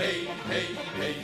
[0.00, 0.66] hej, hej,
[0.98, 1.14] hej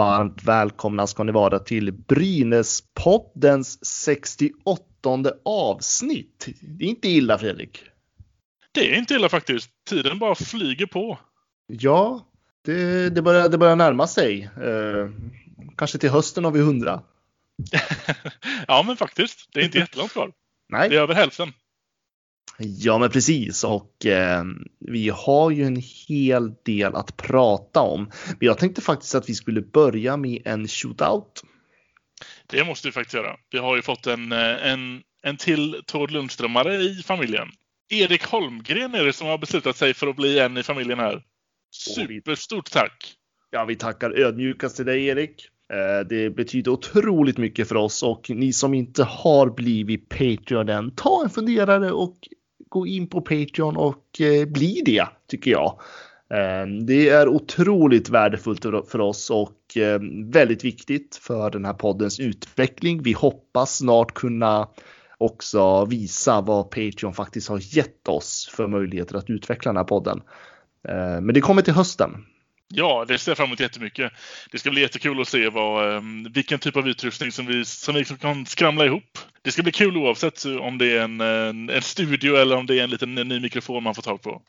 [0.00, 6.48] Varmt välkomna ska ni vara till Brynäspoddens 68 avsnitt.
[6.60, 7.84] Det är inte illa Fredrik.
[8.72, 9.70] Det är inte illa faktiskt.
[9.88, 11.18] Tiden bara flyger på.
[11.66, 12.26] Ja,
[12.64, 14.42] det, det, börjar, det börjar närma sig.
[14.42, 15.10] Eh,
[15.76, 17.02] kanske till hösten har vi 100.
[18.68, 19.48] ja, men faktiskt.
[19.52, 20.32] Det är inte jättelångt kvar.
[20.68, 20.88] Nej.
[20.88, 21.52] Det är över hälften.
[22.58, 23.64] Ja, men precis.
[23.64, 24.44] Och eh,
[24.78, 28.10] vi har ju en hel del att prata om.
[28.26, 31.42] Men jag tänkte faktiskt att vi skulle börja med en shootout.
[32.46, 33.36] Det måste vi faktiskt göra.
[33.50, 37.48] Vi har ju fått en, eh, en, en till Tord Lundströmare i familjen.
[37.88, 41.22] Erik Holmgren är det som har beslutat sig för att bli en i familjen här.
[41.70, 43.14] Superstort tack!
[43.50, 45.48] Ja, vi tackar ödmjukast till dig Erik.
[45.72, 50.94] Eh, Det betyder otroligt mycket för oss och ni som inte har blivit Patreon än,
[50.94, 52.18] ta en funderare och
[52.70, 55.80] gå in på Patreon och eh, bli det tycker jag.
[56.30, 60.00] Eh, det är otroligt värdefullt för oss och eh,
[60.32, 63.02] väldigt viktigt för den här poddens utveckling.
[63.02, 64.68] Vi hoppas snart kunna
[65.18, 70.22] också visa vad Patreon faktiskt har gett oss för möjligheter att utveckla den här podden.
[71.22, 72.10] Men det kommer till hösten.
[72.74, 74.12] Ja, det ser jag fram emot jättemycket.
[74.52, 76.02] Det ska bli jättekul att se vad, eh,
[76.34, 79.18] vilken typ av utrustning som vi, som vi kan skramla ihop.
[79.42, 82.78] Det ska bli kul oavsett om det är en, en, en studio eller om det
[82.78, 84.42] är en liten ny mikrofon man får tag på.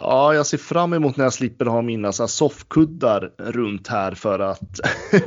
[0.00, 4.14] Ja, jag ser fram emot när jag slipper ha mina så här soffkuddar runt här
[4.14, 4.80] för att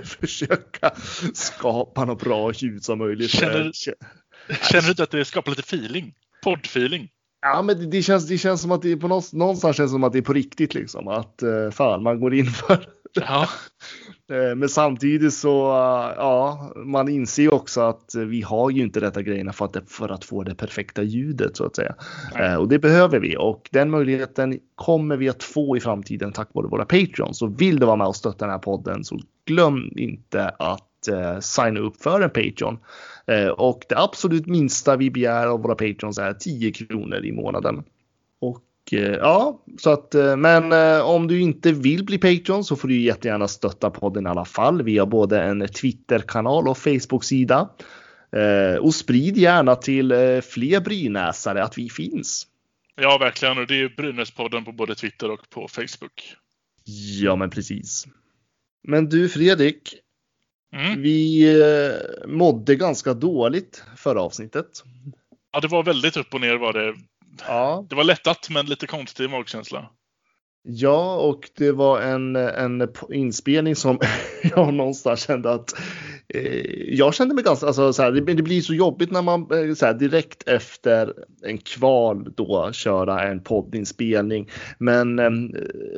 [0.21, 0.91] försöka
[1.33, 3.31] skapa något bra ljud som möjligt.
[3.31, 3.71] Känner-
[4.71, 6.13] Känner du inte att det skapar lite feeling?
[6.43, 7.09] Poddfeeling?
[7.41, 10.03] Ja, men det, känns, det känns som att det är på någonstans, någonstans känns som
[10.03, 11.07] att det är på riktigt liksom.
[11.07, 13.47] Att eh, fan, man går in för Ja,
[14.29, 19.01] Eh, Men samtidigt så, eh, ja, man inser ju också att vi har ju inte
[19.01, 21.95] rätta grejerna för att, för att få det perfekta ljudet så att säga.
[22.35, 22.57] Nej.
[22.57, 26.67] Och det behöver vi och den möjligheten kommer vi att få i framtiden tack vare
[26.67, 27.37] våra Patreons.
[27.37, 31.39] Så vill du vara med och stötta den här podden så glöm inte att eh,
[31.39, 32.79] signa upp för en Patreon.
[33.27, 37.83] Eh, och det absolut minsta vi begär av våra Patreons är 10 kronor i månaden.
[38.39, 42.75] Och eh, ja, så att eh, men eh, om du inte vill bli Patreon så
[42.75, 44.83] får du jättegärna stötta podden i alla fall.
[44.83, 47.69] Vi har både en Twitter-kanal och Facebook-sida.
[48.81, 52.47] Och sprid gärna till fler brynäsare att vi finns.
[52.95, 53.57] ja verkligen.
[53.57, 56.35] Och det är Brynäspodden på både Twitter och på Facebook.
[57.21, 58.07] Ja, men precis.
[58.83, 59.95] Men du Fredrik,
[60.75, 61.01] Mm.
[61.01, 64.83] vi eh, mådde ganska dåligt förra avsnittet.
[65.51, 66.95] Ja, det var väldigt upp och ner var det.
[67.47, 69.89] Ja, Det var lättat men lite konstig magkänsla.
[70.63, 73.99] Ja, och det var en, en inspelning som
[74.43, 75.73] jag någonstans kände att
[76.87, 79.73] jag kände mig ganska, alltså så här, det, det blir så jobbigt när man eh,
[79.73, 81.13] så här, direkt efter
[81.43, 84.49] en kval då köra en poddinspelning.
[84.77, 85.31] Men eh,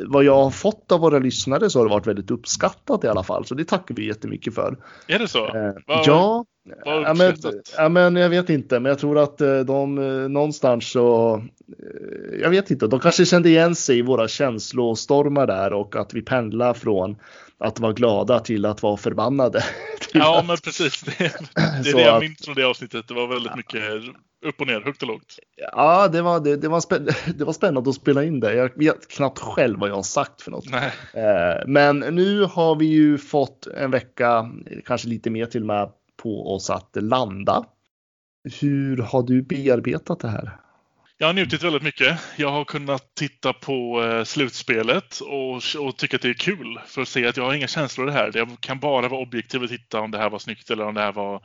[0.07, 3.23] vad jag har fått av våra lyssnare så har det varit väldigt uppskattat i alla
[3.23, 4.77] fall, så det tackar vi jättemycket för.
[5.07, 5.45] Är det så?
[5.45, 6.45] Eh, ja,
[6.85, 7.35] ja, men,
[7.77, 12.39] ja, men jag vet inte, men jag tror att eh, de eh, någonstans så, eh,
[12.41, 16.21] jag vet inte, de kanske kände igen sig i våra känslostormar där och att vi
[16.21, 17.15] pendlar från
[17.57, 19.63] att vara glada till att vara förbannade.
[20.13, 21.01] Ja, att- men precis.
[21.01, 21.25] Det, det
[21.89, 23.07] är det jag att- minns från det avsnittet.
[23.07, 23.81] Det var väldigt mycket
[24.45, 25.35] upp och ner, högt och lågt.
[25.73, 26.99] ja det, var, det, det, var spä,
[27.35, 28.53] det var spännande att spela in det.
[28.53, 30.65] Jag vet knappt själv vad jag har sagt för något.
[30.71, 31.63] Nej.
[31.67, 34.49] Men nu har vi ju fått en vecka,
[34.85, 35.89] kanske lite mer till och med,
[36.21, 37.65] på oss att landa.
[38.61, 40.57] Hur har du bearbetat det här?
[41.21, 42.19] Jag har njutit väldigt mycket.
[42.35, 46.79] Jag har kunnat titta på eh, slutspelet och, och tycka att det är kul.
[46.85, 48.31] För att se att jag har inga känslor i det här.
[48.35, 51.01] Jag kan bara vara objektiv och titta om det här var snyggt eller om det
[51.01, 51.43] här var...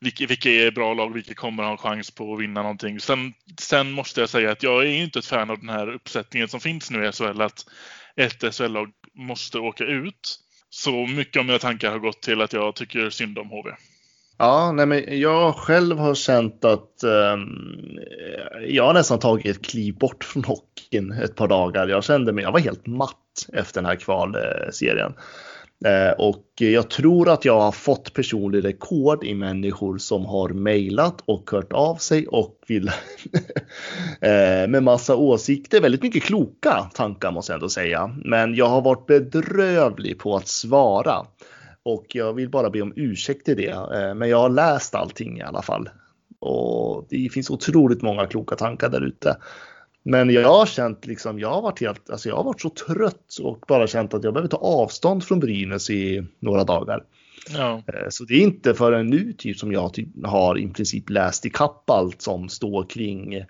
[0.00, 1.14] Vilka, vilka är bra lag?
[1.14, 3.00] Vilka kommer ha en chans på att vinna någonting?
[3.00, 6.48] Sen, sen måste jag säga att jag är inte ett fan av den här uppsättningen
[6.48, 7.40] som finns nu i SHL.
[7.40, 7.66] Att
[8.16, 10.38] ett SHL-lag måste åka ut.
[10.70, 13.70] Så mycket av mina tankar har gått till att jag tycker synd om HV.
[14.38, 17.36] Ja, nej, men jag själv har känt att eh,
[18.68, 21.88] jag har nästan tagit ett kliv bort från hockeyn ett par dagar.
[21.88, 25.12] Jag kände mig, jag var helt matt efter den här kvalserien.
[25.84, 31.22] Eh, och jag tror att jag har fått personlig rekord i människor som har mejlat
[31.24, 32.88] och hört av sig och vill
[34.20, 35.80] eh, med massa åsikter.
[35.80, 38.16] Väldigt mycket kloka tankar måste jag ändå säga.
[38.24, 41.26] Men jag har varit bedrövlig på att svara.
[41.82, 43.70] Och jag vill bara be om ursäkt till det.
[43.70, 45.88] Eh, men jag har läst allting i alla fall.
[46.38, 49.36] Och det finns otroligt många kloka tankar där ute.
[50.02, 53.38] Men jag har känt liksom, jag har varit helt, alltså jag har varit så trött
[53.42, 57.04] och bara känt att jag behöver ta avstånd från Brynäs i några dagar.
[57.56, 57.82] Ja.
[57.86, 61.46] Eh, så det är inte förrän nu typ som jag typ har i princip läst
[61.46, 63.44] i kapp allt som står kring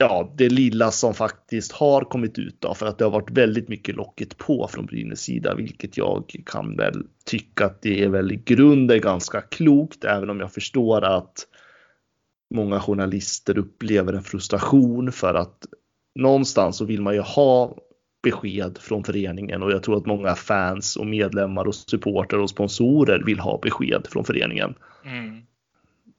[0.00, 3.68] ja, det lilla som faktiskt har kommit ut då, för att det har varit väldigt
[3.68, 8.32] mycket locket på från Brynäs sida, vilket jag kan väl tycka att det är väl
[8.32, 11.46] i grunden ganska klokt, även om jag förstår att
[12.54, 15.66] många journalister upplever en frustration för att
[16.14, 17.76] någonstans så vill man ju ha
[18.22, 23.22] besked från föreningen och jag tror att många fans och medlemmar och supporter och sponsorer
[23.26, 24.74] vill ha besked från föreningen.
[25.04, 25.42] Mm.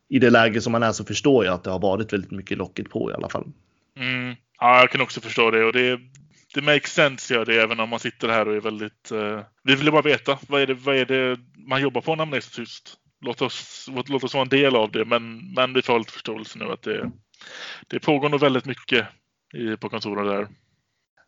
[0.09, 2.57] I det läge som man är så förstår jag att det har varit väldigt mycket
[2.57, 3.51] locket på i alla fall.
[3.97, 4.35] Mm.
[4.59, 5.99] Ja, jag kan också förstå det och det,
[6.53, 9.11] det makes sense gör det även om man sitter här och är väldigt...
[9.11, 12.25] Uh, vi vill bara veta vad är, det, vad är det man jobbar på när
[12.25, 12.93] man är så tyst?
[13.25, 16.59] Låt oss, låt oss vara en del av det men, men vi får lite förståelse
[16.59, 17.11] nu att det,
[17.87, 19.07] det pågår nog väldigt mycket
[19.53, 20.47] i, på kontoren där.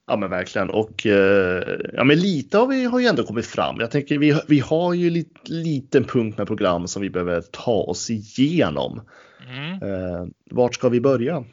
[0.08, 3.80] Ja men verkligen och eh, ja men lite har vi har ju ändå kommit fram.
[3.80, 7.72] Jag tänker vi, vi har ju lite liten punkt med program som vi behöver ta
[7.72, 9.02] oss igenom.
[9.48, 9.74] Mm.
[9.74, 11.44] Eh, vart ska vi börja?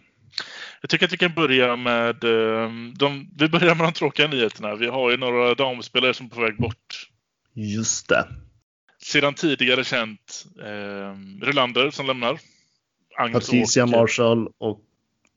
[0.80, 4.74] Jag tycker att vi kan börja med eh, de, vi börjar med de tråkiga nyheterna.
[4.74, 7.10] Vi har ju några damspelare som är på väg bort.
[7.54, 8.26] Just det.
[9.02, 12.38] Sedan tidigare känt eh, Rylander som lämnar.
[13.16, 13.96] Agnes Patricia Åker.
[13.96, 14.80] Marshall och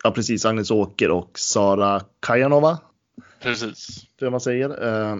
[0.04, 2.80] ja, precis Agnes Åker och Sara Kajanova.
[3.42, 4.06] Precis.
[4.19, 4.86] Det man säger.
[4.88, 5.18] Eh,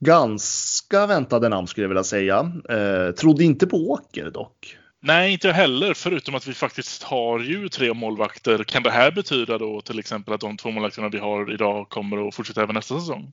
[0.00, 2.52] ganska väntade namn skulle jag vilja säga.
[2.68, 4.78] Eh, trodde inte på Åker dock.
[5.06, 5.94] Nej, inte jag heller.
[5.94, 8.64] Förutom att vi faktiskt har ju tre målvakter.
[8.64, 12.28] Kan det här betyda då till exempel att de två målvakterna vi har idag kommer
[12.28, 13.32] att fortsätta även nästa säsong?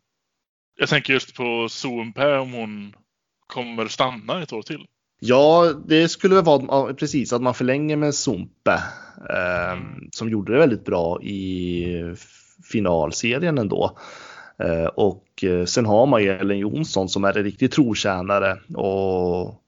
[0.80, 2.96] Jag tänker just på Zoompe om hon
[3.48, 4.86] kommer stanna ett år till.
[5.20, 8.84] Ja, det skulle väl vara precis att man förlänger med Zumpe
[9.30, 9.80] eh,
[10.12, 12.16] som gjorde det väldigt bra i
[12.72, 13.98] finalserien ändå.
[14.60, 19.61] Eh, och eh, sen har man ju Ellen Jonsson som är en riktig trotjänare och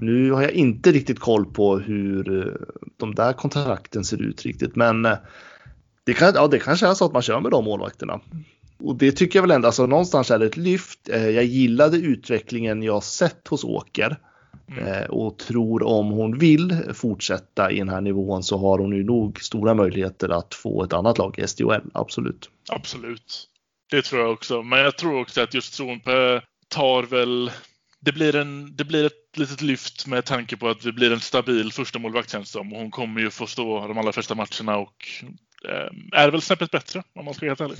[0.00, 2.52] nu har jag inte riktigt koll på hur eh,
[2.96, 5.16] de där kontrakten ser ut riktigt, men eh,
[6.04, 8.20] det, kan, ja, det kanske är så att man kör med de målvakterna.
[8.78, 10.98] Och det tycker jag väl ändå, alltså någonstans är det ett lyft.
[11.08, 14.18] Jag gillade utvecklingen jag sett hos Åker.
[14.68, 14.86] Mm.
[14.86, 19.04] Eh, och tror om hon vill fortsätta i den här nivån så har hon ju
[19.04, 22.50] nog stora möjligheter att få ett annat lag i SDHL, absolut.
[22.68, 23.48] Absolut.
[23.90, 24.62] Det tror jag också.
[24.62, 27.50] Men jag tror också att just Tronpö tar väl
[28.04, 31.20] det blir, en, det blir ett litet lyft med tanke på att det blir en
[31.20, 34.76] stabil första målvakt känns det Och hon kommer ju få stå de allra första matcherna
[34.76, 34.94] och
[35.68, 37.78] eh, är väl snäppet bättre om man ska vara helt ärlig.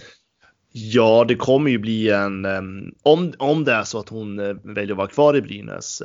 [0.73, 2.47] Ja, det kommer ju bli en,
[3.03, 6.03] om, om det är så att hon eh, väljer att vara kvar i Brynäs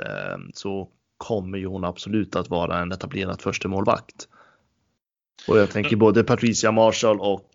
[0.54, 4.28] så kommer ju hon absolut att vara en etablerad första målvakt.
[5.48, 7.50] Och jag tänker både Patricia Marshall och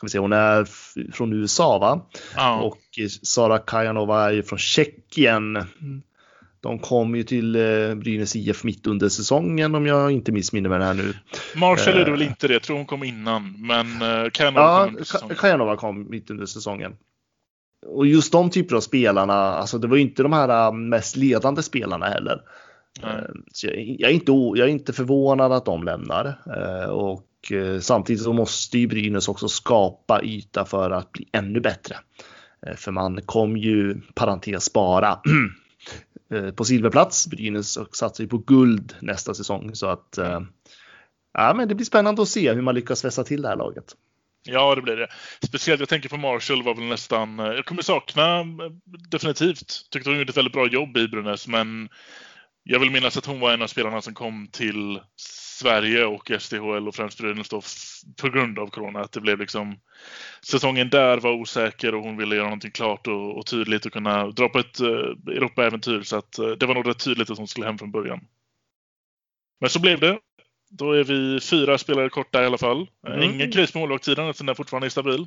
[0.00, 0.64] ska vi se, hon är
[1.12, 2.06] från USA va?
[2.36, 2.62] Ja.
[2.62, 2.78] Och
[3.22, 5.64] Sara Kajanova är ju från Tjeckien.
[6.60, 10.82] De kom ju till eh, Brynäs IF mitt under säsongen om jag inte missminner mig
[10.82, 11.14] här nu.
[11.54, 13.66] Marshall är det väl inte det, jag tror hon kom innan.
[13.66, 16.92] Men eh, Kajanova ja, kom Kajanova kom mitt under säsongen.
[17.86, 21.62] Och just de typer av spelarna, alltså det var ju inte de här mest ledande
[21.62, 22.40] spelarna heller.
[23.02, 23.42] Mm.
[23.52, 26.26] Så jag, är inte, jag är inte förvånad att de lämnar.
[26.46, 26.90] Äh,
[27.40, 31.96] och eh, samtidigt så måste ju Brynäs också skapa yta för att bli ännu bättre.
[32.66, 35.20] Eh, för man kom ju, parentes bara,
[36.34, 37.26] eh, på silverplats.
[37.26, 40.18] Brynäs satsar ju på guld nästa säsong så att
[41.32, 43.96] ja, men det blir spännande att se hur man lyckas vässa till det här laget.
[44.42, 45.08] Ja, det blir det.
[45.46, 48.44] Speciellt jag tänker på Marshall var väl nästan, jag kommer sakna
[49.10, 49.86] definitivt.
[49.90, 51.88] Tyckte hon gjorde ett väldigt bra jobb i Brynäs, men
[52.62, 55.00] jag vill minnas att hon var en av spelarna som kom till
[55.60, 57.18] Sverige och SDHL och främst
[57.50, 57.60] då
[58.20, 59.00] på grund av corona.
[59.00, 59.80] Att det blev liksom
[60.42, 64.26] säsongen där var osäker och hon ville göra någonting klart och, och tydligt och kunna
[64.30, 64.88] dra på ett uh,
[65.36, 66.02] Europaäventyr.
[66.02, 68.20] Så att uh, det var nog rätt tydligt att hon skulle hem från början.
[69.60, 70.18] Men så blev det.
[70.70, 72.86] Då är vi fyra spelare kort där i alla fall.
[73.06, 73.22] Mm.
[73.22, 75.26] Ingen kris på målvaktssidan eftersom den fortfarande är stabil.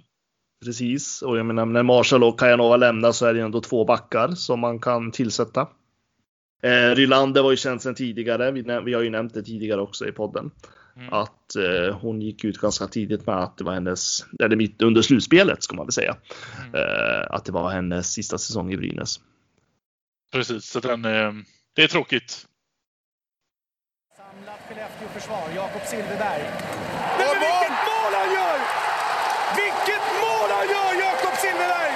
[0.66, 4.28] Precis, och jag menar när Marshall och Kajanova lämnar så är det ändå två backar
[4.28, 5.68] som man kan tillsätta.
[6.64, 8.52] Eh, Rylander var ju känd sedan tidigare.
[8.52, 10.52] Vi, vi, har ju nämnt det tidigare också i podden.
[10.96, 11.14] Mm.
[11.14, 15.02] Att eh, hon gick ut ganska tidigt med att det var hennes, eller mitt under
[15.02, 16.18] slutspelet ska man väl säga.
[16.58, 16.76] Mm.
[16.76, 19.20] Eh, att det var hennes sista säsong i Brynäs.
[20.32, 21.32] Precis, så den, eh,
[21.76, 22.48] det är tråkigt.
[24.18, 26.44] Samlat Skellefteå-försvar, Jakob Silfverberg.
[27.20, 28.60] Men vilket mål han gör!
[29.62, 31.94] Vilket mål han gör, Jakob Silfverberg!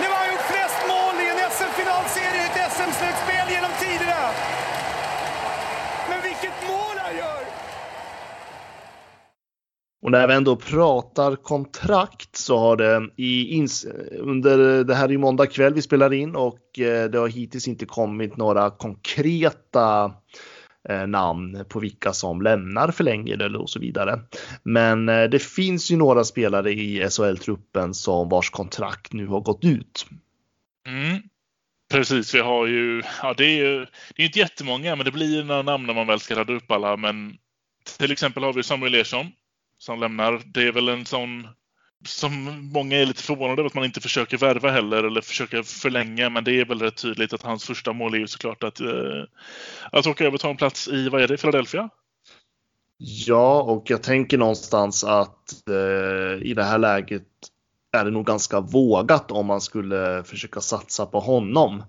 [0.00, 4.22] Nu har han gjort flest mål i en SM-finalserie i ett SM-slutspel genom tiderna.
[6.08, 7.42] Men vilket mål han gör!
[10.04, 13.86] Och när vi ändå pratar kontrakt så har det i ins
[14.18, 17.86] under det här i måndag kväll vi spelar in och eh, det har hittills inte
[17.86, 20.14] kommit några konkreta
[20.88, 24.20] eh, namn på vilka som lämnar förlängning eller och så vidare.
[24.62, 29.64] Men eh, det finns ju några spelare i SHL-truppen som vars kontrakt nu har gått
[29.64, 30.06] ut.
[30.88, 31.22] Mm.
[31.92, 35.44] Precis, vi har ju, ja det är ju, det är inte jättemånga men det blir
[35.44, 36.96] några namn när man väl ska rada upp alla.
[36.96, 37.36] Men
[37.98, 39.26] till exempel har vi Samuel Ersson
[39.84, 40.42] som lämnar.
[40.44, 41.48] Det är väl en sån
[42.06, 46.30] som många är lite förvånade över att man inte försöker värva heller eller försöker förlänga.
[46.30, 49.22] Men det är väl rätt tydligt att hans första mål är ju såklart att, eh,
[49.92, 51.88] att åka över och ta en plats i, vad är det, Philadelphia?
[52.98, 57.28] Ja, och jag tänker någonstans att eh, i det här läget
[57.92, 61.82] är det nog ganska vågat om man skulle försöka satsa på honom.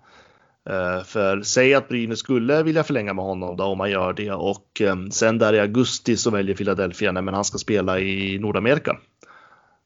[0.69, 4.31] Eh, för säg att Brynäs skulle vilja förlänga med honom då om man gör det
[4.31, 8.97] och ehm, sen där i augusti så väljer Philadelphia men han ska spela i Nordamerika.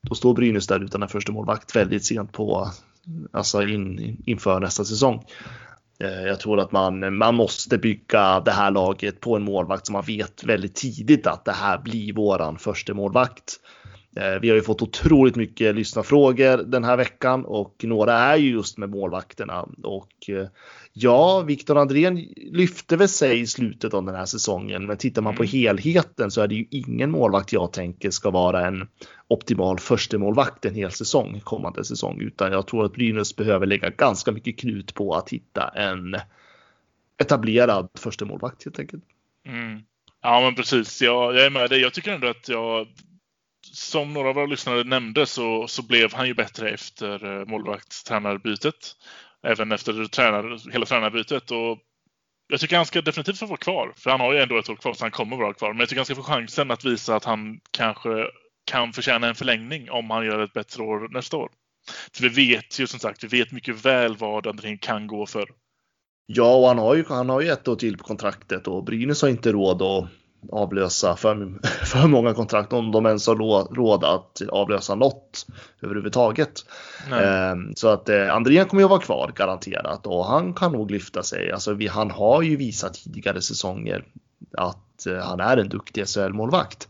[0.01, 2.71] Då står Brynäs där utan en första målvakt väldigt sent på
[3.31, 5.25] alltså in, inför nästa säsong.
[5.99, 9.93] Eh, jag tror att man, man måste bygga det här laget på en målvakt som
[9.93, 13.59] man vet väldigt tidigt att det här blir våran första målvakt.
[14.15, 18.51] Eh, vi har ju fått otroligt mycket lyssnarfrågor den här veckan och några är ju
[18.51, 19.67] just med målvakterna.
[19.83, 20.47] Och eh,
[20.93, 25.35] ja, Viktor Andrén lyfte väl sig i slutet av den här säsongen, men tittar man
[25.35, 25.51] på Mm.
[25.51, 28.87] helheten så är det ju ingen målvakt jag tänker ska vara en
[29.27, 33.89] optimal första målvakt en hel säsong kommande säsong, utan jag tror att Brynäs behöver lägga
[33.89, 36.15] ganska mycket krut på att hitta en
[37.17, 39.03] etablerad första målvakt helt enkelt.
[39.45, 39.81] Mm.
[40.21, 41.01] Ja, men precis.
[41.01, 41.81] Jag, jag är med dig.
[41.81, 42.87] Jag tycker ändå att jag,
[43.73, 48.75] som några av våra lyssnare nämnde, så, så blev han ju bättre efter eh, målvaktstränarbytet.
[49.43, 51.51] Även efter tränar, hela tränarbytet.
[51.51, 51.79] Och
[52.47, 53.93] jag tycker han ska definitivt få vara kvar.
[53.97, 55.73] För han har ju ändå ett år kvar, så han kommer vara kvar.
[55.73, 58.27] Men jag tycker han ska få chansen att visa att han kanske
[58.65, 61.49] kan förtjäna en förlängning om han gör ett bättre år nästa år.
[62.13, 65.49] För vi vet ju som sagt, vi vet mycket väl vad Andrén kan gå för.
[66.25, 69.21] Ja, och han har ju, han har ju ett år till på kontraktet och Brynäs
[69.21, 70.09] har inte råd att
[70.51, 71.53] avlösa för,
[71.85, 73.35] för många kontrakt om de ens har
[73.75, 75.45] råd att avlösa något
[75.81, 76.65] överhuvudtaget.
[77.11, 81.23] Ehm, Så att eh, Andrén kommer ju vara kvar garanterat och han kan nog lyfta
[81.23, 81.51] sig.
[81.51, 84.05] Alltså vi, han har ju visat tidigare säsonger
[84.57, 86.87] att eh, han är en duktig SHL-målvakt.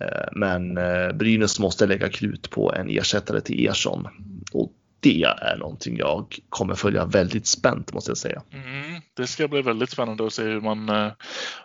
[0.00, 4.08] Eh, Men eh, Brynäs måste lägga krut på en ersättare till Ersson.
[4.52, 8.42] Och det är någonting jag kommer följa väldigt spänt måste jag säga.
[8.52, 11.12] Mm, det ska bli väldigt spännande att se hur, man, eh,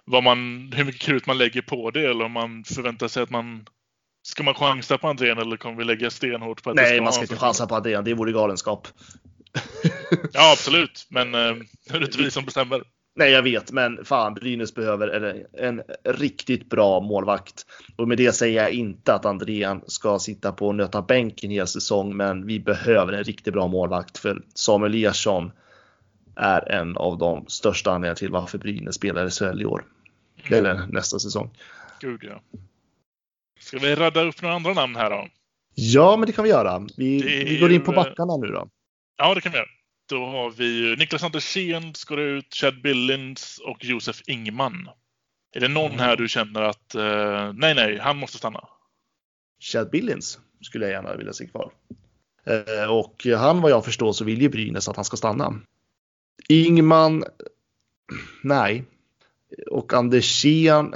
[0.06, 3.30] vad man, hur mycket krut man lägger på det eller om man förväntar sig att
[3.30, 3.66] man
[4.28, 7.04] Ska man chansa på Andrén eller kommer vi lägga stenhårt på att det Nej, ska
[7.04, 8.04] man ska inte chansa på Andrén.
[8.04, 8.88] Det vore galenskap.
[10.34, 11.08] Ja, absolut.
[11.10, 11.40] Men eh,
[11.90, 12.84] det är inte vi som bestämmer.
[13.18, 17.66] Nej, jag vet, men fan, Brynäs behöver en, en riktigt bra målvakt.
[17.96, 21.68] Och med det säger jag inte att Andrén ska sitta på och nöta bänken hela
[21.68, 25.52] säsong, men vi behöver en riktigt bra målvakt för Samuel Ersson
[26.36, 29.86] är en av de största anledningarna till varför Brynäs spelar i SHL i år.
[30.50, 31.58] Eller nästa säsong.
[32.00, 32.42] Gud ja.
[33.60, 35.28] Ska vi radda upp några andra namn här då?
[35.76, 36.88] Ja, men det kan vi göra.
[36.98, 38.70] Vi, vi går in på backarna nu då.
[39.18, 39.68] Ja, det kan vi göra.
[40.06, 44.90] Då har vi ju Niklas Andersén ska ut, Chad Billings och Josef Ingman.
[45.52, 48.68] Är det någon här du känner att eh, nej, nej, han måste stanna?
[49.60, 51.72] Chad Billings skulle jag gärna vilja se kvar.
[52.46, 55.62] Eh, och han vad jag förstår så vill ju Brynäs att han ska stanna.
[56.50, 57.24] Ingman,
[58.44, 58.84] nej.
[59.72, 60.94] Och Andersén,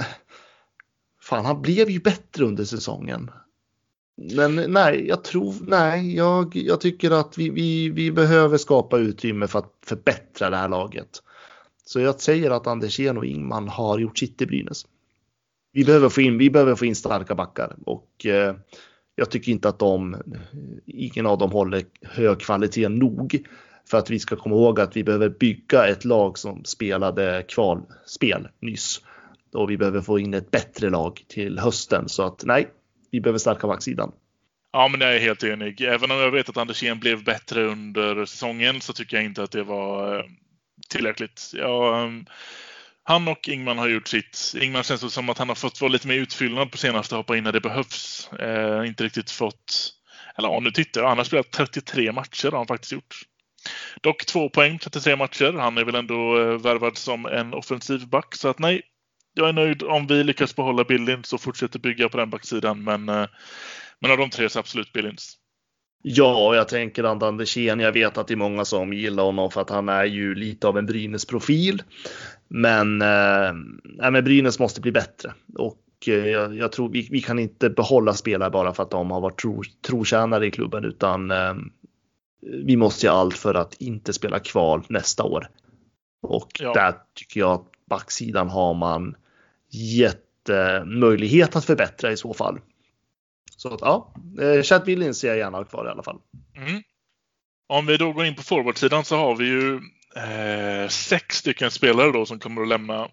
[1.20, 3.30] fan han blev ju bättre under säsongen.
[4.20, 9.46] Men nej, jag tror, nej, jag, jag tycker att vi, vi, vi behöver skapa utrymme
[9.46, 11.22] för att förbättra det här laget.
[11.84, 14.86] Så jag säger att Andersén och Ingman har gjort sitt i Brynäs.
[15.72, 18.54] Vi behöver få in, vi behöver få in starka backar och eh,
[19.14, 20.16] jag tycker inte att de,
[20.86, 23.46] ingen av dem håller hög kvalitet nog
[23.90, 28.48] för att vi ska komma ihåg att vi behöver bygga ett lag som spelade kvalspel
[28.60, 29.00] nyss.
[29.52, 32.68] Och vi behöver få in ett bättre lag till hösten så att nej,
[33.10, 34.12] vi behöver stärka backsidan.
[34.72, 35.80] Ja, men jag är helt enig.
[35.80, 39.50] Även om jag vet att Andersén blev bättre under säsongen så tycker jag inte att
[39.50, 40.24] det var eh,
[40.88, 41.50] tillräckligt.
[41.54, 42.26] Ja, ehm,
[43.02, 44.54] han och Ingman har gjort sitt.
[44.60, 47.36] Ingman känns det som att han har fått vara lite mer utfyllnad på senaste hoppa
[47.36, 48.30] in när det behövs.
[48.32, 49.92] Eh, inte riktigt fått...
[50.38, 51.08] Eller ja, nu tittar jag.
[51.08, 53.22] Han har spelat 33 matcher har han faktiskt gjort.
[54.00, 55.52] Dock två poäng, 33 matcher.
[55.52, 58.34] Han är väl ändå eh, värvad som en offensiv back.
[58.34, 58.82] Så att nej,
[59.34, 62.84] jag är nöjd om vi lyckas behålla Billins och fortsätter bygga på den backsidan.
[62.84, 63.26] Men, eh,
[64.00, 65.36] men av de tre så absolut Billins.
[66.02, 69.60] Ja, jag tänker att Andersén, jag vet att det är många som gillar honom för
[69.60, 71.82] att han är ju lite av en Brynäs-profil.
[72.48, 73.52] Men, eh,
[74.10, 78.14] men Brynäs måste bli bättre och eh, jag, jag, tror vi, vi, kan inte behålla
[78.14, 81.54] spelare bara för att de har varit tro, trotjänare i klubben utan eh,
[82.42, 85.48] vi måste göra allt för att inte spela kval nästa år.
[86.22, 86.72] Och ja.
[86.72, 89.16] där tycker jag att backsidan har man
[89.70, 92.60] jättemöjlighet att förbättra i så fall.
[93.56, 96.18] Så att ja, eh, Chad Billings ser jag gärna kvar i alla fall.
[96.56, 96.82] Mm.
[97.68, 99.74] Om vi då går in på forwardsidan så har vi ju
[100.16, 103.08] eh, sex stycken spelare då som kommer att lämna.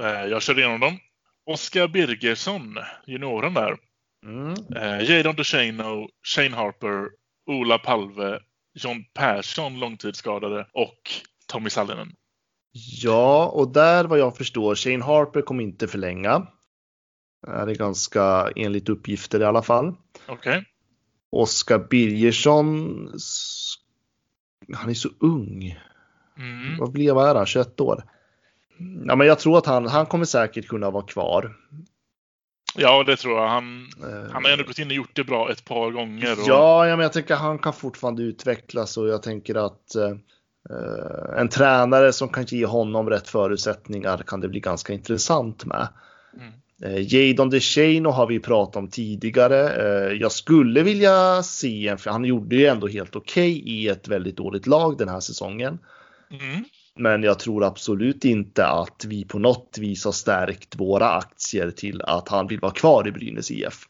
[0.00, 0.98] Eh, jag kör igenom dem.
[1.46, 3.76] Oskar Birgersson, junioren där.
[4.24, 4.54] Mm.
[4.76, 7.08] Eh, Jadon DeShano, Shane Harper,
[7.46, 8.38] Ola Palve,
[8.74, 11.10] John Persson, långtidsskadade och
[11.46, 12.12] Tommy Sallinen.
[13.02, 16.46] Ja, och där vad jag förstår, Shane Harper kommer inte förlänga.
[17.46, 19.94] Det är ganska enligt uppgifter i alla fall.
[20.26, 20.34] Okej.
[20.34, 20.64] Okay.
[21.30, 23.08] Oskar Birgersson.
[24.74, 25.78] Han är så ung.
[26.38, 26.78] Mm.
[26.78, 27.46] Vad blev han?
[27.46, 28.04] 21 år.
[29.06, 31.56] Ja, men jag tror att han, han kommer säkert kunna vara kvar.
[32.74, 33.48] Ja, det tror jag.
[33.48, 36.32] Han, uh, han har ändå gått in och gjort det bra ett par gånger.
[36.32, 36.48] Och...
[36.48, 40.16] Ja, ja, men jag tänker att han kan fortfarande utvecklas och jag tänker att uh,
[41.36, 45.88] en tränare som kan ge honom rätt förutsättningar kan det bli ganska intressant med.
[46.36, 46.52] Mm.
[46.82, 49.70] Eh, Jadon DeShano har vi pratat om tidigare.
[49.70, 53.88] Eh, jag skulle vilja se en, för han gjorde ju ändå helt okej okay i
[53.88, 55.78] ett väldigt dåligt lag den här säsongen.
[56.30, 56.64] Mm.
[56.98, 62.02] Men jag tror absolut inte att vi på något vis har stärkt våra aktier till
[62.02, 63.88] att han vill vara kvar i Brynäs IF.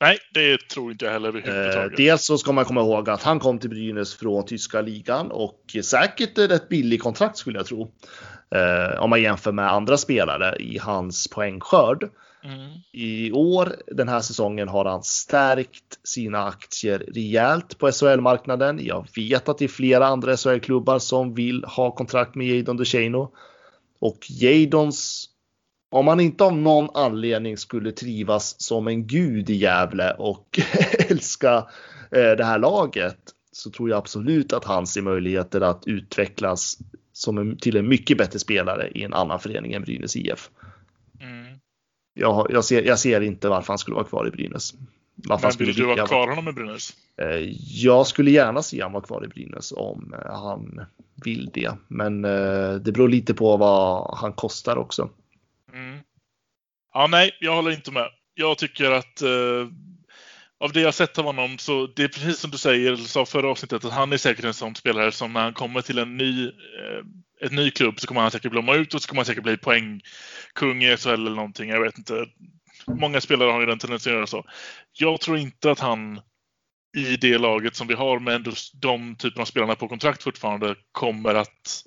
[0.00, 1.92] Nej, det tror inte jag heller överhuvudtaget.
[1.92, 5.30] Eh, dels så ska man komma ihåg att han kom till Brynäs från tyska ligan
[5.30, 7.92] och säkert ett billigt kontrakt skulle jag tro.
[8.54, 12.10] Eh, om man jämför med andra spelare i hans poängskörd.
[12.44, 12.70] Mm.
[12.92, 18.80] I år, den här säsongen, har han stärkt sina aktier rejält på SHL-marknaden.
[18.82, 23.32] Jag vet att det är flera andra SHL-klubbar som vill ha kontrakt med Jadon DeShano.
[24.00, 25.27] Och Jadons,
[25.90, 30.60] om han inte av någon anledning skulle trivas som en gud i Gävle och
[31.08, 31.56] älska
[32.10, 33.18] eh, det här laget
[33.52, 36.78] så tror jag absolut att han ser möjligheter att utvecklas
[37.12, 40.50] som en, till en mycket bättre spelare i en annan förening än Brynäs IF.
[41.20, 41.58] Mm.
[42.14, 44.74] Jag, jag, ser, jag ser inte varför han skulle vara kvar i Brynäs.
[45.14, 46.92] Varför Men vill du ha kvar honom i Brynäs?
[47.16, 50.80] Eh, jag skulle gärna se honom vara kvar i Brynäs om eh, han
[51.24, 51.72] vill det.
[51.88, 52.22] Men
[52.82, 55.10] det beror lite på vad han kostar också.
[56.98, 58.08] Ja, nej, jag håller inte med.
[58.34, 59.66] Jag tycker att eh,
[60.60, 63.50] av det jag sett av honom så det är precis som du säger, sa förra
[63.50, 66.46] avsnittet, att han är säkert en sån spelare som när han kommer till en ny,
[66.46, 67.04] eh,
[67.44, 69.56] ett ny klubb så kommer han säkert blomma ut och så kommer han säkert bli
[69.56, 71.70] poängkung i SHL eller någonting.
[71.70, 72.26] Jag vet inte.
[72.86, 74.44] Många spelare har ju den tendensen att göra så.
[74.92, 76.20] Jag tror inte att han
[76.96, 81.34] i det laget som vi har med de typerna av spelarna på kontrakt fortfarande kommer
[81.34, 81.84] att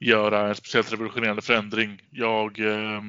[0.00, 2.00] göra en speciellt revolutionerande förändring.
[2.10, 3.00] Jag, eh,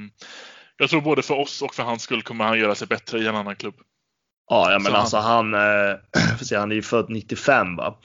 [0.79, 3.27] jag tror både för oss och för hans skull kommer han göra sig bättre i
[3.27, 3.75] en annan klubb.
[4.49, 5.97] Ja, ja men alltså han, han,
[6.51, 7.95] äh, han är ju född 95 va?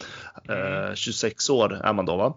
[0.48, 0.88] Mm.
[0.88, 2.36] Uh, 26 år är man då va?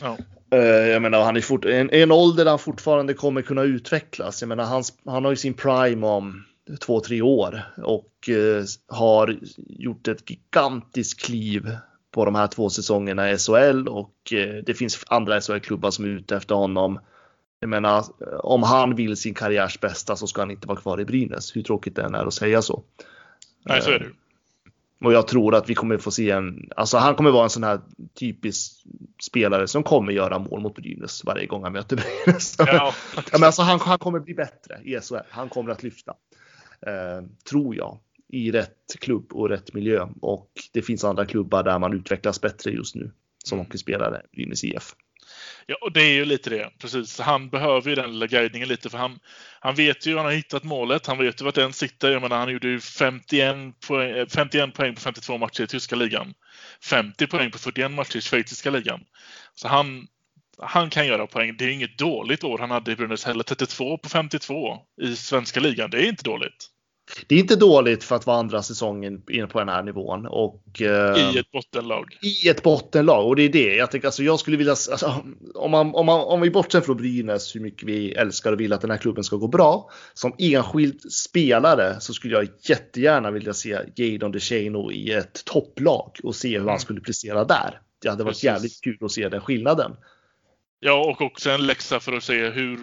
[0.00, 0.16] Ja.
[0.54, 4.42] Uh, jag menar han är fort, en, en ålder där han fortfarande kommer kunna utvecklas.
[4.42, 6.44] Jag menar han, han har ju sin prime om
[6.80, 11.76] två, tre år och uh, har gjort ett gigantiskt kliv
[12.14, 14.14] på de här två säsongerna i SHL och
[14.66, 16.98] det finns andra SHL-klubbar som är ute efter honom.
[17.60, 18.04] Jag menar,
[18.42, 21.62] om han vill sin karriärs bästa så ska han inte vara kvar i Brynäs, hur
[21.62, 22.82] tråkigt det än är att säga så.
[23.64, 24.10] Nej, så är det
[25.06, 27.64] Och jag tror att vi kommer få se en, alltså han kommer vara en sån
[27.64, 27.80] här
[28.14, 28.86] typisk
[29.22, 32.54] spelare som kommer göra mål mot Brynäs varje gång han möter Brynäs.
[32.58, 32.94] Ja.
[33.16, 35.16] ja, men alltså han, han kommer bli bättre i SHL.
[35.30, 36.14] Han kommer att lyfta.
[36.86, 37.98] Eh, tror jag.
[38.28, 40.08] I rätt klubb och rätt miljö.
[40.20, 43.10] Och det finns andra klubbar där man utvecklas bättre just nu.
[43.44, 43.66] Som mm.
[43.66, 44.94] hockeyspelare, Brynäs IF.
[45.68, 46.70] Ja, och det är ju lite det.
[46.78, 47.18] Precis.
[47.20, 49.18] Han behöver ju den lilla guidningen lite för han,
[49.60, 51.06] han vet ju, han har hittat målet.
[51.06, 52.10] Han vet ju vart den sitter.
[52.12, 55.96] Jag menar, han gjorde ju 51 poäng, eh, 51 poäng på 52 matcher i tyska
[55.96, 56.34] ligan.
[56.82, 59.00] 50 poäng på 41 matcher i schweiziska ligan.
[59.54, 60.06] Så han,
[60.58, 61.56] han kan göra poäng.
[61.56, 63.42] Det är inget dåligt år han hade i Brynäs heller.
[63.42, 65.90] 32 på 52 i svenska ligan.
[65.90, 66.70] Det är inte dåligt.
[67.26, 70.26] Det är inte dåligt för att vara andra säsongen inne på den här nivån.
[70.26, 72.18] Och, eh, I ett bottenlag.
[72.22, 73.76] I ett bottenlag och det är det.
[73.76, 76.96] Jag tänker alltså jag skulle vilja, alltså, om, man, om, man, om vi bortser från
[76.96, 79.90] Brynäs, hur mycket vi älskar och vill att den här klubben ska gå bra.
[80.14, 86.34] Som enskild spelare så skulle jag jättegärna vilja se Jadon DeShano i ett topplag och
[86.34, 86.68] se hur mm.
[86.68, 87.80] han skulle prestera där.
[88.02, 88.44] det hade varit Precis.
[88.44, 89.96] jävligt kul att se den skillnaden.
[90.80, 92.78] Ja, och också en läxa för att se hur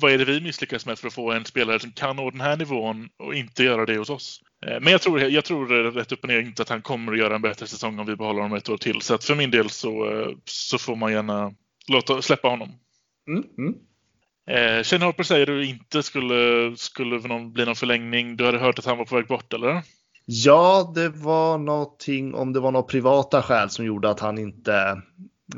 [0.00, 2.40] vad är det vi misslyckas med för att få en spelare som kan nå den
[2.40, 4.40] här nivån och inte göra det hos oss?
[4.66, 7.18] Eh, Men jag tror, jag tror rätt upp och ner inte att han kommer att
[7.18, 9.00] göra en bättre säsong om vi behåller honom ett år till.
[9.00, 11.52] Så att för min del så, eh, så får man gärna
[11.88, 12.68] låta, släppa honom.
[13.28, 13.74] Mm, mm.
[14.50, 18.36] Eh, Shane Harper säger du inte skulle, skulle någon, bli någon förlängning.
[18.36, 19.82] Du hade hört att han var på väg bort, eller?
[20.26, 25.02] Ja, det var någonting, om det var några privata skäl som gjorde att han inte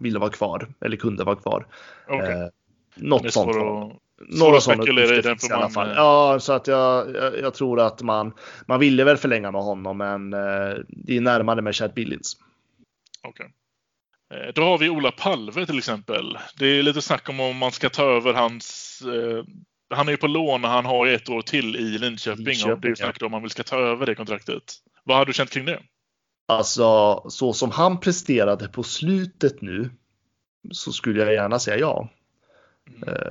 [0.00, 1.66] ville vara kvar eller kunde vara kvar.
[2.08, 2.32] Okej.
[2.32, 2.48] Eh,
[2.96, 3.56] något sånt.
[3.56, 5.88] att- Några sådana spekulera i uppgifter den, finns i alla fall.
[5.88, 8.32] eh, Ja, så att jag, jag, jag tror att man,
[8.66, 12.36] man ville väl förlänga med honom, men eh, det är närmare med Chad Billings.
[13.22, 13.46] Okej.
[14.34, 16.38] Eh, Då har vi Ola Palve till exempel.
[16.58, 19.02] Det är lite snack om om man ska ta över hans...
[19.02, 19.44] Eh,
[19.94, 22.44] han är ju på lån och han har ett år till i Linköping.
[22.44, 24.74] Linköping, och det är snack om man vill ska ta över det kontraktet.
[25.04, 25.82] Vad har du känt kring det?
[26.48, 29.90] Alltså, så som han presterade på slutet nu
[30.72, 32.08] så skulle jag gärna säga ja.
[32.86, 33.24] Mm.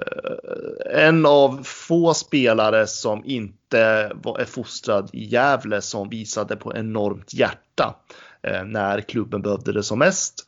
[0.91, 7.33] en av få spelare som inte var, är fostrad i Gävle som visade på enormt
[7.33, 7.95] hjärta
[8.41, 10.47] eh, när klubben behövde det som mest.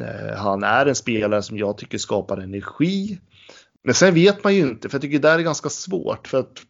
[0.00, 3.18] Eh, han är en spelare som jag tycker skapar energi.
[3.82, 6.28] Men sen vet man ju inte, för jag tycker det där är ganska svårt.
[6.28, 6.62] För att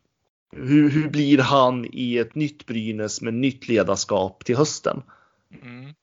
[0.57, 5.03] hur, hur blir han i ett nytt Brynäs med nytt ledarskap till hösten?
[5.63, 5.95] Mm.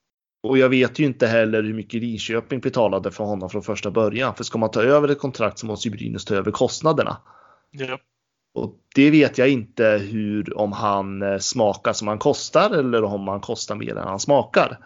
[0.48, 4.34] Och jag vet ju inte heller hur mycket Linköping betalade för honom från första början.
[4.34, 7.16] För ska man ta över ett kontrakt så måste ju Brynäs ta över kostnaderna.
[7.70, 7.98] Ja.
[8.54, 13.28] Och det vet jag inte hur om han eh, smakar som han kostar eller om
[13.28, 14.78] han kostar mer än han smakar.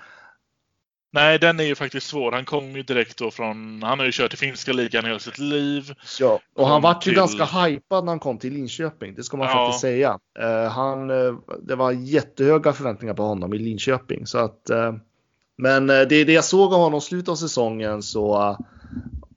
[1.13, 2.33] Nej, den är ju faktiskt svår.
[2.33, 3.83] Han kom ju direkt då från...
[3.83, 5.93] Han har ju kört i finska ligan hela sitt liv.
[6.21, 9.15] Ja, och han vart ju till- ganska hypad när han kom till Linköping.
[9.15, 9.53] Det ska man Ja.
[9.55, 10.19] faktiskt säga.
[10.39, 14.27] Eh, han, eh, det var jättehöga förväntningar på honom i Linköping.
[14.27, 14.71] Så att,
[15.59, 18.59] men eh, det, det jag såg av honom slutet av säsongen så eh,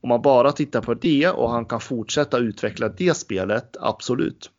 [0.00, 4.50] om man bara tittar på det och han kan fortsätta utveckla det spelet, absolut.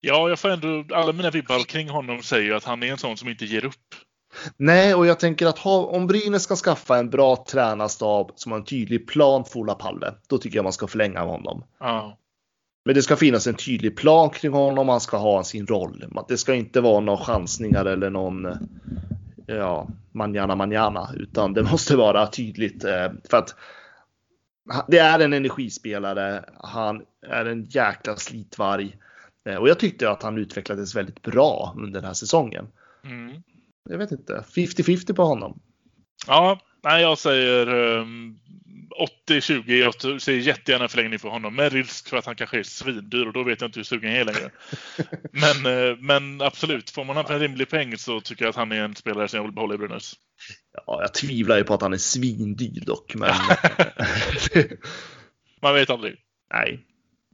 [0.00, 0.84] Ja, jag får ändå...
[0.94, 3.94] Alla mina vibbar kring honom säger att han är en sån som inte ger upp.
[4.56, 8.58] Nej, och jag tänker att ha, om Brynäs ska skaffa en bra tränarstab som har
[8.58, 11.64] en tydlig plan för Ola Palve, då tycker jag man ska förlänga honom.
[11.80, 12.18] Ja.
[12.84, 16.04] Men det ska finnas en tydlig plan kring honom, han ska ha sin roll.
[16.28, 18.46] Det ska inte vara några chansningar eller någon
[19.46, 23.54] ja, manjana manjana, utan det måste vara tydligt eh, för att
[24.88, 26.44] det är en energispelare.
[26.58, 28.96] Han är en jäkla slitvarg
[29.46, 32.68] Eh, och jag tyckte att han utvecklades väldigt bra under den här säsongen.
[33.04, 33.42] Mm.
[33.88, 35.60] Jag vet inte, 50-50 på honom.
[36.26, 38.38] Ja, nej, jag säger um,
[39.28, 39.72] 80-20.
[39.72, 43.32] Jag säger jättegärna förlängning för honom med risk för att han kanske är svindyr och
[43.32, 44.50] då vet jag inte hur sugen jag är längre.
[45.32, 48.56] men, eh, men absolut, får man han för en rimlig peng så tycker jag att
[48.56, 50.14] han är en spelare som jag vill behålla i Brynäs.
[50.86, 53.30] Ja, jag tvivlar ju på att han är svindyr dock, men
[55.62, 56.16] Man vet aldrig.
[56.54, 56.80] nej.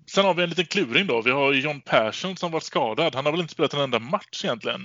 [0.07, 1.23] Sen har vi en liten kluring då.
[1.23, 3.15] Vi har John Persson som var skadad.
[3.15, 4.81] Han har väl inte spelat en enda match egentligen?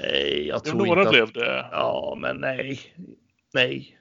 [0.00, 1.32] Nej, jag tror några inte att...
[1.32, 1.68] blev det.
[1.72, 2.80] Ja, men nej.
[3.54, 3.98] Nej.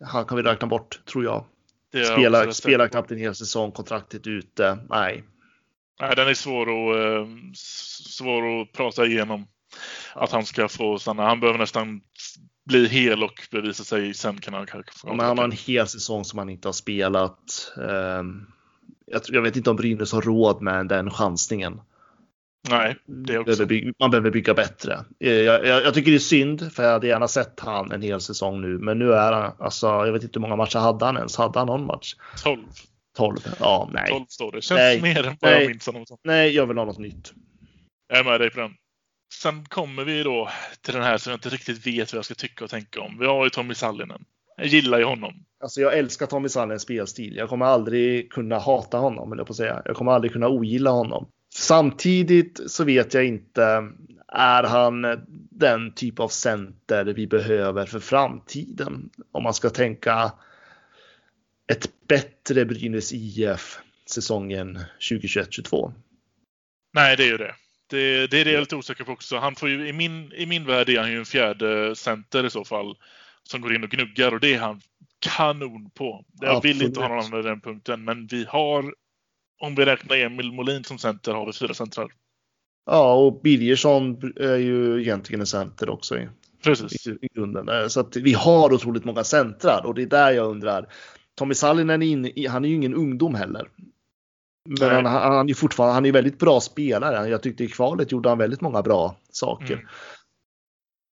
[0.00, 1.44] Han kan vi räkna bort, tror jag.
[2.04, 4.78] Spelar, spelar knappt en hel säsong, kontraktet ute.
[4.90, 5.24] Nej.
[6.00, 7.28] Nej, den är svår att, eh,
[8.08, 9.46] svår att prata igenom.
[10.14, 11.26] Att han ska få stanna.
[11.26, 12.00] Han behöver nästan
[12.66, 14.14] bli hel och bevisa sig.
[14.14, 16.72] Sen kan han kanske få Men han har en hel säsong som han inte har
[16.72, 17.72] spelat.
[17.90, 18.46] Ehm,
[19.28, 21.80] jag vet inte om Brynäs har råd med den chansningen.
[22.70, 23.44] Nej, det också.
[23.50, 25.04] Behöver bygga, man behöver bygga bättre.
[25.20, 28.02] Eh, Jag, jag, jag tycker det är synd, för jag hade gärna sett han en
[28.02, 28.78] hel säsong nu.
[28.78, 31.36] Men nu är han, alltså, jag vet inte hur många matcher hade han ens?
[31.36, 32.14] Hade han någon match?
[32.42, 32.58] 12.
[33.16, 33.36] 12?
[33.60, 34.10] Ja, nej.
[34.10, 34.62] 12 står det.
[34.62, 35.02] Känns Nej.
[35.02, 35.68] mer än vad jag Nej.
[35.68, 36.18] minns honom som.
[36.24, 37.32] Nej, jag vill ha något nytt.
[38.08, 38.70] Jag är med dig på den.
[39.34, 40.48] Sen kommer vi då
[40.80, 43.16] till den här som jag inte riktigt vet vad jag ska tycka och tänka om.
[43.20, 44.24] Vi har ju Tommy Sallinen.
[44.56, 45.32] Jag gillar ju honom.
[45.62, 47.36] Alltså jag älskar Tommy Sallens spelstil.
[47.36, 49.82] Jag kommer aldrig kunna hata honom, eller på att säga.
[49.84, 51.28] Jag kommer aldrig kunna ogilla honom.
[51.58, 53.88] Samtidigt så vet jag inte,
[54.28, 55.06] är han
[55.50, 59.10] den typ av center vi behöver för framtiden?
[59.32, 60.32] Om man ska tänka
[61.72, 65.92] ett bättre Brynäs IF säsongen 2021-22.
[66.94, 67.54] Nej, det är ju det.
[67.86, 69.36] Det, det är det jag är lite osäker på också.
[69.36, 72.50] Han får ju, i, min, I min värld är han ju en fjärde center i
[72.50, 72.96] så fall.
[73.42, 74.80] Som går in och gnuggar och det är han
[75.18, 76.24] kanon på.
[76.40, 77.46] Jag vill inte ha någon Absolut.
[77.46, 78.04] annan den punkten.
[78.04, 78.94] Men vi har,
[79.60, 82.08] om vi räknar Emil Molin som center, har vi fyra centrar.
[82.86, 86.28] Ja, och Birgersson är ju egentligen en center också i,
[86.64, 87.06] Precis.
[87.06, 87.68] i, i grunden.
[87.68, 90.88] Eh, Så att vi har otroligt många centrar och det är där jag undrar.
[91.34, 93.68] Tommy Sallinen är inne, i- han är ju ingen ungdom heller.
[94.80, 97.28] Men han, han, han är ju fortfarande, han är väldigt bra spelare.
[97.28, 99.74] Jag tyckte i kvalet gjorde han väldigt många bra saker.
[99.74, 99.86] Mm.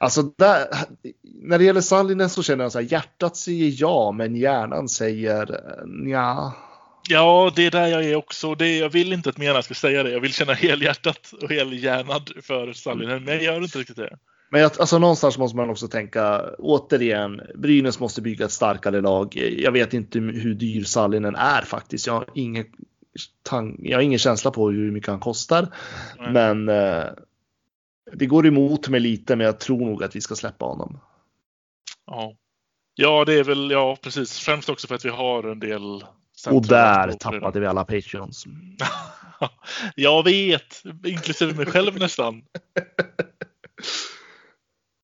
[0.00, 0.66] Alltså där,
[1.22, 5.60] när det gäller Sallinen så känner jag så här, hjärtat säger ja, men hjärnan säger
[6.06, 6.52] ja.
[7.08, 8.54] Ja, det är där jag är också.
[8.54, 10.10] Det, jag vill inte att hjärna ska säga det.
[10.10, 14.18] Jag vill känna helhjärtat och helhjärnad för Sallinen, men jag gör inte riktigt det.
[14.50, 17.40] Men jag, alltså någonstans måste man också tänka återigen.
[17.54, 19.36] Brynäs måste bygga ett starkare lag.
[19.58, 22.06] Jag vet inte hur dyr Sallinen är faktiskt.
[22.06, 22.66] Jag har ingen,
[23.78, 25.68] jag har ingen känsla på hur mycket han kostar,
[26.18, 26.32] Nej.
[26.32, 27.04] men eh,
[28.12, 31.00] det går emot mig lite, men jag tror nog att vi ska släppa honom.
[32.06, 32.36] Ja,
[32.94, 34.38] ja, det är väl ja, precis.
[34.38, 36.04] Främst också för att vi har en del.
[36.46, 38.44] Och där tappade vi alla Patreons.
[39.94, 42.42] jag vet, inklusive mig själv nästan.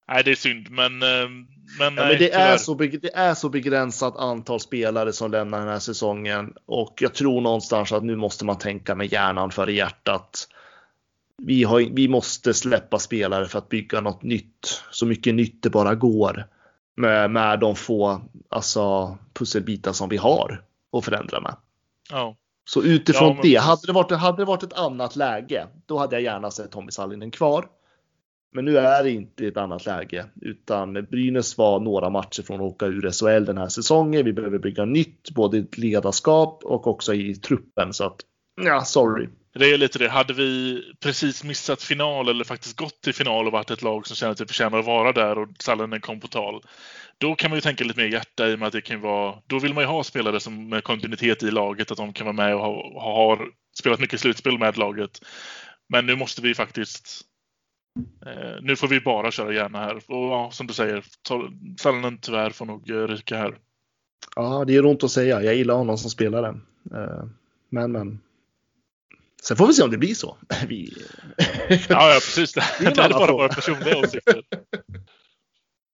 [0.08, 1.02] Nej, det är synd, men.
[1.02, 1.28] Eh,
[1.78, 5.68] men, ja, men det, är så, det är så begränsat antal spelare som lämnar den
[5.68, 10.48] här säsongen och jag tror någonstans att nu måste man tänka med hjärnan före hjärtat.
[11.42, 15.70] Vi, har, vi måste släppa spelare för att bygga något nytt, så mycket nytt det
[15.70, 16.46] bara går
[16.96, 21.56] med, med de få alltså, pusselbitar som vi har att förändra med.
[22.10, 22.36] Ja.
[22.64, 23.42] Så utifrån ja, men...
[23.42, 26.70] det, hade det, varit, hade det varit ett annat läge, då hade jag gärna sett
[26.70, 27.68] Tommy Sallinen kvar.
[28.52, 32.66] Men nu är det inte ett annat läge utan Brynäs var några matcher från att
[32.66, 34.24] åka ur SHL den här säsongen.
[34.24, 38.20] Vi behöver bygga nytt både i ledarskap och också i truppen så att
[38.62, 39.28] ja, sorry.
[39.54, 40.08] Det är lite det.
[40.08, 44.16] Hade vi precis missat final eller faktiskt gått till final och varit ett lag som
[44.16, 46.62] känner att vi förtjänar att vara där och Sallinen kom på tal.
[47.20, 49.38] Då kan man ju tänka lite mer hjärta i och med att det kan vara,
[49.46, 52.36] då vill man ju ha spelare som med kontinuitet i laget, att de kan vara
[52.36, 55.20] med och ha, har spelat mycket slutspel med laget.
[55.88, 57.24] Men nu måste vi faktiskt
[58.26, 59.94] Eh, nu får vi bara köra gärna här.
[59.94, 61.04] Och ja, som du säger,
[61.80, 63.58] Sallinen tyvärr får nog eh, ryka här.
[64.36, 65.42] Ja, det är ont att säga.
[65.42, 66.48] Jag gillar honom som spelare.
[66.94, 67.24] Eh,
[67.68, 68.20] men, men.
[69.42, 70.36] Sen får vi se om det blir så.
[70.68, 70.94] Vi...
[71.68, 72.52] ja, ja, precis.
[72.52, 74.42] Det, det är bara våra personliga åsikter.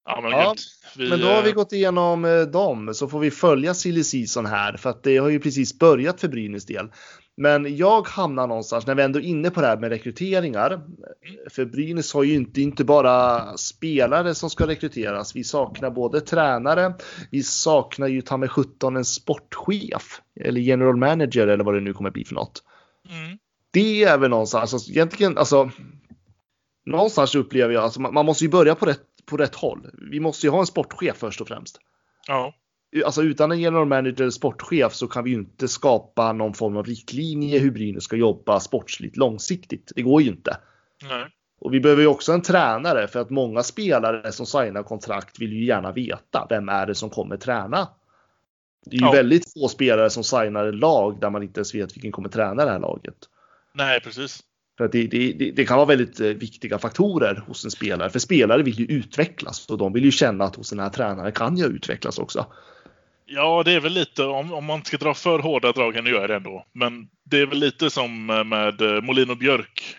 [0.06, 0.54] Ja, men, ja,
[0.96, 4.76] vi, men då har vi gått igenom dem så får vi följa silly season här
[4.76, 6.88] för att det har ju precis börjat för Brynäs del.
[7.36, 10.80] Men jag hamnar någonstans när vi ändå är inne på det här med rekryteringar.
[11.50, 15.36] För Brynäs har ju inte, inte bara spelare som ska rekryteras.
[15.36, 16.94] Vi saknar både tränare.
[17.30, 21.92] Vi saknar ju ta med 17 en sportchef eller general manager eller vad det nu
[21.92, 22.62] kommer bli för något.
[23.08, 23.38] Mm.
[23.70, 25.70] Det är väl någonstans, alltså, egentligen, alltså.
[26.86, 29.90] Någonstans upplever jag, alltså, man, man måste ju börja på rätt, på rätt håll.
[30.10, 31.80] Vi måste ju ha en sportchef först och främst.
[32.26, 32.54] Ja
[33.04, 36.86] alltså utan en general manager sportchef så kan vi ju inte skapa någon form av
[36.86, 39.92] riktlinje hur Brynäs ska jobba sportsligt långsiktigt.
[39.96, 40.56] Det går ju inte.
[41.08, 41.26] Nej.
[41.58, 45.52] Och vi behöver ju också en tränare för att många spelare som signar kontrakt vill
[45.52, 47.88] ju gärna veta vem är det som kommer träna.
[48.84, 49.12] Det är ju ja.
[49.12, 52.70] väldigt få spelare som signar lag där man inte ens vet vilken kommer träna det
[52.70, 53.16] här laget.
[53.72, 54.40] Nej, precis.
[54.78, 58.10] För det, det, det, kan vara väldigt eh, viktiga faktorer hos en spelare.
[58.10, 61.32] För spelare vill ju utvecklas och de vill ju känna att hos den här tränaren
[61.32, 62.46] kan jag utvecklas också.
[63.26, 66.20] Ja, det är väl lite om, om man ska dra för hårda drag, nu gör
[66.20, 66.66] jag det ändå.
[66.72, 69.96] Men det är väl lite som med eh, Molin och Björk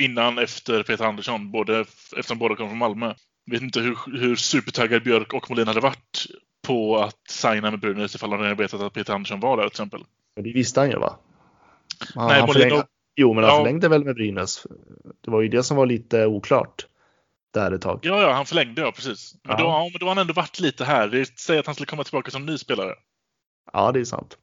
[0.00, 3.14] innan efter Peter Andersson, både, eftersom båda kom från Malmö.
[3.44, 6.26] Jag vet inte hur, hur supertaggad Björk och Molin hade varit
[6.66, 9.72] på att signa med Brynäs ifall de hade vetat att Peter Andersson var där till
[9.72, 10.04] exempel.
[10.36, 11.18] Men det visste han ju va?
[12.14, 12.84] Han, Nej, han Molin och...
[13.20, 13.58] Jo, men han ja.
[13.58, 14.66] förlängde väl med Brynäs.
[15.24, 16.86] Det var ju det som var lite oklart
[17.54, 18.00] där ett tag.
[18.02, 19.34] Ja, ja, han förlängde ja, precis.
[19.42, 21.24] Men, då, ja, men då har han ändå varit lite här.
[21.38, 22.94] Säger att han skulle komma tillbaka som ny spelare.
[23.72, 24.38] Ja, det är sant.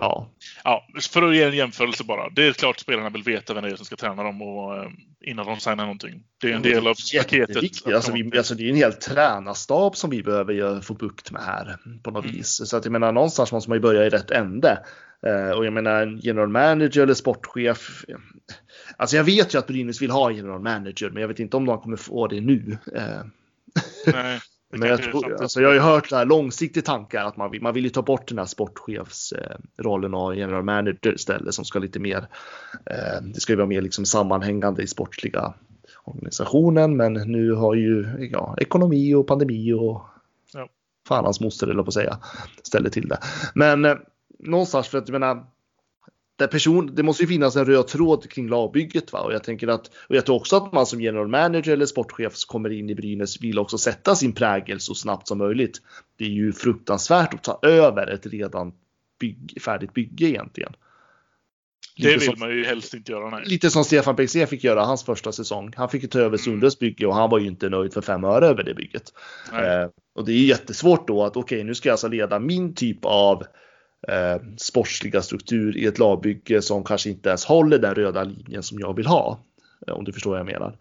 [0.00, 0.30] Ja.
[0.64, 2.30] ja, för att ge en jämförelse bara.
[2.30, 4.90] Det är klart spelarna vill veta vem det är som ska träna dem och, eh,
[5.20, 6.22] innan de signar någonting.
[6.40, 7.86] Det är en del av paketet.
[7.94, 11.76] Alltså, vi, alltså, det är en hel tränarstab som vi behöver få bukt med här
[12.02, 12.36] på något mm.
[12.36, 12.68] vis.
[12.68, 14.78] Så att jag menar någonstans måste man ju börja i rätt ände.
[15.26, 18.04] Uh, och jag menar en general manager eller sportchef.
[18.96, 21.56] Alltså jag vet ju att Brynäs vill ha en general manager, men jag vet inte
[21.56, 22.78] om de kommer få det nu.
[22.96, 23.24] Uh,
[24.06, 24.40] Nej.
[24.70, 27.62] Men jag, tror, alltså jag har ju hört så här långsiktiga tankar att man vill,
[27.62, 31.98] man vill ju ta bort den här sportchefsrollen och general manager istället som ska lite
[31.98, 32.28] mer.
[32.86, 35.54] Eh, det ska ju vara mer liksom sammanhängande i sportsliga
[36.04, 40.02] organisationen, men nu har ju ja, ekonomi och pandemi och
[40.54, 40.68] ja.
[41.08, 42.18] fan hans moster eller på att säga
[42.62, 43.18] ställer till det.
[43.54, 43.94] Men eh,
[44.38, 45.46] någonstans för att jag menar
[46.36, 49.12] där person, det måste ju finnas en röd tråd kring lagbygget.
[49.12, 49.20] Va?
[49.20, 52.36] Och jag tänker att, och jag tror också att man som general manager eller sportchef
[52.36, 55.82] som kommer in i Brynäs vill också sätta sin prägel så snabbt som möjligt.
[56.18, 58.72] Det är ju fruktansvärt att ta över ett redan
[59.20, 60.72] bygg, färdigt bygge egentligen.
[61.96, 63.30] Lite det vill som, man ju helst inte göra.
[63.30, 63.42] Nej.
[63.46, 65.72] Lite som Stefan Bexé fick göra hans första säsong.
[65.76, 66.38] Han fick ju ta över mm.
[66.38, 69.12] Sundres bygge och han var ju inte nöjd för fem öre över det bygget.
[69.52, 72.74] Eh, och det är jättesvårt då att okej, okay, nu ska jag alltså leda min
[72.74, 73.44] typ av
[74.08, 78.78] eh, sportsliga struktur i ett lagbygge som kanske inte ens håller den röda linjen som
[78.78, 79.38] jag vill ha.
[79.86, 80.76] Eh, om du förstår vad jag menar.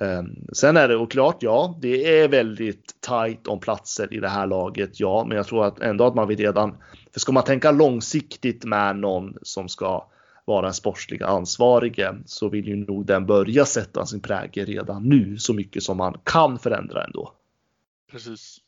[0.00, 4.46] Eh, sen är det oklart, ja, det är väldigt tajt om platser i det här
[4.46, 6.76] laget, ja, men jag tror att ändå att man vill redan,
[7.12, 10.06] för ska man tänka långsiktigt med någon som ska
[10.44, 15.38] vara en sportslig ansvarige så vill ju nog den börja sätta sin prägel redan nu
[15.38, 17.32] så mycket som man kan förändra ändå.
[18.10, 18.58] Precis.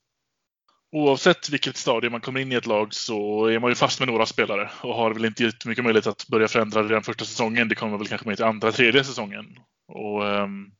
[0.93, 4.09] Oavsett vilket stadie man kommer in i ett lag så är man ju fast med
[4.09, 7.69] några spelare och har väl inte jättemycket möjlighet att börja förändra redan första säsongen.
[7.69, 9.47] Det kommer väl kanske med till andra, tredje säsongen.
[9.89, 10.73] Och, um,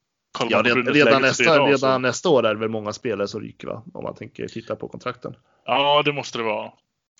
[0.49, 3.69] ja, redan, redan, nästa, idag, redan nästa år är det väl många spelare som ryker
[3.69, 3.83] va?
[3.95, 5.35] Om man tänker titta på kontrakten.
[5.65, 6.73] Ja, det måste det vara.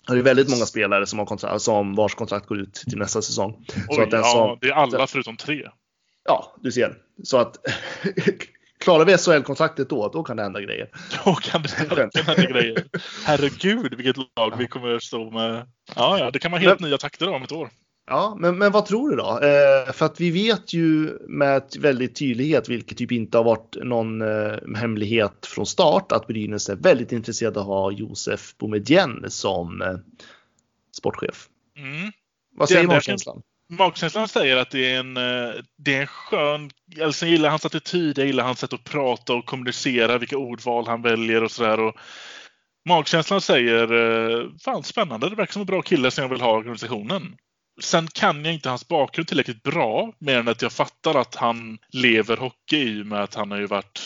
[0.07, 3.21] Det är väldigt många spelare som, har kontrakt, som vars kontrakt går ut till nästa
[3.21, 3.65] säsong.
[3.89, 5.69] Oj, så att den ja, som, det är alla förutom tre.
[6.23, 6.97] Ja, du ser.
[7.23, 7.57] Så att
[8.79, 10.89] klarar vi SHL-kontraktet då, då kan det hända grejer.
[11.25, 12.83] Då kan det hända grejer.
[13.25, 15.67] Herregud, vilket lag vi kommer stå med.
[15.95, 17.69] Ja, ja, det kan vara helt Men, nya takter om ett år.
[18.09, 19.39] Ja, men, men vad tror du då?
[19.39, 24.21] Eh, för att vi vet ju med väldigt tydlighet, vilket typ inte har varit någon
[24.21, 29.81] eh, hemlighet från start, att Brynäs är väldigt intresserade av att ha Josef Boumedienne som
[29.81, 29.97] eh,
[30.97, 31.47] sportchef.
[31.77, 32.11] Mm.
[32.55, 33.41] Vad säger magkänslan?
[33.71, 36.71] Magkänslan säger att det är en, eh, det är en skön...
[37.01, 40.87] Alltså jag gillar hans attityd, jag gillar hans sätt att prata och kommunicera, vilka ordval
[40.87, 41.93] han väljer och sådär.
[42.89, 46.53] Magkänslan säger, eh, fan spännande, det verkar som en bra kille som jag vill ha
[46.53, 47.35] i organisationen.
[47.81, 51.77] Sen kan jag inte hans bakgrund tillräckligt bra, mer än att jag fattar att han
[51.93, 54.01] lever hockey i och med att han har ju varit,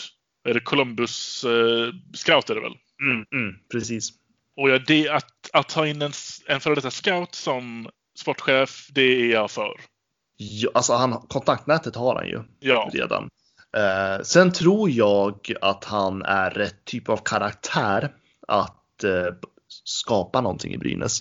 [0.48, 2.76] är det Columbus eh, scout är det väl?
[3.02, 4.10] Mm, mm, precis.
[4.56, 6.12] Och ja, det, att, att ha in en,
[6.46, 9.80] en före detta scout som sportchef, det är jag för.
[10.36, 12.90] Ja, alltså han, kontaktnätet har han ju ja.
[12.92, 13.28] redan.
[13.76, 18.12] Eh, sen tror jag att han är rätt typ av karaktär
[18.48, 19.34] att eh,
[19.84, 21.18] skapa någonting i Brynäs.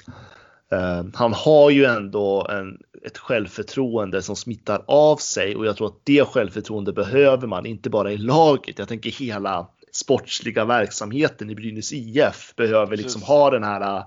[0.71, 5.87] Eh, han har ju ändå en, ett självförtroende som smittar av sig och jag tror
[5.87, 8.79] att det självförtroende behöver man inte bara i laget.
[8.79, 14.03] Jag tänker hela sportsliga verksamheten i Brynäs IF behöver liksom ha den här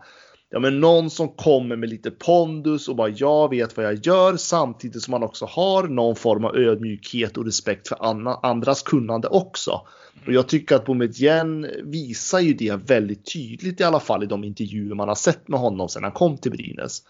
[0.51, 4.37] ja, men någon som kommer med lite pondus och bara jag vet vad jag gör
[4.37, 7.99] samtidigt som man också har någon form av ödmjukhet och respekt för
[8.47, 9.87] andras kunnande också.
[10.27, 14.45] Och jag tycker att Boumedienne visar ju det väldigt tydligt i alla fall i de
[14.45, 17.03] intervjuer man har sett med honom sedan han kom till Brynäs.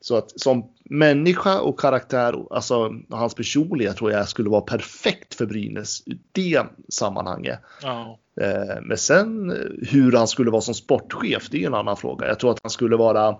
[0.00, 5.46] Så att som människa och karaktär, alltså hans personlighet tror jag skulle vara perfekt för
[5.46, 7.60] Brynäs i det sammanhanget.
[7.82, 8.16] Oh.
[8.40, 9.50] Eh, men sen
[9.90, 12.26] hur han skulle vara som sportchef, det är en annan fråga.
[12.26, 13.36] Jag tror att han skulle vara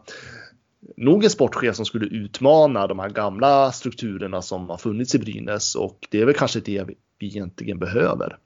[0.97, 5.75] nog en sportchef som skulle utmana de här gamla strukturerna som har funnits i Brynäs
[5.75, 6.85] och det är väl kanske det
[7.19, 8.39] vi egentligen behöver.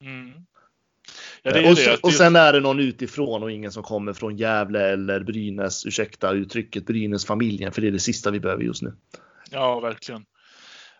[0.00, 0.32] Mm.
[1.42, 1.98] Ja, och, det.
[2.02, 6.32] och, sen är det någon utifrån och ingen som kommer från Gävle eller Brynäs, ursäkta
[6.32, 8.92] uttrycket, Brynäs-familjen, för det är det sista vi behöver just nu.
[9.50, 10.24] Ja, verkligen.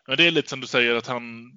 [0.07, 1.53] Men det är lite som du säger att han,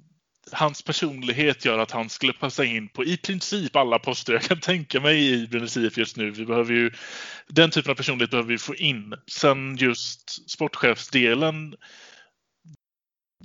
[0.51, 4.59] hans personlighet gör att han skulle passa in på i princip alla poster jag kan
[4.59, 6.31] tänka mig i Brynäs IF just nu.
[6.31, 6.91] Vi behöver ju,
[7.47, 9.13] den typen av personlighet behöver vi få in.
[9.27, 11.75] Sen just sportchefsdelen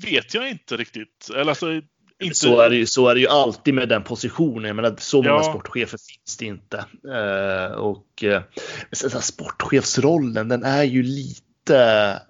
[0.02, 1.30] vet jag inte riktigt.
[1.34, 1.80] Eller alltså,
[2.22, 2.36] inte...
[2.36, 4.64] Så, är det ju, så är det ju alltid med den positionen.
[4.64, 5.42] Jag menar, så många ja.
[5.42, 6.84] sportchefer finns det inte.
[7.14, 8.42] Eh, och eh,
[9.20, 12.20] sportchefsrollen, den är ju lite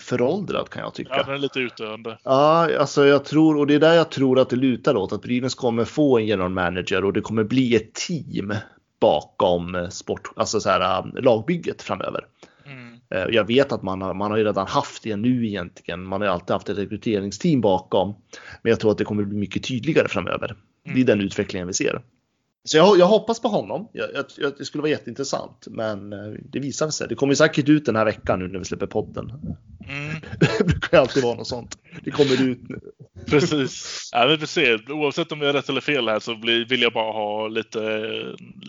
[0.00, 1.12] föråldrad kan jag tycka.
[1.16, 2.18] Ja, den är lite utdöende.
[2.24, 5.22] Ja, alltså jag tror, och det är där jag tror att det lutar åt, att
[5.22, 8.54] Brynäs kommer få en general manager och det kommer bli ett team
[9.00, 12.24] bakom sport, alltså så här, lagbygget framöver.
[13.14, 16.04] Eh, jag vet att man har, man har ju redan haft det nu egentligen.
[16.04, 18.14] Man har ju alltid haft ett rekryteringsteam bakom.
[18.62, 20.46] Men jag tror att det kommer bli mycket tydligare framöver.
[20.46, 20.56] Mm.
[20.84, 21.06] Det är mm.
[21.06, 22.02] den utvecklingen vi ser.
[22.64, 23.88] Så jag, jag hoppas på honom.
[23.92, 25.66] Jag, jag, det skulle vara jätteintressant.
[25.70, 27.08] Men eh, det visar sig.
[27.08, 29.30] Det kommer säkert ut den här veckan nu när vi släpper podden.
[29.88, 30.16] Mm.
[30.58, 31.78] det brukar alltid vara något sånt.
[32.04, 32.80] Det kommer ut nu.
[33.26, 34.08] Precis.
[34.12, 36.34] Ja, vi får Oavsett om jag är rätt eller fel här så
[36.68, 37.80] vill jag bara ha lite,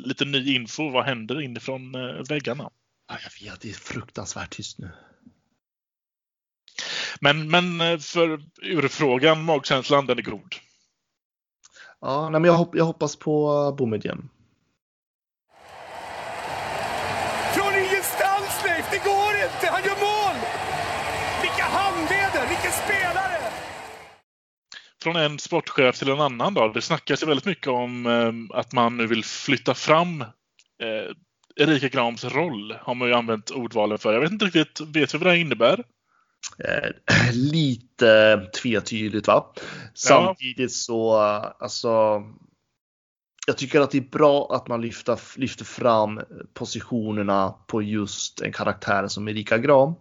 [0.05, 0.89] lite ny info.
[0.89, 2.69] Vad händer inifrån eh, väggarna?
[3.09, 4.89] Ja, jag vet, det är fruktansvärt tyst nu.
[7.21, 10.55] Men, men eh, för urfrågan, magkänslan, den är god.
[12.01, 14.21] Ja, nej, men jag, hopp, jag hoppas på Boumedienne.
[17.55, 19.67] Från ingenstans Leif, det går inte!
[19.71, 20.35] Han gör mål!
[21.41, 23.37] Vilka handleder, vilken spelare!
[25.03, 26.67] Från en sportchef till en annan då.
[26.67, 31.15] Det snackas ju väldigt mycket om eh, att man nu vill flytta fram eh,
[31.55, 34.13] Erika Grams roll har man ju använt ordvalen för.
[34.13, 35.83] Jag vet inte riktigt, vet vi vad det innebär?
[36.59, 36.89] Eh,
[37.33, 39.53] lite tvetydigt va?
[39.93, 41.15] Samtidigt så,
[41.59, 42.23] alltså.
[43.47, 46.21] Jag tycker att det är bra att man lyfter, lyfter fram
[46.53, 49.93] positionerna på just en karaktär som Erika Gram.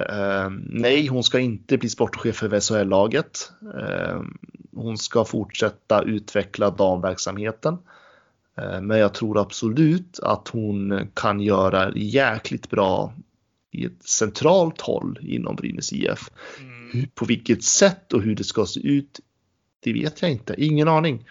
[0.00, 3.52] Eh, nej, hon ska inte bli sportchef för SHL-laget.
[3.74, 4.20] Eh,
[4.74, 7.78] hon ska fortsätta utveckla damverksamheten.
[8.58, 13.12] Eh, men jag tror absolut att hon kan göra jäkligt bra
[13.76, 16.30] i ett centralt håll inom Brynäs IF.
[16.60, 17.06] Mm.
[17.14, 19.20] På vilket sätt och hur det ska se ut,
[19.80, 20.54] det vet jag inte.
[20.58, 21.26] Ingen aning.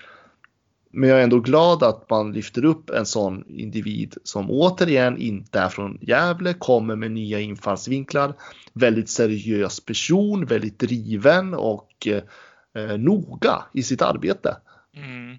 [0.91, 5.59] Men jag är ändå glad att man lyfter upp en sån individ som återigen inte
[5.59, 8.33] är från Gävle, kommer med nya infallsvinklar,
[8.73, 14.57] väldigt seriös person, väldigt driven och eh, noga i sitt arbete.
[14.95, 15.37] Mm.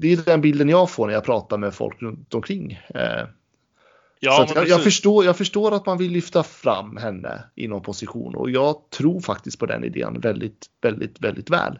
[0.00, 2.80] Det är den bilden jag får när jag pratar med folk runt omkring.
[2.94, 3.26] Eh,
[4.20, 8.50] Ja, jag, jag, förstår, jag förstår att man vill lyfta fram henne inom position och
[8.50, 11.78] jag tror faktiskt på den idén väldigt, väldigt, väldigt väl.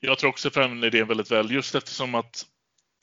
[0.00, 2.46] Jag tror också på den idén väldigt väl just eftersom att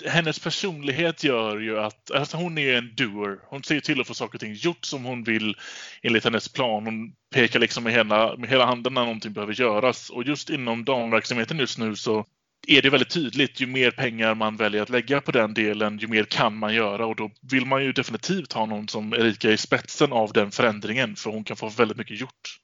[0.06, 3.40] hennes personlighet gör ju att alltså hon är en doer.
[3.50, 5.56] Hon ser till att få saker och ting gjort som hon vill
[6.02, 6.86] enligt hennes plan.
[6.86, 10.10] Hon pekar liksom med hela, med hela handen när någonting behöver göras.
[10.10, 12.26] Och just inom damverksamheten just nu så
[12.68, 13.62] är det väldigt tydligt.
[13.62, 17.06] Ju mer pengar man väljer att lägga på den delen, ju mer kan man göra
[17.06, 21.16] och då vill man ju definitivt ha någon som Erika i spetsen av den förändringen
[21.16, 22.58] för hon kan få väldigt mycket gjort.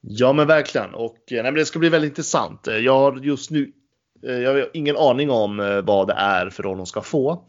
[0.00, 2.66] Ja men verkligen och nej, men det ska bli väldigt intressant.
[2.66, 3.72] Jag har just nu
[4.26, 7.46] eh, jag har ingen aning om eh, vad det är för roll hon ska få.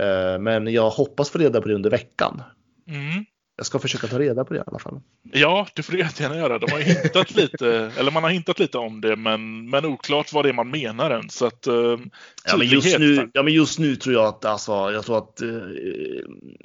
[0.00, 2.42] Eh, men jag hoppas få reda på det under veckan.
[2.88, 3.24] Mm.
[3.56, 5.00] Jag ska försöka ta reda på det i alla fall.
[5.32, 6.58] Ja, det får du jättegärna göra.
[6.58, 10.44] De har hintat lite, eller man har hintat lite om det, men, men oklart vad
[10.44, 11.30] det är man menar än.
[11.30, 11.98] Så att, eh,
[12.44, 15.42] ja, men just nu, ja, men just nu tror jag att, alltså, jag tror att,
[15.42, 15.48] eh,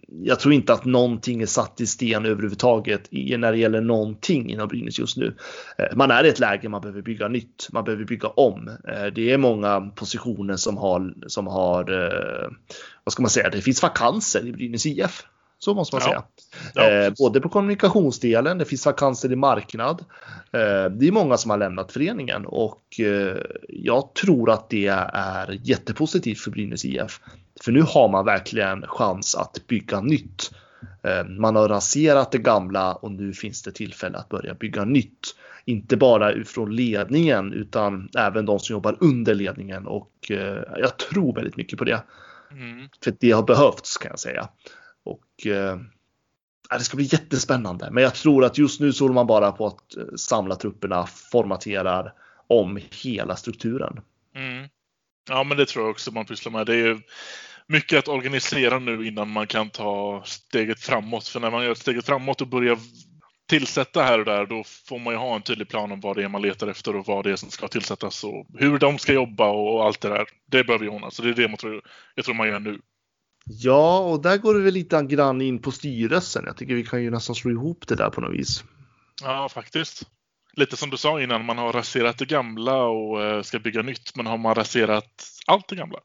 [0.08, 4.50] jag tror inte att någonting är satt i sten överhuvudtaget i, när det gäller någonting
[4.50, 5.36] inom Brynäs just nu.
[5.78, 8.68] Eh, man är i ett läge man behöver bygga nytt, man behöver bygga om.
[8.68, 12.50] Eh, det är många positioner som har, som har, eh,
[13.04, 15.26] vad ska man säga, det finns vakanser i Brynäs IF.
[15.60, 16.24] Så måste man säga.
[16.76, 20.06] Ja, eh, både på kommunikationsdelen, det finns vakanser i marknad.
[20.52, 23.38] Eh, det är många som har lämnat föreningen och eh,
[23.70, 27.22] jag tror att det är jättepositivt för Brynäs IF.
[27.64, 30.52] För nu har man verkligen chans att bygga nytt.
[31.28, 35.36] Man har raserat det gamla och nu finns det tillfälle att börja bygga nytt.
[35.66, 40.12] Inte bara från ledningen utan även de som jobbar under ledningen och
[40.78, 42.04] jag tror väldigt mycket på det.
[42.52, 42.90] Mm.
[43.04, 44.50] För det har behövts kan jag säga.
[45.06, 45.80] Och eh,
[46.78, 47.90] det ska bli jättespännande.
[47.92, 51.08] Men jag tror att just nu så håller man bara på att eh, samla trupperna,
[51.32, 52.14] formaterar
[52.48, 54.02] om hela strukturen.
[54.36, 54.70] Mm.
[55.30, 56.66] Ja, men det tror jag också man pysslar med.
[56.66, 57.02] Det är ju
[57.68, 61.28] mycket att organisera nu innan man kan ta steget framåt.
[61.28, 62.78] För när man gör steget framåt och börjar
[63.50, 66.24] tillsätta här och där, då får man ju ha en tydlig plan om vad det
[66.24, 69.14] är man letar efter och vad det är som ska tillsättas och hur de ska
[69.14, 70.26] jobba och allt det där.
[70.46, 71.16] Det behöver ju ordnas.
[71.16, 71.82] Så det är det man tror,
[72.16, 72.80] jag tror man gör nu.
[73.52, 76.44] Ja, och där går det väl lite grann in på styrelsen.
[76.46, 78.64] Jag tycker vi kan ju nästan slå ihop det där på något vis.
[79.22, 80.04] Ja, faktiskt.
[80.54, 84.16] Lite som du sa innan, man har raserat det gamla och eh, ska bygga nytt,
[84.16, 86.00] men har man raserat allt det gamla?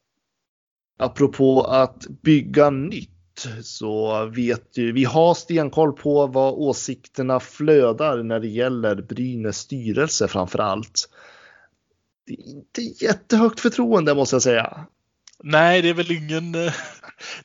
[0.98, 8.40] Apropå att bygga nytt så vet ju, vi har stenkoll på vad åsikterna flödar när
[8.40, 11.08] det gäller Brynäs styrelse framför allt.
[12.26, 14.86] Det är inte jättehögt förtroende måste jag säga.
[15.46, 16.54] Nej, det är väl ingen...
[16.54, 16.72] Eh,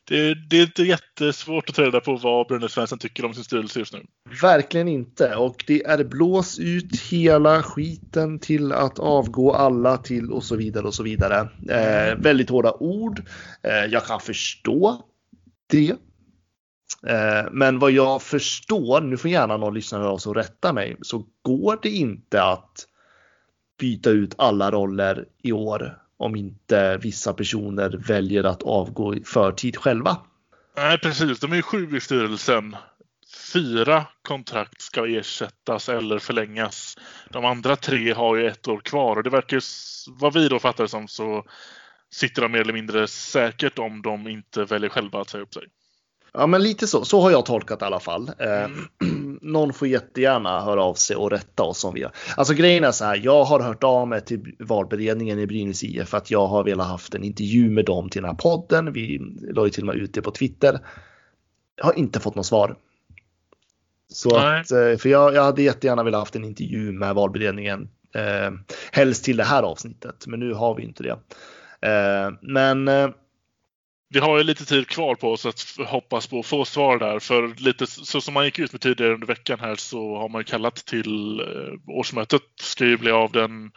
[0.04, 3.44] det, det är inte jättesvårt att ta reda på vad Brynäs Svensson tycker om sin
[3.44, 4.06] styrelse just nu.
[4.42, 5.36] Verkligen inte.
[5.36, 10.88] Och det är blås ut hela skiten till att avgå alla till och så vidare
[10.88, 11.50] och så vidare.
[11.70, 13.22] Eh, väldigt hårda ord.
[13.64, 15.02] Eh, jag kan förstå
[15.70, 15.90] det.
[17.08, 20.98] Eh, men vad jag förstår, nu får gärna någon lyssnare av sig och rätta mig,
[21.02, 22.86] så går det inte att
[23.80, 29.78] byta ut alla roller i år om inte vissa personer väljer att avgå i förtid
[29.78, 30.18] själva.
[30.76, 31.40] Nej, precis.
[31.40, 32.76] De är sju i styrelsen.
[33.54, 36.98] Fyra kontrakt ska ersättas eller förlängas.
[37.30, 39.62] De andra tre har ju ett år kvar och det verkar,
[40.20, 41.44] vad vi då fattar det som, så
[42.12, 45.64] sitter de mer eller mindre säkert om de inte väljer själva att säga upp sig.
[46.34, 47.06] Ja, men lite så.
[47.06, 48.32] Så har jag tolkat i alla fall.
[48.40, 48.88] Eh, mm.
[49.42, 52.12] någon får jättegärna höra av sig och rätta oss om vi har.
[52.38, 53.22] Alltså grejen är så här.
[53.24, 56.88] Jag har hört av mig till valberedningen i Brynäs IF för att jag har velat
[56.88, 58.94] haft en intervju med dem till den här podden.
[58.94, 59.20] Vi
[59.54, 60.80] la ju till och med ut det på Twitter.
[61.76, 62.76] Jag har inte fått något svar.
[64.14, 67.90] Så att, eh, för jag, jag hade jättegärna velat haft en intervju med valberedningen.
[68.16, 68.52] Eh,
[68.92, 71.20] helst till det här avsnittet, men nu har vi inte det.
[71.90, 73.10] Eh, men eh,
[74.10, 77.20] vi har ju lite tid kvar på oss att hoppas på att få svar där.
[77.20, 80.40] För lite så som man gick ut med tidigare under veckan här så har man
[80.40, 82.42] ju kallat till eh, årsmötet.
[82.62, 83.72] Ska ju bli av den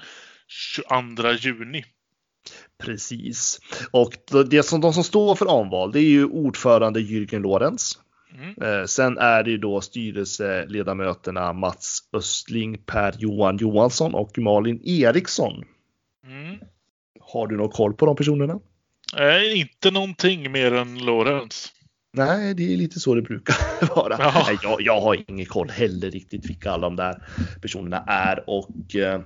[0.48, 1.84] 22 juni.
[2.78, 3.60] Precis.
[3.90, 4.12] Och
[4.50, 7.98] det som, de som står för omval det är ju ordförande Jürgen Lorenz.
[8.34, 8.62] Mm.
[8.62, 15.64] Eh, sen är det ju då styrelseledamöterna Mats Östling, Per Johan Johansson och Malin Eriksson.
[16.26, 16.58] Mm.
[17.20, 18.60] Har du någon koll på de personerna?
[19.16, 21.72] Nej, inte någonting mer än Lorenz.
[22.16, 23.56] Nej, det är lite så det brukar
[23.94, 24.16] vara.
[24.16, 27.22] Nej, jag, jag, har ingen koll heller riktigt vilka alla de där
[27.62, 29.20] personerna är och eh,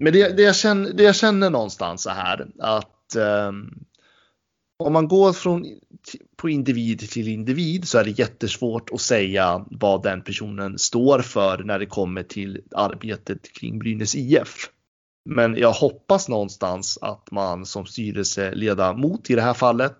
[0.00, 3.52] men det, det, jag känner, det jag känner någonstans så här att eh,
[4.78, 5.64] om man går från
[6.36, 11.58] på individ till individ så är det jättesvårt att säga vad den personen står för
[11.64, 14.70] när det kommer till arbetet kring Brynäs IF.
[15.30, 19.96] Men jag hoppas någonstans att man som styrelseledamot i det här fallet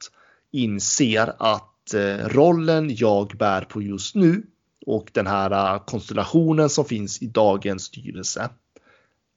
[0.51, 4.47] inser att eh, rollen jag bär på just nu
[4.87, 8.51] och den här eh, konstellationen som finns i dagens styrelse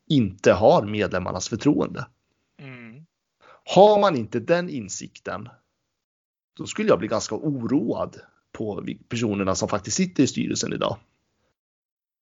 [0.09, 2.05] inte har medlemmarnas förtroende.
[2.59, 3.05] Mm.
[3.75, 5.49] Har man inte den insikten,
[6.57, 8.15] då skulle jag bli ganska oroad
[8.51, 10.97] på personerna som faktiskt sitter i styrelsen idag.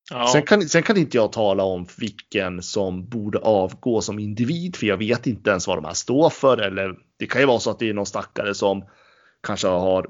[0.10, 0.28] Ja.
[0.28, 4.88] Sen, kan, sen kan inte jag tala om vilken som borde avgå som individ, för
[4.88, 6.58] jag vet inte ens vad de här står för.
[6.58, 8.84] Eller det kan ju vara så att det är någon stackare som
[9.42, 10.08] kanske har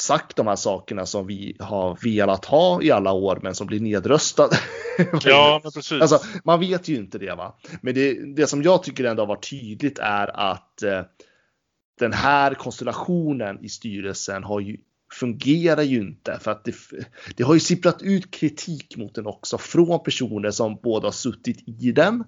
[0.00, 3.80] sagt de här sakerna som vi har velat ha i alla år, men som blir
[3.80, 4.50] nedröstad.
[5.24, 6.00] Ja, men precis.
[6.02, 7.58] Alltså, man vet ju inte det, va?
[7.80, 11.02] Men det, det som jag tycker ändå har varit tydligt är att eh,
[11.98, 14.76] den här konstellationen i styrelsen har ju
[15.12, 16.74] fungerar ju inte för att det,
[17.36, 21.68] det har ju sipprat ut kritik mot den också från personer som både har suttit
[21.68, 22.24] i den,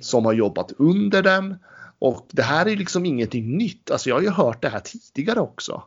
[0.00, 1.56] som har jobbat under den
[1.98, 3.90] och det här är liksom ingenting nytt.
[3.90, 5.82] Alltså jag har ju hört det här tidigare också.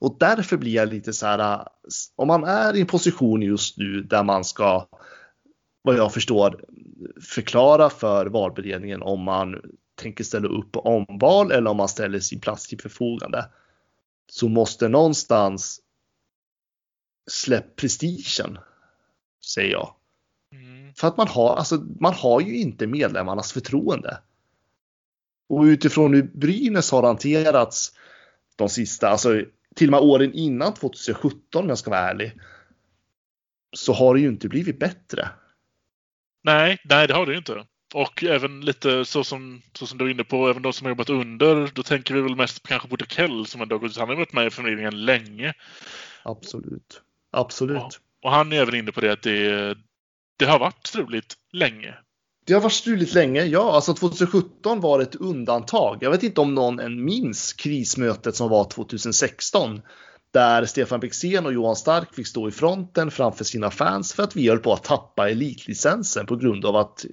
[0.00, 1.68] Och därför blir jag lite så här,
[2.16, 4.86] om man är i en position just nu där man ska,
[5.82, 6.64] vad jag förstår,
[7.20, 9.60] förklara för valberedningen om man
[9.94, 13.44] tänker ställa upp på omval eller om man ställer sin plats till förfogande
[14.32, 15.80] så måste någonstans
[17.30, 18.58] släpp prestigen,
[19.54, 19.94] säger jag.
[20.52, 20.94] Mm.
[20.94, 24.18] För att man har, alltså, man har ju inte medlemmarnas förtroende.
[25.48, 27.92] Och utifrån hur Brynäs har hanterats
[28.56, 32.40] de sista, alltså till och med åren innan 2017 om jag ska vara ärlig,
[33.76, 35.28] så har det ju inte blivit bättre.
[36.42, 37.66] Nej, nej det har det ju inte.
[37.94, 40.90] Och även lite så som, så som du är inne på, även de som har
[40.90, 44.32] jobbat under, då tänker vi väl mest kanske på Dekell som ändå han har varit
[44.32, 45.54] med i förmedlingen länge.
[46.22, 47.02] Absolut.
[47.32, 47.76] Absolut.
[47.76, 49.76] Och, och, han är även inne på det att det,
[50.38, 51.94] det har varit struligt länge.
[52.46, 53.72] Det har varit struligt länge, ja.
[53.72, 55.98] Alltså 2017 var ett undantag.
[56.00, 59.82] Jag vet inte om någon än minns krismötet som var 2016
[60.32, 64.36] där Stefan Bexén och Johan Stark fick stå i fronten framför sina fans för att
[64.36, 67.10] vi höll på att tappa elitlicensen på grund av att eh,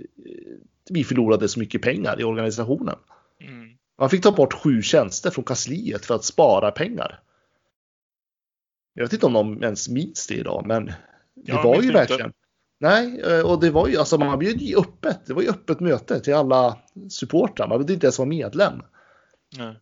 [0.89, 2.95] vi förlorade så mycket pengar i organisationen.
[3.41, 3.69] Mm.
[3.99, 7.19] Man fick ta bort sju tjänster från kansliet för att spara pengar.
[8.93, 10.93] Jag vet inte om de ens minns det idag, men det
[11.45, 12.25] ja, var ju verkligen.
[12.25, 12.37] Inte.
[12.79, 15.25] Nej, eh, och det var ju alltså man bjöd ju öppet.
[15.25, 16.77] Det var ju öppet möte till alla
[17.09, 17.67] supportrar.
[17.67, 18.81] Man behövde inte ens vara medlem.
[19.57, 19.75] Nej.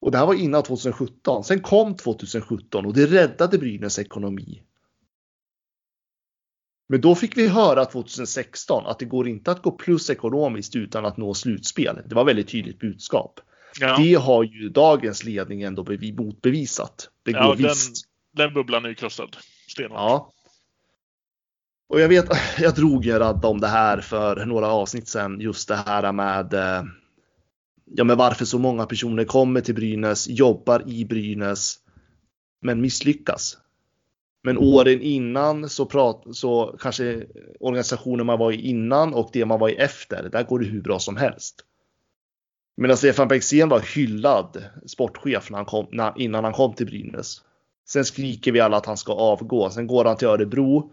[0.00, 1.44] Och det här var innan 2017.
[1.44, 4.62] Sen kom 2017 och det räddade Brynäs ekonomi.
[6.88, 11.04] Men då fick vi höra 2016 att det går inte att gå plus ekonomiskt utan
[11.04, 11.98] att nå slutspel.
[12.06, 13.40] Det var väldigt tydligt budskap.
[13.80, 13.96] Ja.
[13.98, 15.86] Det har ju dagens ledning ändå
[16.18, 17.10] motbevisat.
[17.22, 18.06] Det går ja, den, visst.
[18.32, 19.36] Den bubblan är ju krossad.
[19.68, 19.98] Stenhårt.
[19.98, 20.32] Ja.
[21.88, 22.28] Och jag vet,
[22.58, 25.40] jag drog en radda om det här för några avsnitt sedan.
[25.40, 26.84] Just det här med eh,
[27.90, 31.78] ja, men varför så många personer kommer till Brynäs, jobbar i Brynäs,
[32.60, 33.58] men misslyckas.
[34.42, 37.26] Men åren innan så, prat, så kanske
[37.60, 40.82] organisationen man var i innan och det man var i efter, där går det hur
[40.82, 41.64] bra som helst.
[42.76, 47.42] Medan Stefan Bengtzén var hyllad sportchef när han kom, när, innan han kom till Brynäs.
[47.88, 49.70] Sen skriker vi alla att han ska avgå.
[49.70, 50.92] Sen går han till Örebro.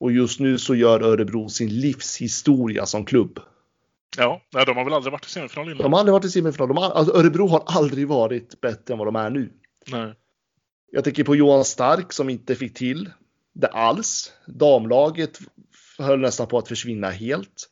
[0.00, 3.40] Och just nu så gör Örebro sin livshistoria som klubb.
[4.16, 5.82] Ja, de har väl aldrig varit i semifinal innan?
[5.82, 6.68] De har aldrig varit i semifinal.
[6.68, 9.52] De har, alltså Örebro har aldrig varit bättre än vad de är nu.
[9.86, 10.14] Nej.
[10.90, 13.10] Jag tänker på Johan Stark som inte fick till
[13.52, 14.32] det alls.
[14.46, 15.38] Damlaget
[15.98, 17.70] höll nästan på att försvinna helt.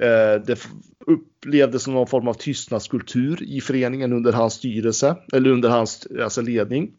[0.00, 0.66] Eh, det
[1.06, 6.40] upplevdes som någon form av tystnadskultur i föreningen under hans styrelse eller under hans alltså
[6.40, 6.92] ledning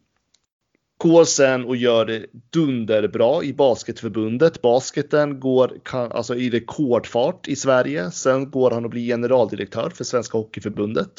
[0.98, 4.62] går sen och gör det dunderbra i basketförbundet.
[4.62, 8.10] Basketen går kan, alltså i rekordfart i Sverige.
[8.10, 11.12] Sen går han och blir generaldirektör för Svenska Hockeyförbundet.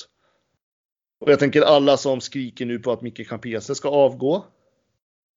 [1.19, 4.45] Och jag tänker alla som skriker nu på att Micke Campese ska avgå.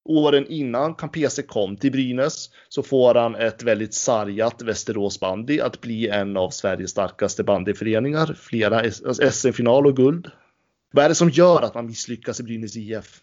[0.09, 5.81] Åren innan Campese kom till Brynäs så får han ett väldigt sargat Västerås bandy att
[5.81, 8.35] bli en av Sveriges starkaste bandyföreningar.
[8.41, 8.91] Flera
[9.31, 10.31] SM-final och guld.
[10.93, 13.21] Vad är det som gör att man misslyckas i Brynäs IF?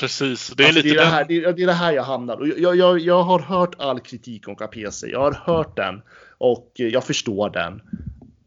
[0.00, 0.52] Precis.
[0.56, 2.02] Det är, Alltså, lite det, är det, här, det, är, det är det här jag
[2.02, 2.36] hamnar.
[2.36, 5.06] Och jag, jag, jag har hört all kritik om Capese.
[5.06, 6.02] Jag har hört den
[6.38, 7.82] och jag förstår den.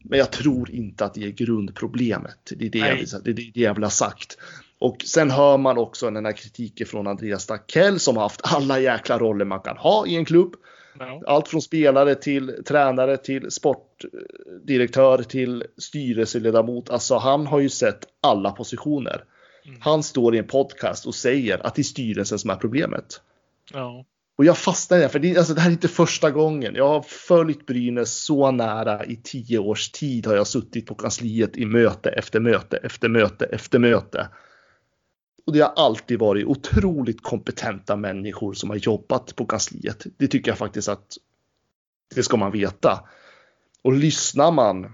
[0.04, 2.52] Men jag tror inte att det är grundproblemet.
[2.56, 3.06] Det är det, jag, Nej.
[3.24, 4.38] det, är det jag vill ha sagt.
[4.78, 8.80] Och sen hör man också den här kritiken från Andreas Dackell som har haft alla
[8.80, 10.54] jäkla roller man kan ha i en klubb.
[10.98, 11.22] Ja.
[11.26, 16.90] Allt från spelare till tränare till sportdirektör till styrelseledamot.
[16.90, 19.24] Alltså han har ju sett alla positioner.
[19.66, 19.78] Mm.
[19.80, 23.20] Han står i en podcast och säger att det är styrelsen som är problemet.
[23.72, 24.04] Ja.
[24.36, 26.74] Och jag fastnar i det, för det, alltså, det här är inte första gången.
[26.74, 31.56] Jag har följt Brynäs så nära i tio års tid har jag suttit på kansliet
[31.56, 34.28] i möte efter möte efter möte efter möte.
[35.46, 40.06] Och det har alltid varit otroligt kompetenta människor som har jobbat på kansliet.
[40.16, 41.16] Det tycker jag faktiskt att
[42.14, 43.08] det ska man veta.
[43.82, 44.92] Och lyssnar man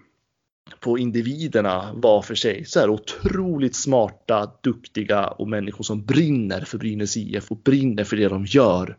[0.80, 6.60] på individerna var för sig så är det otroligt smarta, duktiga och människor som brinner
[6.60, 8.96] för Brynäs IF och brinner för det de gör.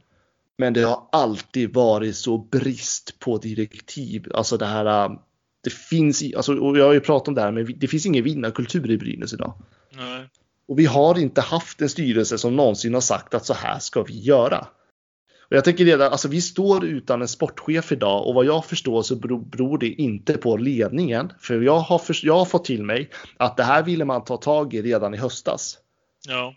[0.58, 4.28] Men det har alltid varit så brist på direktiv.
[4.34, 5.06] Alltså det här.
[5.06, 5.12] äh,
[5.64, 8.24] Det finns, alltså, och jag har ju pratat om det här, men det finns ingen
[8.24, 9.54] vinnarkultur i Brynäs idag.
[9.98, 10.30] Nej.
[10.68, 14.04] Och vi har inte haft en styrelse som någonsin har sagt att så här ska
[14.04, 14.68] vi göra.
[15.54, 19.16] Jag tänker redan, alltså vi står utan en sportchef idag och vad jag förstår så
[19.16, 21.34] beror, beror det inte på ledningen.
[21.40, 24.38] För jag har, för, jag har fått till mig att det här ville man ta
[24.38, 25.78] tag i redan i höstas.
[26.28, 26.56] Ja.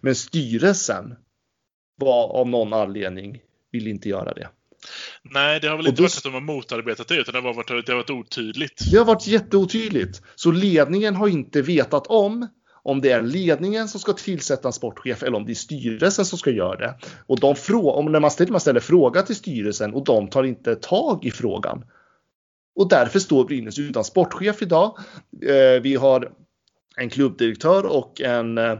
[0.00, 1.14] Men styrelsen
[1.96, 3.38] var av någon anledning
[3.72, 4.48] vill inte göra det.
[5.22, 7.54] Nej, det har väl inte då- varit att de har motarbetat det, utan det har
[7.54, 8.90] varit, det har varit otydligt.
[8.92, 10.22] Det har varit jätteotydligt.
[10.34, 12.46] Så ledningen har inte vetat om
[12.88, 16.38] om det är ledningen som ska tillsätta en sportchef eller om det är styrelsen som
[16.38, 16.94] ska göra det.
[17.26, 20.74] Och de om när man ställer, man ställer fråga till styrelsen och de tar inte
[20.74, 21.84] tag i frågan.
[22.76, 24.98] Och därför står Brynäs utan sportchef idag.
[25.42, 26.32] Eh, vi har
[26.96, 28.78] en klubbdirektör och en eh,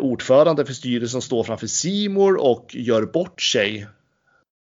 [0.00, 3.86] ordförande för styrelsen som står framför Simor och gör bort sig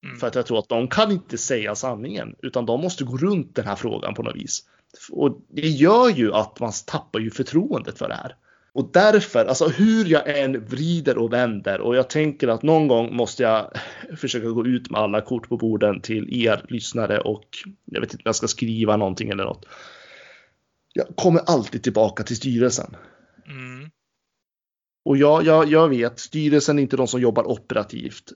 [0.04, 0.20] Mm.
[0.20, 3.56] för att jag tror att de kan inte säga sanningen utan de måste gå runt
[3.56, 4.64] den här frågan på något vis.
[5.12, 8.36] Och det gör ju att man tappar ju förtroendet för det här.
[8.74, 13.16] Och därför, alltså hur jag än vrider och vänder och jag tänker att någon gång
[13.16, 13.72] måste jag
[14.18, 17.47] försöka gå ut med alla kort på borden till er lyssnare och
[17.86, 19.66] jag vet inte om jag ska skriva någonting eller något.
[20.93, 22.95] Jag kommer alltid tillbaka till styrelsen.
[23.47, 23.89] Mm.
[25.06, 28.34] Och jag, jag, jag vet, styrelsen är inte de som jobbar operativt.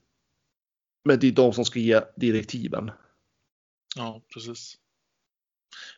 [1.05, 2.91] Men det är de som ska ge direktiven.
[3.95, 4.77] Ja, precis.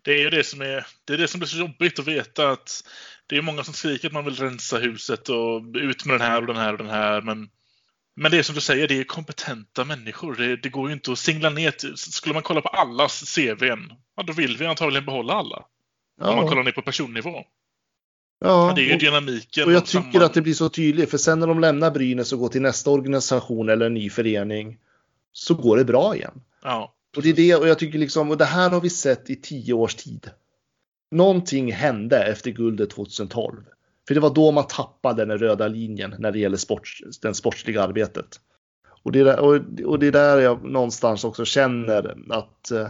[0.01, 2.49] Det är ju det som är, det är det som blir så jobbigt att veta
[2.49, 2.84] att
[3.28, 6.41] det är många som skriker att man vill rensa huset och ut med den här
[6.41, 7.49] och den här och den här, men
[8.15, 10.36] men det är som du säger, det är kompetenta människor.
[10.36, 13.93] Det, det går ju inte att singla ner till, Skulle man kolla på allas CVn,
[14.17, 15.65] ja, då vill vi antagligen behålla alla.
[16.21, 17.45] Om man kollar ner på personnivå.
[18.39, 19.65] ja, det är ju och, dynamiken.
[19.65, 21.09] och jag tycker att det blir så tydligt.
[21.09, 24.78] För sen när de lämnar Brynäs och går till nästa organisation eller en ny förening.
[25.32, 26.41] Så går det bra igen.
[26.63, 29.30] Ja, Och det är det och jag tycker liksom, och det här har vi sett
[29.30, 30.30] i tio års tid.
[31.11, 33.63] Någonting hände efter guldet 2012.
[34.07, 37.84] För det var då man tappade den röda linjen när det gäller sport, det sportsliga
[37.84, 38.39] arbetet.
[39.03, 39.39] Och det, är där,
[39.86, 42.88] och, det är där jag någonstans också känner att eh,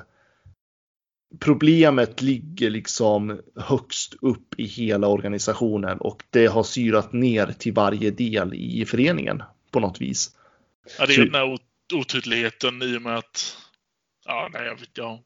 [1.39, 8.11] problemet ligger liksom högst upp i hela organisationen och det har syrat ner till varje
[8.11, 10.31] del i föreningen på något vis.
[10.99, 13.57] ja det är den här ot- otydligheten i och med att...
[14.25, 15.23] Ja, nej, jag vet, ja.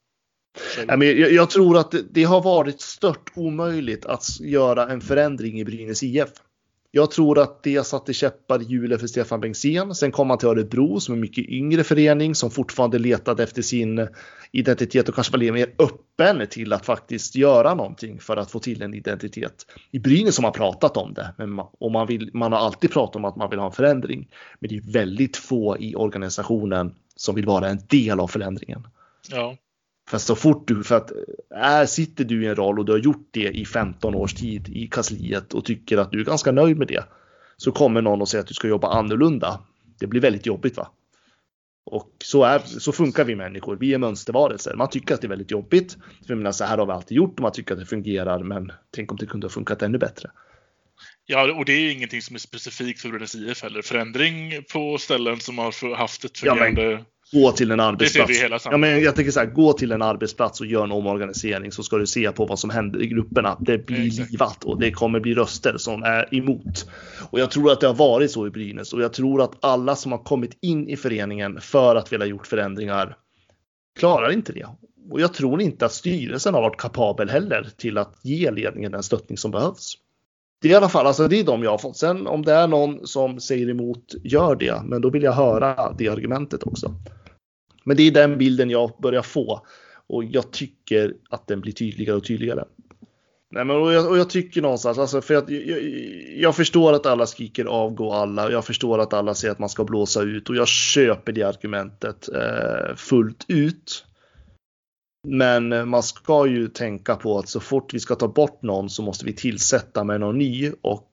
[0.87, 5.65] Jag, jag tror att det, det har varit stört omöjligt att göra en förändring i
[5.65, 6.29] Brynäs IF.
[6.91, 9.95] Jag tror att det satte käppar i hjulet för Stefan Bengtzén.
[9.95, 13.61] Sen kom han till Örebro som är en mycket yngre förening som fortfarande letade efter
[13.61, 14.07] sin
[14.51, 18.81] identitet och kanske var mer öppen till att faktiskt göra någonting för att få till
[18.81, 19.65] en identitet.
[19.91, 22.91] I Brynäs har man pratat om det men man, och man, vill, man har alltid
[22.91, 24.27] pratat om att man vill ha en förändring.
[24.59, 28.87] Men det är väldigt få i organisationen som vill vara en del av förändringen.
[29.29, 29.57] Ja,
[30.09, 31.11] För så fort du, för att
[31.55, 34.69] är, sitter du i en roll och du har gjort det i 15 års tid
[34.69, 37.03] i kansliet och tycker att du är ganska nöjd med det.
[37.57, 39.59] Så kommer någon och säger att du ska jobba annorlunda.
[39.99, 40.87] Det blir väldigt jobbigt va?
[41.85, 43.75] Och så, är, så funkar vi människor.
[43.75, 44.75] Vi är mönstervarelser.
[44.75, 45.93] Man tycker att det är väldigt jobbigt.
[45.93, 48.43] För jag menar, så här har vi alltid gjort och man tycker att det fungerar.
[48.43, 50.31] Men tänk om det kunde ha funkat ännu bättre.
[51.31, 53.81] Ja, och det är ingenting som är specifikt för Brynäs IF heller.
[53.81, 57.05] Förändring på ställen som har haft ett Ja, men- fungerande...
[57.31, 58.65] Gå till en arbetsplats.
[58.65, 61.83] ja, men jag tänker så här, gå till en arbetsplats och gör en omorganisering så
[61.83, 63.57] ska du se på vad som händer i grupperna.
[63.59, 64.31] Det blir Exakt.
[64.31, 66.89] livat och det kommer bli röster som är emot.
[67.31, 69.95] Och jag tror att det har varit så i Brynäs och jag tror att alla
[69.95, 73.15] som har kommit in i föreningen för att vilja gjort förändringar
[73.99, 74.65] klarar inte det.
[75.11, 79.03] Och jag tror inte att styrelsen har varit kapabel heller till att ge ledningen den
[79.03, 79.93] stöttning som behövs.
[80.61, 81.97] Det är i alla fall, alltså det är de jag har fått.
[81.97, 84.81] Sen om det är någon som säger emot, gör det.
[84.85, 86.95] Men då vill jag höra det argumentet också.
[87.83, 89.65] Men det är den bilden jag börjar få.
[90.07, 92.63] Och jag tycker att den blir tydligare och tydligare.
[93.51, 95.81] Nej, men och jag, och jag tycker någonstans, alltså för att jag,
[96.37, 98.51] jag, förstår att alla skriker avgå alla.
[98.51, 102.29] Jag förstår att alla säger att man ska blåsa ut och jag köper det argumentet
[102.35, 104.05] eh, fullt ut.
[105.27, 108.89] Men eh, man ska ju tänka på att så fort vi ska ta bort någon
[108.89, 111.11] så måste vi tillsätta med någon ny och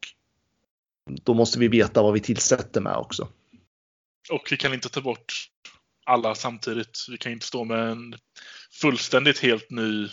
[1.22, 3.28] då måste vi veta vad vi tillsätter med också.
[4.30, 5.50] Och vi kan inte ta bort
[6.04, 7.06] alla samtidigt.
[7.10, 8.14] Vi kan inte stå med en
[8.80, 10.08] fullständigt helt ny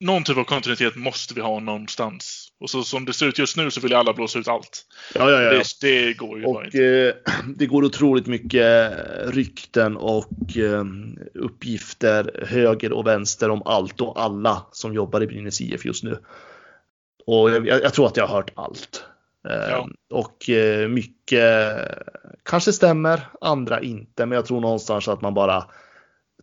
[0.00, 2.43] någon typ av kontinuitet måste vi ha någonstans.
[2.60, 4.86] Och så som det ser ut just nu så vill alla blåsa ut allt.
[5.14, 5.50] Ja, ja, ja.
[5.50, 7.14] Det, det går ju och, bara inte.
[7.26, 8.92] Eh, det går otroligt mycket
[9.26, 10.84] rykten och eh,
[11.34, 16.18] uppgifter höger och vänster om allt och alla som jobbar i Brynäs IF just nu.
[17.26, 19.04] Och jag, jag tror att jag har hört allt.
[19.48, 19.88] Eh, ja.
[20.10, 21.76] Och eh, mycket
[22.42, 24.26] kanske stämmer, andra inte.
[24.26, 25.64] Men jag tror någonstans att man bara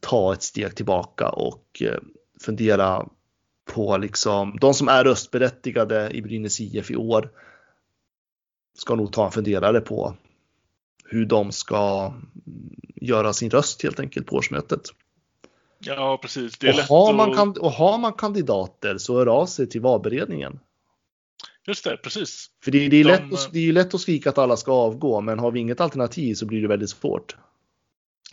[0.01, 1.99] tar ett steg tillbaka och eh,
[2.41, 3.05] fundera
[3.74, 7.30] på liksom de som är röstberättigade i Brynäs IF i år.
[8.78, 10.15] Ska nog ta en funderare på
[11.05, 12.13] hur de ska
[12.95, 14.82] göra sin röst helt enkelt på årsmötet.
[15.80, 16.57] Ja, precis.
[16.63, 17.57] och, har man att...
[17.57, 20.59] och har man kandidater så hör av sig till valberedningen.
[21.67, 22.47] Just det, precis.
[22.63, 23.09] För det, det är, de...
[23.09, 25.82] lätt att, det är lätt att skrika att alla ska avgå, men har vi inget
[25.82, 27.36] alternativ så blir det väldigt svårt.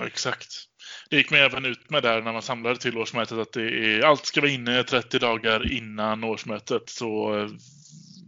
[0.03, 0.68] Exakt
[1.09, 4.03] det gick man även ut med där när man samlade till årsmötet att det är,
[4.03, 6.83] allt ska vara inne 30 dagar innan årsmötet.
[6.87, 7.49] Så eh,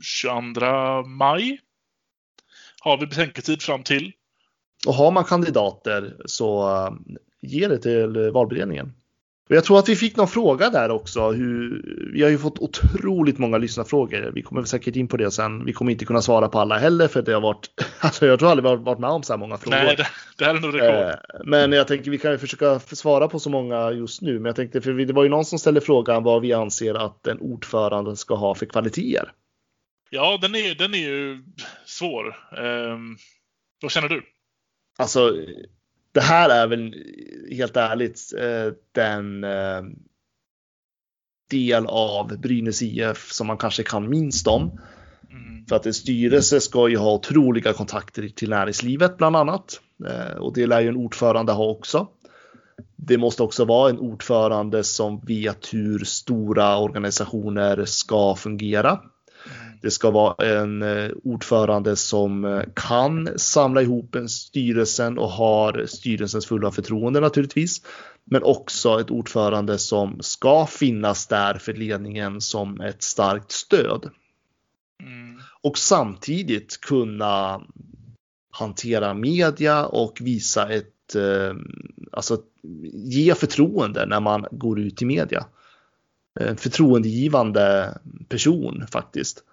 [0.03, 1.61] 22 maj
[2.81, 4.13] har vi betänketid fram till.
[4.87, 6.93] Och har man kandidater så eh,
[7.41, 8.93] ge det till valberedningen.
[9.51, 11.31] Och jag tror att vi fick någon fråga där också.
[11.31, 11.83] Hur,
[12.13, 14.31] vi har ju fått otroligt många lyssnarfrågor.
[14.35, 15.65] Vi kommer säkert in på det sen.
[15.65, 17.71] Vi kommer inte kunna svara på alla heller för det har varit.
[18.01, 19.77] Alltså jag tror aldrig vi har varit med om så här många frågor.
[19.77, 20.07] Nej, det,
[20.39, 21.09] det här är nog rekord.
[21.09, 24.33] Eh, men jag tänker vi kan ju försöka svara på så många just nu.
[24.33, 27.27] Men jag tänkte för det var ju någon som ställde frågan vad vi anser att
[27.27, 29.33] en ordförande ska ha för kvaliteter.
[30.11, 31.45] Ja, den är, den är ju
[31.85, 32.37] svår.
[32.59, 33.17] Um,
[33.83, 34.23] vad känner du?
[34.99, 35.37] Alltså,
[36.13, 36.95] det här är väl
[37.51, 39.83] helt ärligt eh, den eh,
[41.51, 44.63] del av Brynäs IF som man kanske kan minst om.
[45.31, 45.67] Mm.
[45.67, 49.81] För att en styrelse ska ju ha otroliga kontakter till näringslivet bland annat.
[50.07, 52.09] Eh, och det lär ju en ordförande ha också.
[52.97, 59.01] Det måste också vara en ordförande som vet hur stora organisationer ska fungera.
[59.81, 65.87] Det ska vara en eh, ordförande som eh, kan samla ihop en styrelsen och har
[65.87, 67.83] styrelsens fulla förtroende naturligtvis.
[68.25, 74.11] Men också ett ordförande som ska finnas där för ledningen som ett starkt stöd.
[75.03, 75.41] Mm.
[75.63, 77.63] Och samtidigt kunna
[78.51, 81.55] hantera media och visa ett, eh,
[82.13, 82.39] alltså
[82.93, 85.47] ge förtroende när man går ut i media.
[86.41, 89.45] En förtroendegivande person faktiskt.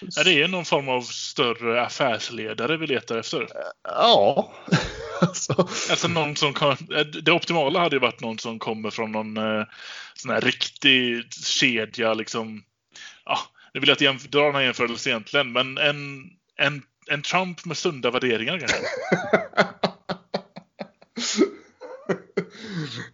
[0.00, 3.48] Ja, det är någon form av större affärsledare vi letar efter.
[3.88, 4.52] Ja.
[5.20, 5.52] alltså.
[5.90, 6.76] alltså någon som kan,
[7.22, 9.64] det optimala hade ju varit någon som kommer från någon eh,
[10.14, 12.62] sån här riktig kedja liksom.
[13.24, 13.38] Ja,
[13.74, 17.76] nu vill jag inte dra den här jämförelsen egentligen, men en, en, en Trump med
[17.76, 18.76] sunda värderingar kanske.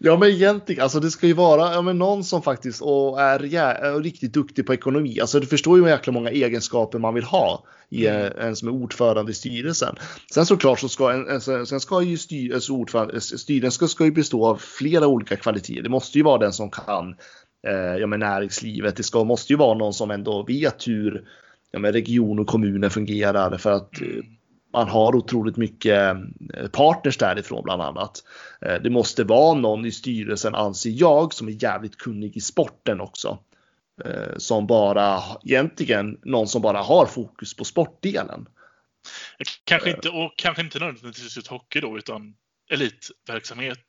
[0.07, 3.43] Ja men egentligen, alltså det ska ju vara ja, men någon som faktiskt och är,
[3.43, 5.21] ja, är riktigt duktig på ekonomi.
[5.21, 8.33] Alltså du förstår ju hur jäkla många egenskaper man vill ha i mm.
[8.39, 9.97] en som är ordförande i styrelsen.
[10.35, 14.11] Sen såklart så ska en, sen ska ju styr, alltså ordförande, styrelsen ska, ska ju
[14.11, 15.83] bestå av flera olika kvaliteter.
[15.83, 17.17] Det måste ju vara den som kan
[17.67, 18.97] eh, ja, men näringslivet.
[18.97, 21.25] Det ska, måste ju vara någon som ändå vet hur
[21.71, 24.25] ja, men region och kommuner fungerar för att mm
[24.75, 26.16] man har otroligt mycket
[26.55, 28.25] eh, partners därifrån bland annat.
[28.61, 33.01] Eh, det måste vara någon i styrelsen anser jag som är jävligt kunnig i sporten
[33.01, 33.39] också.
[34.05, 38.49] Eh, som bara egentligen någon som bara har fokus på sportdelen.
[39.64, 42.35] Kanske inte, och kanske inte nödvändigtvis just hockey då utan
[42.70, 43.87] elitverksamhet.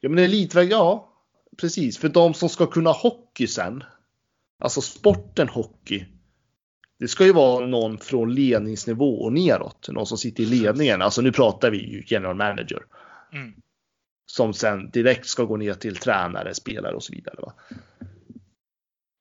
[0.00, 1.12] Ja men elitverksamhet, ja
[1.60, 1.98] precis.
[1.98, 3.84] För de som ska kunna hockey sen.
[4.58, 6.06] Alltså sporten hockey
[7.02, 9.88] det ska ju vara någon från ledningsnivå och neråt.
[9.88, 11.02] Någon som sitter i ledningen.
[11.02, 12.82] Alltså nu pratar vi ju general manager.
[13.32, 13.52] Mm.
[14.26, 17.36] Som sen direkt ska gå ner till tränare, spelare och så vidare.
[17.38, 17.52] Va?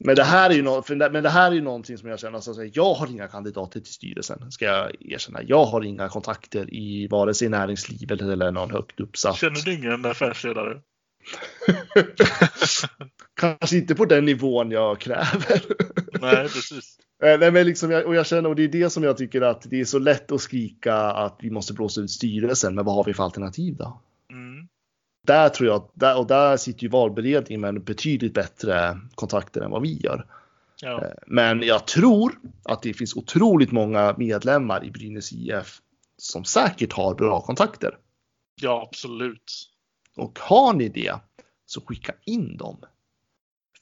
[0.03, 2.36] Men det här är ju no men det här är ju någonting som jag känner,
[2.36, 5.43] alltså, jag har inga kandidater till styrelsen, ska jag erkänna.
[5.43, 9.38] Jag har inga kontakter i vare sig näringslivet eller någon högt uppsatt.
[9.38, 10.82] Känner du ingen affärsledare?
[13.39, 15.61] Kanske inte på den nivån jag kräver.
[16.22, 16.97] Nej, precis.
[17.24, 19.61] Eh, Nej, men liksom, och jag känner, och det är det som jag tycker att
[19.69, 23.03] det är så lätt att skrika att vi måste blåsa ut styrelsen, men vad har
[23.03, 24.01] vi för alternativ då?
[24.32, 24.67] Mm.
[25.28, 29.82] Där tror jag, där, och där sitter ju valberedningen med betydligt bättre kontakter än vad
[29.82, 30.26] vi gör.
[30.82, 31.03] Ja.
[31.28, 35.82] Men jag tror att det finns otroligt många medlemmar i Brynäs IF
[36.17, 37.97] som säkert har bra kontakter.
[38.61, 39.69] ja, absolut.
[40.15, 41.15] Och har ni det
[41.65, 42.78] så skicka in dem.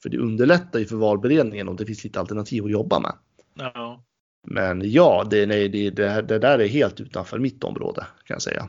[0.02, 3.12] För det underlättar ju för valberedningen om det finns lite alternativ att jobba med.
[3.54, 4.04] Ja.
[4.46, 8.42] Men ja, det, nej, det, det, det där är helt utanför mitt område kan jag
[8.42, 8.68] säga.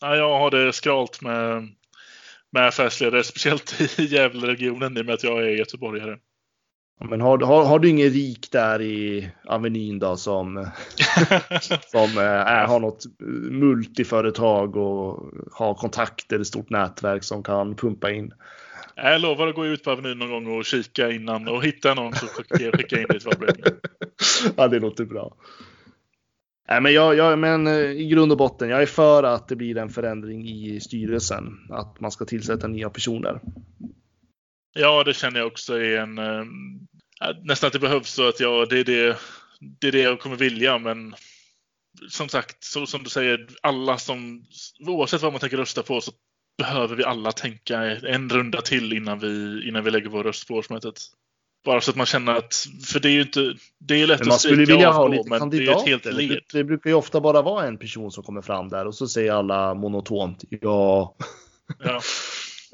[0.00, 1.68] Ja, jag har det skralt med,
[2.52, 6.18] med affärsledare, speciellt i Gävleregionen i och med att jag är göteborgare.
[7.00, 10.54] Men har, har, har du ingen rik där i Avenyn då som,
[11.90, 13.04] som eh, är, har något
[13.50, 18.32] multiföretag och har kontakter, ett stort nätverk som kan pumpa in?
[18.98, 22.14] Jag lovar att gå ut på Avenyn någon gång och kika innan och hitta någon
[22.14, 23.30] så skicka in det till
[24.56, 25.36] ja, det låter bra.
[26.68, 29.56] Nej, men, jag, jag, men eh, i grund och botten, jag är för att det
[29.56, 31.44] blir en förändring i styrelsen.
[31.70, 33.40] Att man ska tillsätta nya personer.
[34.74, 36.18] Ja, det känner jag också är en...
[36.18, 36.44] eh,
[37.42, 39.16] nästan att det behövs så att jag, det, är det,
[39.80, 41.14] det är det jag kommer vilja, men
[42.08, 44.44] som sagt, så som du säger, alla som,
[44.86, 46.12] oavsett vad man tänker rösta på så
[46.58, 50.54] behöver vi alla tänka en runda till innan vi, innan vi lägger vår röst på
[50.54, 50.94] årsmötet.
[51.64, 52.54] Bara så att man känner att,
[52.86, 55.12] för det är ju inte, det är lätt Men man att skulle vilja ha då,
[55.12, 56.10] lite men det är ett helt kandidater.
[56.10, 56.40] Det, led.
[56.52, 59.32] det brukar ju ofta bara vara en person som kommer fram där och så säger
[59.32, 61.16] alla monotont ja.
[61.84, 62.00] Ja.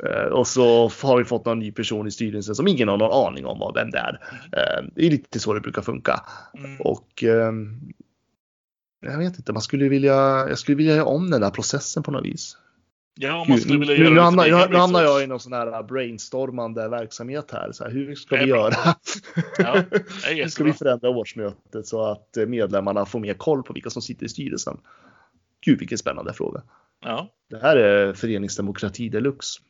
[0.04, 3.26] Eh, Och så har vi fått någon ny person i styrelsen som ingen har någon
[3.26, 4.20] aning om vad- vem det är.
[4.52, 6.20] Eh, Det är lite så det brukar funka.
[6.58, 6.80] Mm.
[6.80, 7.80] Och ehm,
[9.06, 10.14] jag vet inte, man skulle vilja,
[10.48, 12.56] jag skulle vilja göra om den där processen på något vis.
[13.14, 15.82] Ja, man skulle vilja nu, göra nu, hamnar, nu hamnar jag i någon sån här
[15.82, 17.72] brainstormande verksamhet här.
[17.72, 18.74] Så här hur ska vi göra?
[19.58, 19.82] Ja,
[20.26, 24.02] hur ska vi förändra årsmötet så att eh, medlemmarna får mer koll på vilka som
[24.02, 24.78] sitter i styrelsen?
[25.60, 26.62] Gud vilken spännande fråga.
[27.04, 27.28] Ja.
[27.50, 29.60] Det här är föreningsdemokrati deluxe.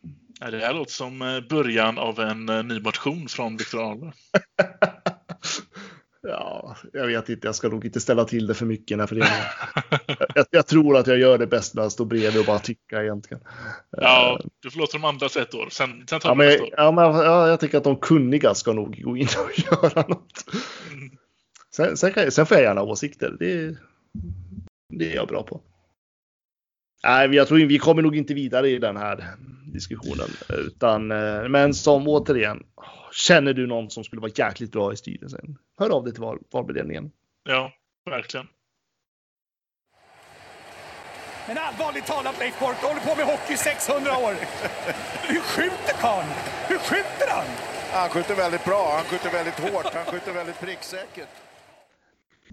[0.41, 4.13] Ja, Det här låter som eh, början av en eh, ny motion från Viktor Ahlberg.
[6.29, 9.01] Ja, jag vet inte, jag ska nog inte ställa till det för mycket i den
[9.01, 9.35] här föreningen.
[10.35, 13.03] jag, jag tror att jag gör det bäst när jag står bredvid och bara tycka
[13.03, 13.43] egentligen.
[13.91, 15.69] Ja, du får låta de andra ett ett år.
[15.71, 19.03] Sen, sen tar Ja, men, ja, men ja, jag tycker att de kunniga ska nog
[19.03, 20.45] gå in och göra något.
[20.93, 21.11] Mm.
[21.77, 23.37] Sen, sen, kan, jag- sen får jag gärna åsikter.
[23.39, 23.77] Det,
[24.99, 25.61] det är jag bra på.
[27.05, 29.25] Nej, jag tror vi kommer nog inte vidare i den här
[29.73, 30.29] diskussionen.
[30.49, 32.63] Utan, eh, men som återigen,
[33.13, 35.59] känner du någon som skulle vara jäkligt bra i styrelsen?
[35.83, 37.11] Hör av dig till val, valberedningen.
[37.45, 37.73] Ja,
[38.11, 38.49] verkligen.
[41.47, 44.35] Men allvarligt talat Leif Boork, du håller på med hockey i 600 år.
[45.29, 46.29] Hur skjuter karln?
[46.69, 47.47] Hur skjuter han?
[47.93, 51.29] Han skjuter väldigt bra, han skjuter väldigt hårt, han skjuter väldigt pricksäkert.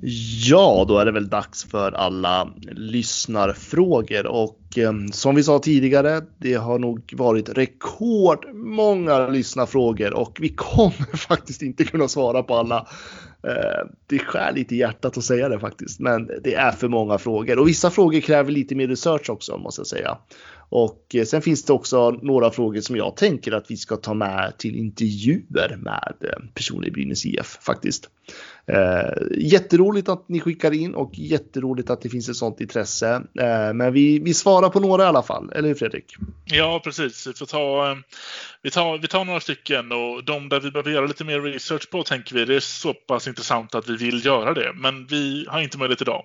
[0.02, 6.22] Ja, då är det väl dags för alla lyssnarfrågor och eh, som vi sa tidigare,
[6.38, 12.88] det har nog varit rekordmånga lyssnarfrågor och vi kommer faktiskt inte kunna svara på alla.
[13.44, 17.18] Eh, det skär lite i hjärtat att säga det faktiskt, men det är för många
[17.18, 20.18] frågor och vissa frågor kräver lite mer research också måste jag säga.
[20.70, 24.14] Och eh, sen finns det också några frågor som jag tänker att vi ska ta
[24.14, 28.10] med till intervjuer med eh, personer i Brynäs IF faktiskt.
[28.68, 33.22] Eh, jätteroligt att ni skickar in och jätteroligt att det finns ett sånt intresse.
[33.40, 36.16] Eh, men vi, vi svarar på några i alla fall, eller hur Fredrik?
[36.46, 37.28] Ja, precis.
[37.28, 37.98] Vi, får ta,
[38.62, 41.90] vi, tar, vi tar några stycken och de där vi behöver göra lite mer research
[41.90, 44.74] på tänker vi det är så pass intressant att vi vill göra det.
[44.76, 46.24] Men vi har inte möjlighet idag.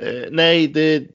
[0.00, 1.06] Eh, nej, det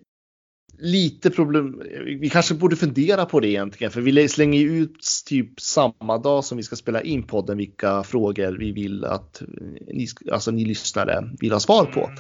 [0.78, 1.82] lite problem.
[2.20, 6.44] Vi kanske borde fundera på det egentligen, för vi slänger ju ut typ samma dag
[6.44, 9.48] som vi ska spela in podden vilka frågor vi vill att eh,
[9.88, 12.06] ni, alltså ni lyssnare vill ha svar på.
[12.06, 12.16] Mm.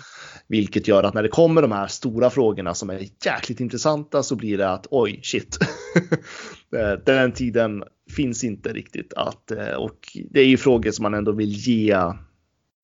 [0.47, 4.35] Vilket gör att när det kommer de här stora frågorna som är jäkligt intressanta så
[4.35, 5.57] blir det att oj, shit.
[6.75, 7.83] Eh, Den tiden
[8.15, 11.97] finns inte riktigt att eh, och det är ju frågor som man ändå vill ge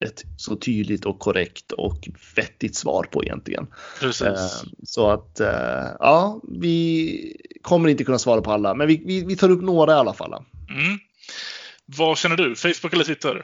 [0.05, 3.67] ett så tydligt och korrekt och vettigt svar på egentligen.
[3.99, 4.21] Precis.
[4.27, 9.25] Eh, Så att eh, ja, vi kommer inte kunna svara på alla, men vi, vi,
[9.25, 10.33] vi tar upp några i alla fall.
[10.69, 10.99] Mm.
[11.85, 12.55] Vad känner du?
[12.55, 13.43] Facebook eller Twitter?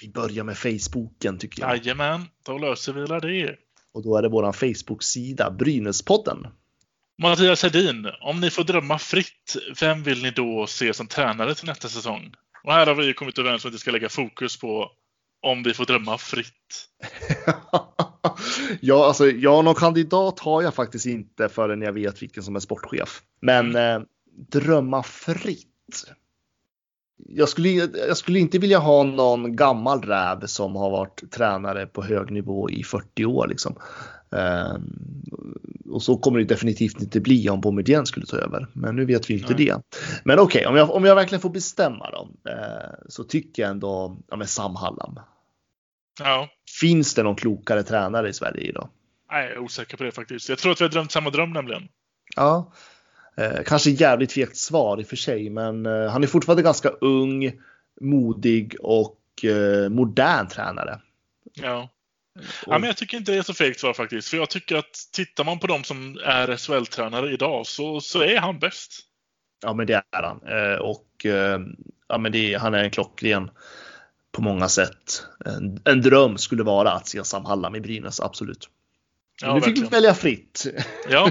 [0.00, 1.76] Vi börjar med Facebooken tycker jag.
[1.76, 3.56] Jajamän, då löser vi det.
[3.94, 6.46] Och då är det våran Facebook-sida Brynäspodden.
[7.22, 11.66] Mattias Hedin, om ni får drömma fritt, vem vill ni då se som tränare till
[11.66, 12.34] nästa säsong?
[12.64, 14.90] Och här har vi kommit överens om att vi ska lägga fokus på
[15.42, 16.88] om vi får drömma fritt.
[18.80, 22.60] ja, alltså, ja, någon kandidat har jag faktiskt inte förrän jag vet vilken som är
[22.60, 23.22] sportchef.
[23.40, 24.00] Men eh,
[24.52, 26.04] drömma fritt.
[27.16, 27.68] jag, skulle,
[28.08, 32.70] jag skulle inte vilja ha någon gammal räv som har varit tränare på hög nivå
[32.70, 33.48] i 40 år.
[33.48, 33.76] Liksom.
[34.32, 35.22] Um,
[35.92, 38.66] och så kommer det definitivt inte bli om Boumedienne skulle ta över.
[38.72, 39.66] Men nu vet vi inte Nej.
[39.66, 39.82] det.
[40.24, 43.70] Men okej, okay, om, jag, om jag verkligen får bestämma då, eh, så tycker jag
[43.70, 45.20] ändå ja, men Sam Hallam.
[46.20, 46.48] Ja.
[46.80, 48.88] Finns det någon klokare tränare i Sverige idag?
[49.30, 50.48] Nej, jag är osäker på det faktiskt.
[50.48, 51.88] Jag tror att vi har drömt samma dröm nämligen.
[52.36, 52.72] Ja,
[53.36, 56.88] eh, kanske jävligt tvekt svar i och för sig, men eh, han är fortfarande ganska
[56.88, 57.52] ung,
[58.00, 61.00] modig och eh, modern tränare.
[61.54, 61.88] Ja.
[62.66, 64.28] Ja, men jag tycker inte det är så fegt svar faktiskt.
[64.28, 68.38] För jag tycker att tittar man på de som är SHL-tränare idag så, så är
[68.38, 69.00] han bäst.
[69.62, 70.42] Ja, men det är han.
[70.46, 71.60] Eh, och eh,
[72.08, 73.50] ja, men det, han är en klockren
[74.32, 75.26] på många sätt.
[75.44, 78.68] En, en dröm skulle vara att se Sam Hallam i Brynäs, absolut.
[79.42, 80.66] Ja, nu fick vi välja fritt.
[81.10, 81.30] Ja,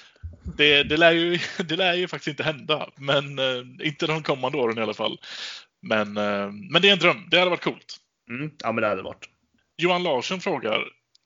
[0.56, 2.90] det, det, lär ju, det lär ju faktiskt inte hända.
[2.96, 5.20] Men eh, inte de kommande åren i alla fall.
[5.82, 6.12] Men,
[6.72, 7.28] men det är en dröm.
[7.30, 7.96] Det hade varit coolt.
[8.30, 9.29] Mm, ja, men det hade varit.
[9.80, 10.84] Johan Larsson frågar,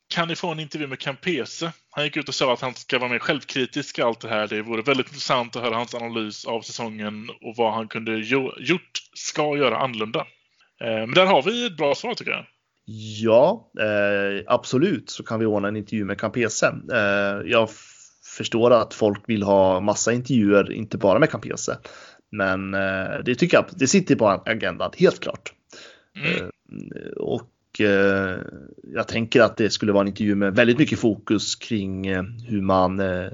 [0.08, 1.72] kan ni få en intervju med Campese?
[1.90, 4.46] Han gick ut och sa att han ska vara mer självkritisk i allt det här.
[4.46, 8.12] Det vore väldigt intressant att höra hans analys av säsongen och vad han kunde
[8.58, 10.20] gjort, ska göra annorlunda.
[10.80, 12.46] Eh, men där har vi ett bra svar tycker jag.
[13.22, 16.74] Ja, eh, absolut så kan vi ordna en intervju med Campese.
[16.92, 17.68] Eh, jag
[18.36, 21.78] förstår att folk vill ha massa intervjuer, inte bara med Campese.
[22.32, 25.52] Men eh, det tycker jag, det sitter på agendan, helt klart.
[26.16, 26.32] Mm.
[26.32, 26.48] Eh,
[27.74, 28.38] och Eh,
[28.82, 32.60] jag tänker att det skulle vara en intervju med väldigt mycket fokus kring eh, hur
[32.60, 33.30] man, eh,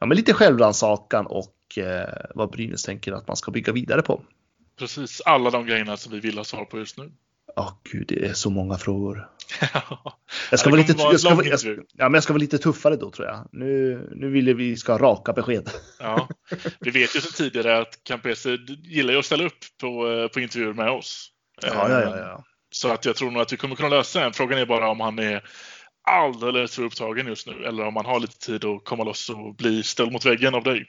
[0.00, 1.52] ja men lite självrannsakan och
[2.34, 4.22] vad Brynäs tänker att man ska bygga vidare på.
[4.78, 7.12] Precis, alla de grejerna som vi vill ha svar på just nu.
[7.56, 9.28] Ja, oh, gud, det är så många frågor.
[10.50, 12.96] jag, ska vara lite, jag, ska, jag, ska, ja, men jag ska vara lite tuffare
[12.96, 13.48] då tror jag.
[13.52, 15.70] Nu, nu vill vi ska ha raka besked.
[15.98, 16.28] ja,
[16.80, 20.72] vi vet ju sedan tidigare att Campese gillar ju att ställa upp på, på intervjuer
[20.72, 21.30] med oss.
[21.62, 22.44] Ja, ja, ja, ja.
[22.76, 24.32] Så att jag tror nog att vi kommer kunna lösa den.
[24.32, 25.42] Frågan är bara om han är
[26.10, 29.54] alldeles för upptagen just nu eller om han har lite tid att komma loss och
[29.54, 30.86] bli ställd mot väggen av dig.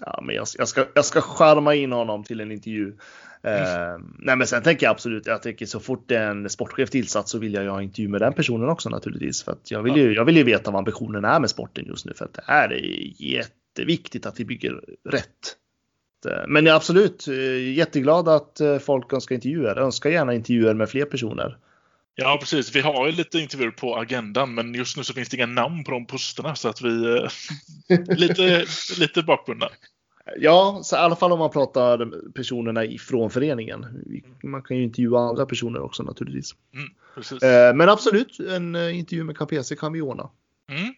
[0.00, 2.96] Ja, men jag, jag, ska, jag ska skärma in honom till en intervju.
[3.42, 3.62] Mm.
[3.62, 7.38] Uh, nej, men sen tänker jag absolut, jag tänker så fort en sportchef tillsatt så
[7.38, 9.42] vill jag ha intervju med den personen också naturligtvis.
[9.42, 12.06] För att jag vill ju, jag vill ju veta vad ambitionen är med sporten just
[12.06, 15.56] nu för att det här är jätteviktigt att vi bygger rätt.
[16.26, 19.78] Eh, men jag är absolut eh, jätteglad att eh, folk önskar intervjuer.
[19.78, 21.58] Önskar gärna intervjuer med fler personer.
[22.14, 22.76] Ja, precis.
[22.76, 25.84] Vi har ju lite intervjuer på agendan, men just nu så finns det inga namn
[25.84, 26.88] på de posterna så att vi
[28.08, 28.66] lite,
[28.98, 29.68] lite bakbundna.
[30.36, 33.86] Ja, så i alla fall om man pratar personerna ifrån föreningen.
[34.42, 36.54] Man kan ju intervjua andra personer också naturligtvis.
[36.74, 40.30] Mm, men absolut, en intervju med KPC kan vi ordna.
[40.70, 40.94] Mm.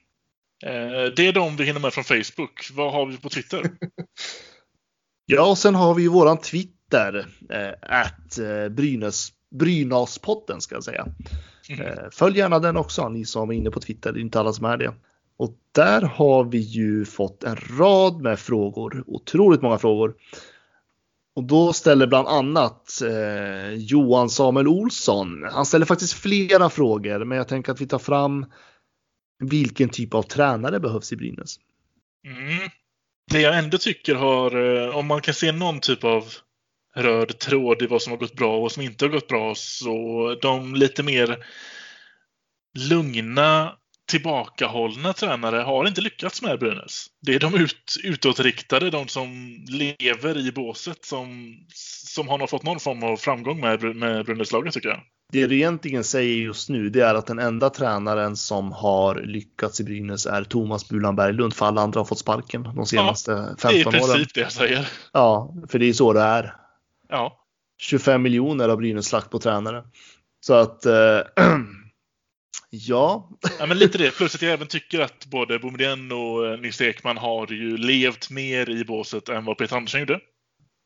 [1.16, 2.71] Det är de vi hinner med från Facebook.
[2.73, 3.62] Vad har vi på Twitter?
[5.33, 7.26] Ja, och sen har vi ju våran Twitter,
[7.83, 11.07] att eh, eh, Brynäs, Brynäspodden ska jag säga.
[11.68, 11.87] Mm.
[11.87, 14.53] Eh, följ gärna den också, ni som är inne på Twitter, det är inte alla
[14.53, 14.95] som är det.
[15.37, 20.14] Och där har vi ju fått en rad med frågor, otroligt många frågor.
[21.35, 27.39] Och då ställer bland annat eh, Johan Samuel Olsson, han ställer faktiskt flera frågor, men
[27.39, 28.47] jag tänker att vi tar fram
[29.39, 31.57] vilken typ av tränare behövs i Brynäs.
[32.24, 32.70] Mm
[33.31, 36.24] det jag ändå tycker har, eh, om man kan se någon typ av
[36.97, 39.55] röd tråd i vad som har gått bra och vad som inte har gått bra,
[39.55, 41.39] så de lite mer
[42.91, 43.76] lugna,
[44.11, 47.07] tillbakahållna tränare har inte lyckats med Brynäs.
[47.22, 51.57] Det är de ut, utåtriktade, de som lever i båset, som,
[52.07, 55.01] som har fått någon form av framgång med, med Brynäs-laget tycker jag
[55.33, 59.81] det du egentligen säger just nu det är att den enda tränaren som har lyckats
[59.81, 63.57] i Brynäs är Thomas Bulan Berglund för alla andra har fått sparken de senaste ja,
[63.59, 63.93] 15 åren.
[63.93, 64.89] Det är i princip det jag säger.
[65.12, 66.55] Ja, för det är så det är.
[67.09, 67.37] Ja.
[67.81, 69.85] 25 miljoner har Brynäs lagt på tränare.
[70.41, 70.93] Så att äh,
[72.70, 73.31] ja.
[73.59, 73.66] ja.
[73.66, 74.16] men lite det.
[74.16, 78.31] Plus att jag även tycker att både Boumedienne och eh, Nils Ekman har ju levt
[78.31, 80.20] mer i båset än vad Peter Andersson gjorde.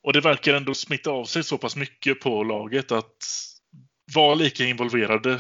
[0.05, 3.17] Och det verkar ändå smitta av sig så pass mycket på laget att
[4.15, 5.39] vara lika involverade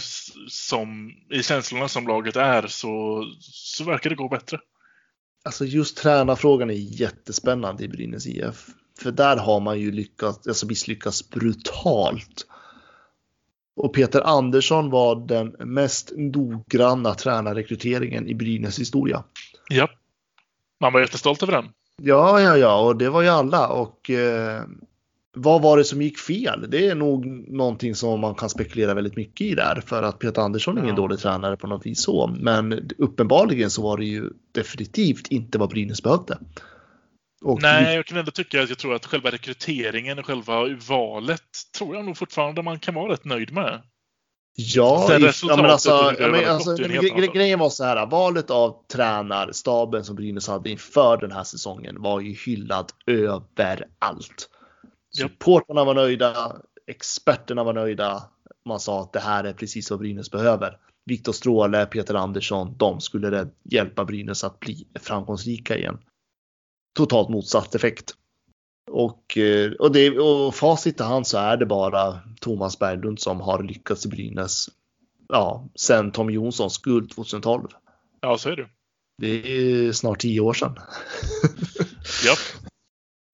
[0.48, 4.58] som, i känslorna som laget är så, så verkar det gå bättre.
[5.44, 8.66] Alltså just tränarfrågan är jättespännande i Brynäs IF.
[8.98, 12.46] För där har man ju lyckats, alltså misslyckats brutalt.
[13.76, 19.24] Och Peter Andersson var den mest noggranna tränarrekryteringen i Brynäs historia.
[19.68, 19.88] Ja,
[20.80, 21.68] man var jättestolt över den.
[22.02, 23.68] Ja, ja, ja, och det var ju alla.
[23.68, 24.62] Och eh,
[25.34, 26.66] vad var det som gick fel?
[26.68, 30.42] Det är nog någonting som man kan spekulera väldigt mycket i där för att Peter
[30.42, 31.02] Andersson är ingen ja.
[31.02, 32.26] dålig tränare på något vis så.
[32.40, 36.38] Men uppenbarligen så var det ju definitivt inte vad Brynäs behövde.
[37.42, 41.42] Och Nej, jag kan ändå tycka att jag tror att själva rekryteringen och själva valet
[41.78, 43.82] tror jag nog fortfarande man kan vara rätt nöjd med.
[44.56, 45.24] Ja, ja men
[45.66, 50.70] alltså, ja, men alltså gre- grejen var så här, valet av tränarstaben som Brynäs hade
[50.70, 54.48] inför den här säsongen var ju hyllad överallt.
[55.16, 56.56] Supportrarna var nöjda,
[56.86, 58.22] experterna var nöjda.
[58.64, 60.78] Man sa att det här är precis vad Brynäs behöver.
[61.06, 65.98] Viktor Stråle, Peter Andersson, de skulle det hjälpa Brynäs att bli framgångsrika igen.
[66.96, 68.14] Totalt motsatt effekt.
[68.90, 73.40] Och, eh, och, det, och facit i hand så är det bara Thomas Berglund som
[73.40, 74.68] har lyckats i Brynäs
[75.28, 77.68] ja, sen Tom Jonssons guld 2012.
[78.20, 78.68] Ja, så är det.
[79.18, 80.78] Det är snart tio år sedan.
[82.24, 82.34] Ja.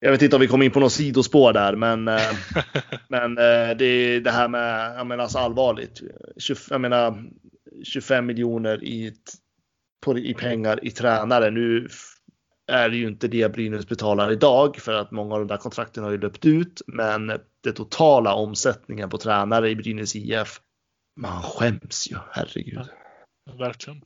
[0.01, 2.21] Jag vet inte om vi kom in på något sidospår där, men, eh,
[3.09, 6.01] men eh, det det här med, jag menar alltså allvarligt.
[6.37, 7.25] 20, jag menar
[7.85, 9.13] 25 miljoner i,
[10.05, 11.51] på, i pengar i tränare.
[11.51, 11.89] Nu
[12.67, 16.05] är det ju inte det Brynäs betalar idag för att många av de där kontrakten
[16.05, 16.83] har ju löpt ut.
[16.87, 17.27] Men
[17.63, 20.61] det totala omsättningen på tränare i Brynäs IF.
[21.17, 22.89] Man skäms ju, herregud.
[23.59, 24.03] Verkligen.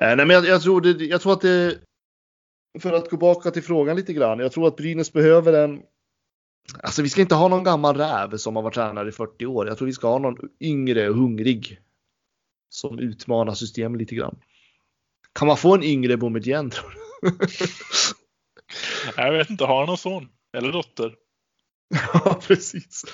[0.00, 1.78] Eh, nej, men jag, jag, tror det, jag tror att det,
[2.80, 4.38] för att gå tillbaka till frågan lite grann.
[4.38, 5.82] Jag tror att Brynäs behöver en,
[6.82, 9.66] alltså vi ska inte ha någon gammal räv som har varit tränare i 40 år.
[9.68, 11.80] Jag tror vi ska ha någon yngre och hungrig
[12.68, 14.38] som utmanar systemet lite grann.
[15.32, 17.30] Kan man få en yngre Boumedienne tror du?
[19.16, 20.28] Jag vet inte, har han någon son?
[20.56, 21.14] Eller dotter?
[22.12, 23.04] Ja, precis.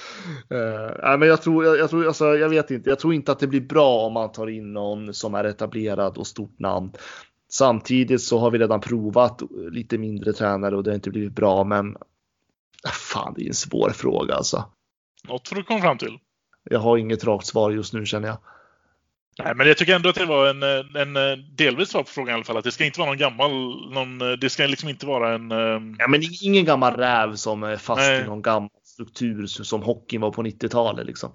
[0.53, 2.91] Uh, nej, men jag tror, jag, jag tror, alltså, jag vet inte.
[2.91, 6.19] Jag tror inte att det blir bra om man tar in någon som är etablerad
[6.19, 6.93] och stort namn.
[7.53, 11.65] Samtidigt så har vi redan provat lite mindre tränare och det har inte blivit bra.
[11.65, 11.97] Men
[12.93, 14.65] fan, det är en svår fråga alltså.
[15.29, 16.19] Något får du komma fram till.
[16.65, 18.39] Jag har inget rakt svar just nu känner jag.
[19.39, 20.63] Nej, men jag tycker ändå att det var en,
[20.97, 21.15] en
[21.57, 22.57] delvis svar på frågan i alla fall.
[22.57, 23.51] Att det ska inte vara någon gammal,
[23.93, 25.53] någon, det ska liksom inte vara en...
[25.53, 28.21] ehm, Ja, men ingen gammal räv som är fast Nej.
[28.21, 31.33] i någon gammal struktur som hockeyn var på 90-talet liksom.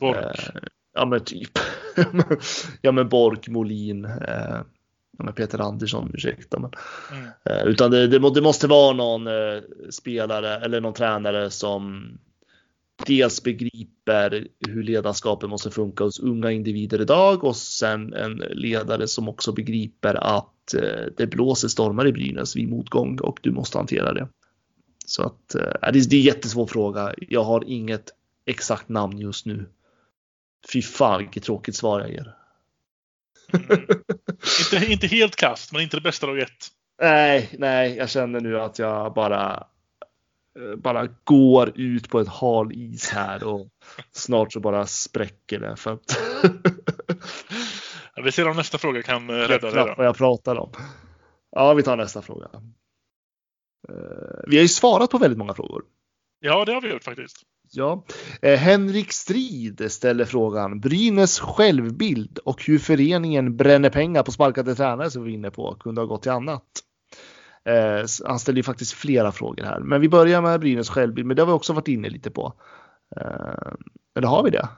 [0.00, 0.16] Bork.
[0.16, 0.60] Eh,
[0.94, 1.58] ja men typ.
[2.82, 4.60] ja men Bork, Molin, eh,
[5.32, 6.58] Peter Andersson, ursäkta.
[6.58, 6.70] Men,
[7.12, 7.28] Mm.
[7.44, 12.08] eh, utan det, det, må- det måste vara någon eh, spelare eller någon tränare som
[13.06, 19.28] dels begriper hur ledarskapet måste funka hos unga individer idag och sen en ledare som
[19.28, 24.12] också begriper att eh, det blåser stormar i Brynäs vid motgång och du måste hantera
[24.12, 24.28] det.
[25.06, 27.14] Så att det är det är en jättesvår fråga.
[27.18, 28.10] Jag har inget
[28.46, 29.66] exakt namn just nu.
[30.72, 32.34] Fy fan vilket tråkigt svar jag ger.
[34.74, 36.68] Inte, inte helt kast, men inte det bästa ett.
[37.02, 39.66] Nej, nej, jag känner nu att jag bara
[40.58, 43.68] eh, bara går ut på ett hal is här och
[44.12, 46.18] snart så bara spräcker det för att
[48.14, 49.94] Ja, Vi ser om nästa fråga kan eh, rädda det.
[49.96, 50.72] vad jag pratar om.
[51.50, 52.48] Ja, vi tar nästa fråga.
[53.88, 55.82] Eh, Vi har ju svarat på väldigt många frågor.
[56.40, 57.36] Ja, det har vi gjort faktiskt.
[57.72, 58.04] Ja.
[58.42, 65.10] Eh, Henrik Strid ställer frågan Brynäs självbild och hur föreningen bränner pengar på sparkade tränare
[65.10, 66.64] som vi var inne på kunde ha gått till annat.
[67.64, 71.36] Eh, han ställer ju faktiskt flera frågor här, men vi börjar med Brynäs självbild, men
[71.36, 72.54] det har vi också varit inne lite på.
[73.16, 73.72] Eh,
[74.16, 74.68] eller har vi det?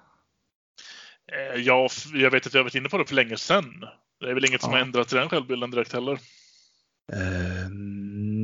[1.32, 3.84] Eh, Ja, jag vet att jag har varit inne på det för länge sedan.
[4.20, 4.76] Det är väl inget som Ja.
[4.78, 6.18] har ändrats i den självbilden direkt heller.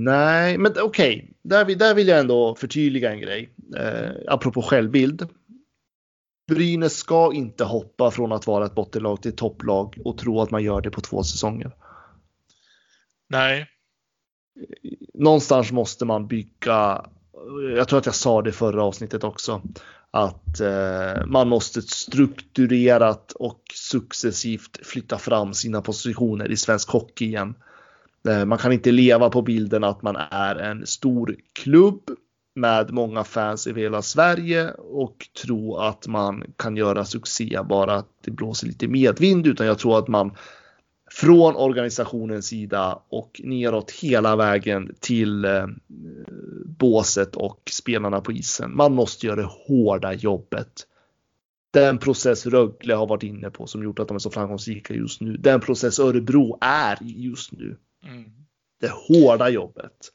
[0.05, 3.55] Nej, men okej, där, vill- där vill jag ändå förtydliga en grej.
[3.77, 5.29] Eh, apropå självbild.
[6.49, 10.51] Brynäs ska inte hoppa från att vara ett bottenlag till ett topplag och tro att
[10.51, 11.73] man gör det på två säsonger.
[13.29, 13.67] Nej,
[15.15, 17.05] Någonstans måste man bygga.
[17.77, 19.63] Jag tror att jag sa det förra avsnittet också.
[20.11, 27.55] Att eh, man måste strukturerat och successivt flytta fram sina positioner i svensk hockey igen.
[28.29, 32.11] Eh, man kan inte leva på bilden att man är en stor klubb
[32.55, 38.09] med många fans i hela Sverige och tro att man kan göra succé bara att
[38.25, 40.37] det blåser lite medvind utan jag tror att man
[41.11, 45.67] från organisationens sida och neråt hela vägen till eh,
[46.65, 48.77] båset och spelarna på isen.
[48.77, 50.87] Man måste göra det hårda jobbet.
[51.71, 55.21] Den process Rögle har varit inne på som gjort att de är så framgångsrika just
[55.21, 55.37] nu.
[55.37, 57.77] Den process Örebro är just nu
[58.09, 58.31] mm.
[58.81, 60.13] det hårda jobbet.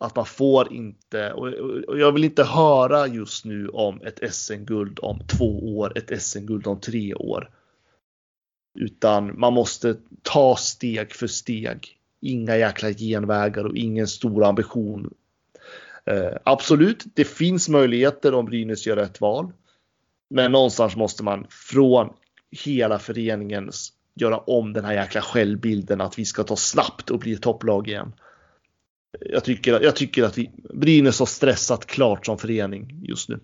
[0.00, 5.20] Att man får inte, och jag vill inte höra just nu om ett SM-guld om
[5.26, 7.50] två år, ett SM-guld om tre år.
[8.74, 11.98] Utan man måste ta steg för steg.
[12.20, 15.14] Inga jäkla genvägar och ingen stor ambition.
[16.04, 19.52] Eh, absolut, det finns möjligheter om Brynäs gör rätt val.
[20.30, 22.12] Men någonstans måste man från
[22.50, 27.32] hela föreningens göra om den här jäkla självbilden att vi ska ta snabbt och bli
[27.32, 28.12] ett topplag igen.
[29.20, 33.40] jag tycker, jag tycker att vi, Brynäs har stressat klart som förening just nu.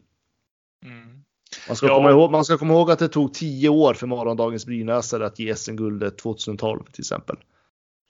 [0.85, 1.25] Mm.
[1.69, 1.95] Man ska, Ja.
[1.97, 5.39] komma ihåg, man ska komma ihåg att det tog tio år för morgondagens Brynäsare att
[5.39, 7.37] ge SM-guldet 2012 till exempel.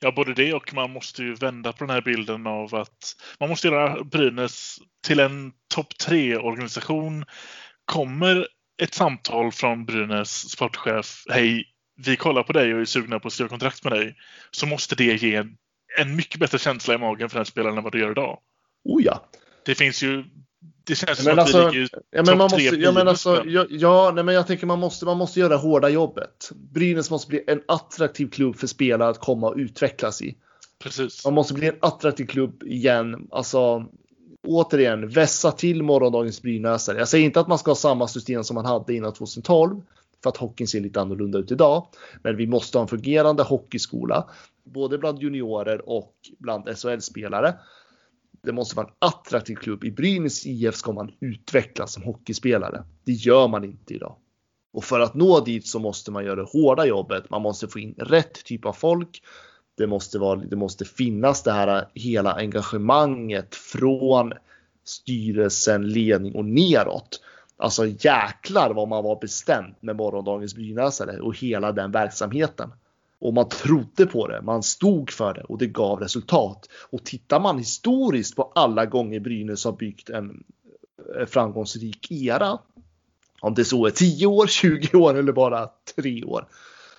[0.01, 3.49] Ja, både det och man måste ju vända på den här bilden av att man
[3.49, 4.77] måste göra Brynäs
[5.07, 7.25] till en topp tre organisation.
[7.85, 8.49] Kommer
[8.83, 11.65] ett samtal från Brynäs sportchef, hej,
[11.97, 14.17] vi kollar på dig och är sugna på att skriva kontrakt med dig,
[14.51, 15.45] så måste det ge
[15.99, 18.39] en, mycket bättre känsla i magen för den spelaren än vad det gör idag.
[18.85, 19.25] Oh ja.
[19.65, 20.25] Det finns ju,
[20.85, 23.45] det känns Men som att alltså, vi ligger Ja, men man måste, ja, men alltså,
[23.47, 26.51] ja, ja, nej, men jag tänker man måste, man måste göra hårda jobbet.
[26.55, 30.37] Brynäs måste bli en attraktiv klubb för spelare att komma och utvecklas i.
[30.79, 31.25] Precis.
[31.25, 33.29] Man måste bli en attraktiv klubb igen.
[33.31, 33.87] Alltså,
[34.47, 36.99] återigen, vässa till morgondagens Brynäsare.
[36.99, 39.81] Jag säger inte att man ska ha samma system som man hade innan 2012
[40.25, 41.87] för att hockeyn ser lite annorlunda ut idag.
[42.23, 44.31] Men vi måste ha en fungerande hockeyskola,
[44.65, 47.55] både bland juniorer och bland SHL-spelare.
[48.43, 49.85] Det måste vara en attraktiv klubb.
[49.85, 52.85] I Brynäs IF ska man utvecklas som hockeyspelare.
[53.05, 54.17] Det gör man inte idag.
[54.73, 57.31] Och för att nå dit så måste man göra det hårda jobbet.
[57.31, 59.23] Man måste få in rätt typ av folk.
[59.77, 64.33] Det måste, vara, det måste finnas det här hela engagemanget från
[64.85, 67.21] styrelsen, ledning och neråt.
[67.57, 72.71] Alltså jäklar vad man var bestämd med morgondagens Brynäsare och hela den verksamheten.
[73.19, 76.69] Och man trodde på det, man stod för det och det gav resultat.
[76.91, 80.45] Och tittar man historiskt på alla gånger Brynäs har byggt en
[81.19, 82.59] eh, framgångsrik era.
[83.41, 86.47] Om det så är 10 år, 20 år eller bara 3 år.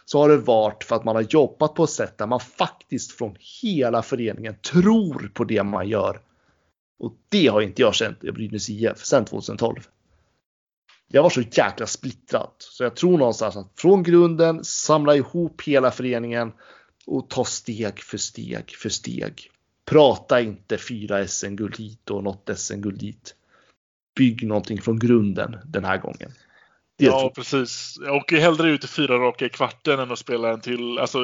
[0.06, 3.11] Så har det varit för att man har jobbat på ett sätt där man faktiskt
[3.11, 6.19] från hela föreningen tror på det man gör.
[6.99, 9.88] Och det har inte jag känt i Brynäs IF sedan 2012.
[11.07, 12.52] Jag var så jäkla splittrad.
[12.57, 16.52] Så jag tror någonstans att från grunden samla ihop hela föreningen
[17.06, 19.52] och ta steg för steg för steg.
[19.86, 23.36] Prata inte fyra SM-guld hit och något SM-guld dit.
[24.15, 26.32] Bygg någonting från grunden den här gången.
[26.98, 27.99] Det Ja, precis.
[28.10, 31.19] Åker hellre ut i fyra raka i kvarten än att spela en till, alltså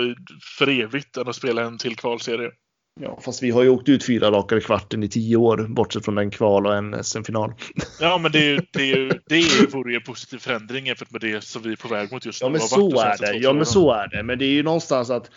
[0.58, 2.52] för evigt, än att spela en till kvalserie.
[3.00, 6.06] Ja, fast vi har ju åkt ut fyra raka i kvarten i tio år, bortsett
[6.06, 7.54] från en kval och en SM-final.
[8.00, 10.38] Ja, men det, är ju, det, är ju, det är ju, vore ju en positiv
[10.38, 12.46] förändring jämfört med det som vi är på väg mot just nu.
[12.46, 13.38] Ja, men så är det.
[13.38, 14.24] Ja, men så är det.
[14.24, 15.32] Men det är ju någonstans att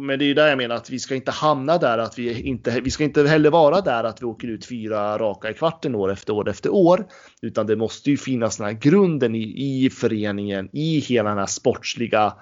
[0.00, 2.40] men det är ju där jag menar att vi ska inte hamna där att vi
[2.40, 5.94] inte, vi ska inte heller vara där att vi åker ut fyra raka i kvarten
[5.94, 7.06] år efter år efter år.
[7.42, 11.46] Utan det måste ju finnas den här grunden i, i föreningen, i hela den här
[11.46, 12.34] sportsliga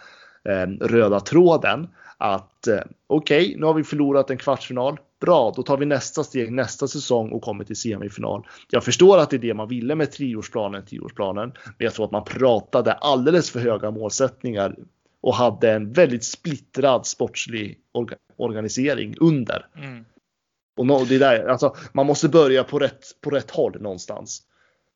[0.49, 1.89] eh, röda tråden.
[2.23, 5.01] Att eh, okej, okay, nu har vi förlorat en kvartsfinal.
[5.21, 8.47] Bra, då tar vi nästa steg nästa säsong och kommer till semifinal.
[8.71, 11.53] Jag förstår att det är det man ville med treårsplanen, tioårsplanen.
[11.65, 14.77] Men jag tror att man pratade alldeles för höga målsättningar
[15.21, 19.67] och hade en väldigt splittrad sportslig orga organisering under.
[19.77, 20.05] Mm.
[20.77, 24.43] Och no, det är där, alltså, man måste börja på rätt, på rätt håll någonstans.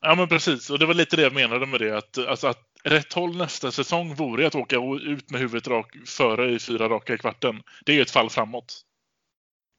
[0.01, 0.69] Ja, men precis.
[0.69, 1.97] Och det var lite det jag menade med det.
[1.97, 6.51] Att, alltså, att rätt håll nästa säsong vore att åka ut med huvudet rak, före
[6.51, 7.61] i fyra raka i kvarten.
[7.85, 8.83] Det är ju ett fall framåt.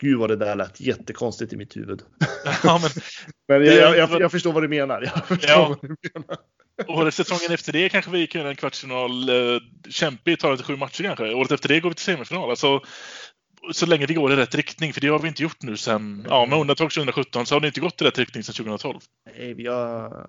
[0.01, 2.03] Gud vad det där lät jättekonstigt i mitt huvud.
[2.63, 2.91] Ja, men,
[3.49, 5.13] men jag, jag, jag, jag, förstår vad du menar.
[5.43, 5.69] Ja.
[5.69, 7.07] vad du menar.
[7.07, 10.67] och säsongen efter det kanske vi kan göra en kvartsfinal eh, kämpig, ta det till
[10.67, 11.35] sju matcher kanske.
[11.35, 12.51] Året efter det går vi till semifinal.
[12.51, 12.81] Alltså,
[13.73, 16.27] så länge vi går i rätt riktning, för det har vi inte gjort nu sen,
[16.29, 18.99] ja med undantag 2017, så har det inte gått i rätt riktning sedan 2012.
[19.39, 20.27] Nej, vi har...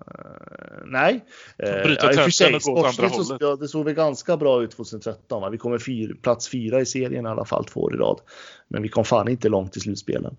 [0.86, 1.24] Nej.
[1.58, 3.40] Eh, Bryta i och för sig, trenden och gå åt andra sportsligt så- hållet.
[3.40, 5.42] ja, det såg väl ganska bra ut 2013.
[5.42, 5.50] Va?
[5.50, 8.20] Vi kommer fyr, plats fyra i serien i alla fall två år i rad.
[8.68, 10.36] Men vi kom fan inte långt i slutspelen.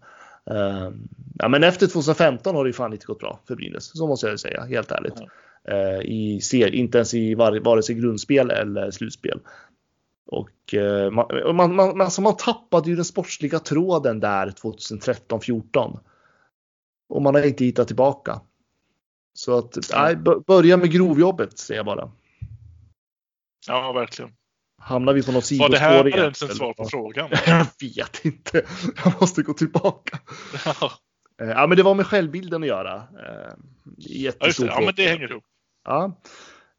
[0.52, 0.90] Eh,
[1.40, 3.98] ja, men efter 2015 har det ju fan inte gått bra för Brynäs.
[3.98, 5.14] Så måste jag säga, helt ärligt.
[5.70, 9.40] Eh, I ser, inte ens i var, vare sig grundspel eller slutspel.
[10.32, 16.00] Och eh, man, man, man, alltså man tappade ju den sportsliga tråden där 2013-14.
[17.10, 18.42] Och man har inte hittat tillbaka.
[19.34, 20.16] Så att nej,
[20.48, 22.12] börja med grovjobbet säger jag bara.
[23.68, 24.32] Ja, verkligen.
[24.82, 27.30] Hamnar vi på något Var sidospår det här igen, ens ett svar på frågan?
[27.46, 28.66] Jag vet inte.
[29.06, 30.20] Jag måste gå tillbaka.
[30.66, 30.92] Ja,
[31.42, 32.96] Eh, Ja, men det var med självbilden att göra.
[32.96, 33.54] Eh,
[33.98, 34.72] Jättestor det.
[34.72, 35.44] Ja, men det hänger ihop.
[35.86, 36.22] Ja.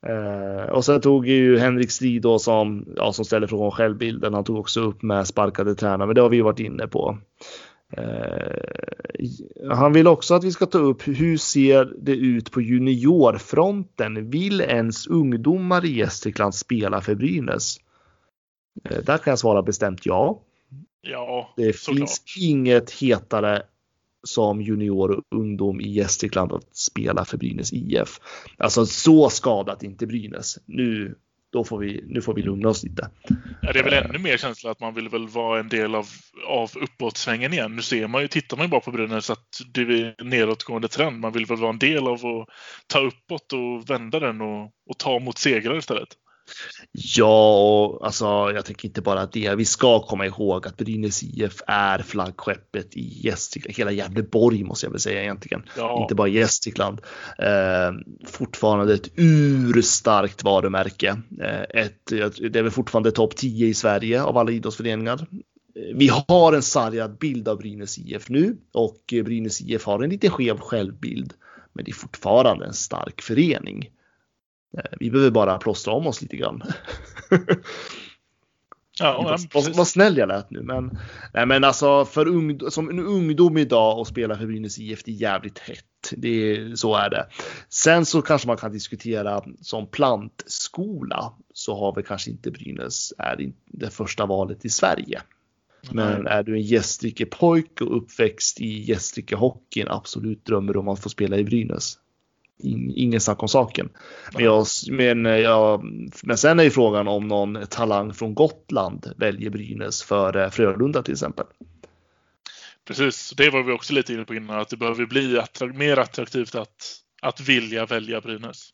[0.06, 4.34] Eh, och sen tog ju Henrik Strid då som, ja, som ställer frågan om självbilden.
[4.34, 7.18] Han tog också upp med sparkade tränare, men det har vi ju varit inne på.
[7.96, 14.30] Eh, han vill också att vi ska ta upp hur ser det ut på juniorfronten?
[14.30, 17.76] Vill ens ungdomar i Gästrikland spela för Brynäs?
[18.84, 20.42] Eh, där kan jag svara bestämt ja.
[21.00, 23.62] Ja, Det finns inget hetare
[24.22, 28.20] som junior och ungdom i Gästrikland att spela för Brynäs IF.
[28.58, 30.58] Alltså så skadat inte Brynäs.
[30.66, 31.14] Nu
[31.52, 33.10] då får vi, nu får vi lugna oss lite.
[33.62, 36.06] Ja, det är väl ännu mer känsla att man vill väl vara en del av,
[36.46, 37.76] av uppåtsvängen igen.
[37.76, 40.88] Nu ser man ju, tittar man ju bara på Brynäs att det är en nedåtgående
[40.88, 41.20] trend.
[41.20, 42.48] Man vill väl vara en del av att
[42.86, 46.08] ta uppåt och vända den och, och ta mot segrar istället.
[46.92, 48.24] Ja, och alltså
[48.54, 49.54] jag tänker inte bara det.
[49.54, 54.90] Vi ska komma ihåg att Brynäs IF är flaggskeppet i Gästrikland, hela Gävleborg måste jag
[54.90, 55.62] väl säga egentligen.
[55.76, 56.02] Ja.
[56.02, 57.00] Inte bara Gästrikland.
[57.38, 57.92] Eh,
[58.26, 61.16] fortfarande ett urstarkt varumärke.
[61.40, 62.06] Eh, ett,
[62.50, 65.26] det är väl fortfarande topp 10 i Sverige av alla idrottsföreningar.
[65.94, 70.30] Vi har en sargad bild av Brynäs IF nu och Brynäs IF har en lite
[70.30, 71.32] skev självbild.
[71.72, 73.90] Men det är fortfarande en stark förening.
[74.78, 76.62] Eh, vi behöver bara plåstra om oss lite grann.
[78.98, 80.62] Ja, vad, vad, snäll jag lät nu.
[80.62, 80.98] Men,
[81.34, 85.10] nej, men alltså för ung, som en ungdom idag och spela för Brynäs IF, det
[85.10, 86.12] är jävligt hett.
[86.16, 87.26] Det är, så är det.
[87.68, 93.52] Sen så kanske man kan diskutera som plantskola så har vi kanske inte Brynäs är
[93.66, 95.22] det första valet i Sverige.
[95.90, 101.00] Men är du en Gästrike pojke och uppväxt i Gästrike hockeyn, absolut drömmer om att
[101.00, 101.98] få spela i Brynäs
[102.62, 103.88] ingen snack om saken.
[104.32, 105.84] Men, jag, men, jag,
[106.22, 111.12] men sen är ju frågan om någon talang från Gotland väljer Brynäs för Frölunda till
[111.12, 111.46] exempel.
[112.84, 115.98] Precis, det var vi också lite inne på innan, att det behöver bli attrakt mer
[115.98, 118.72] attraktivt att, att vilja välja Brynäs.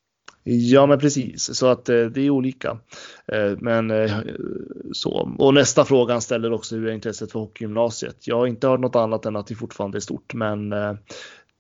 [0.51, 2.79] Ja, men precis så att eh, det är olika.
[3.33, 4.19] Eh, men eh,
[4.93, 8.27] så och nästa fråga ställer också hur är intresset för hockeygymnasiet?
[8.27, 10.75] Jag har inte hört något annat än att det fortfarande är stort, men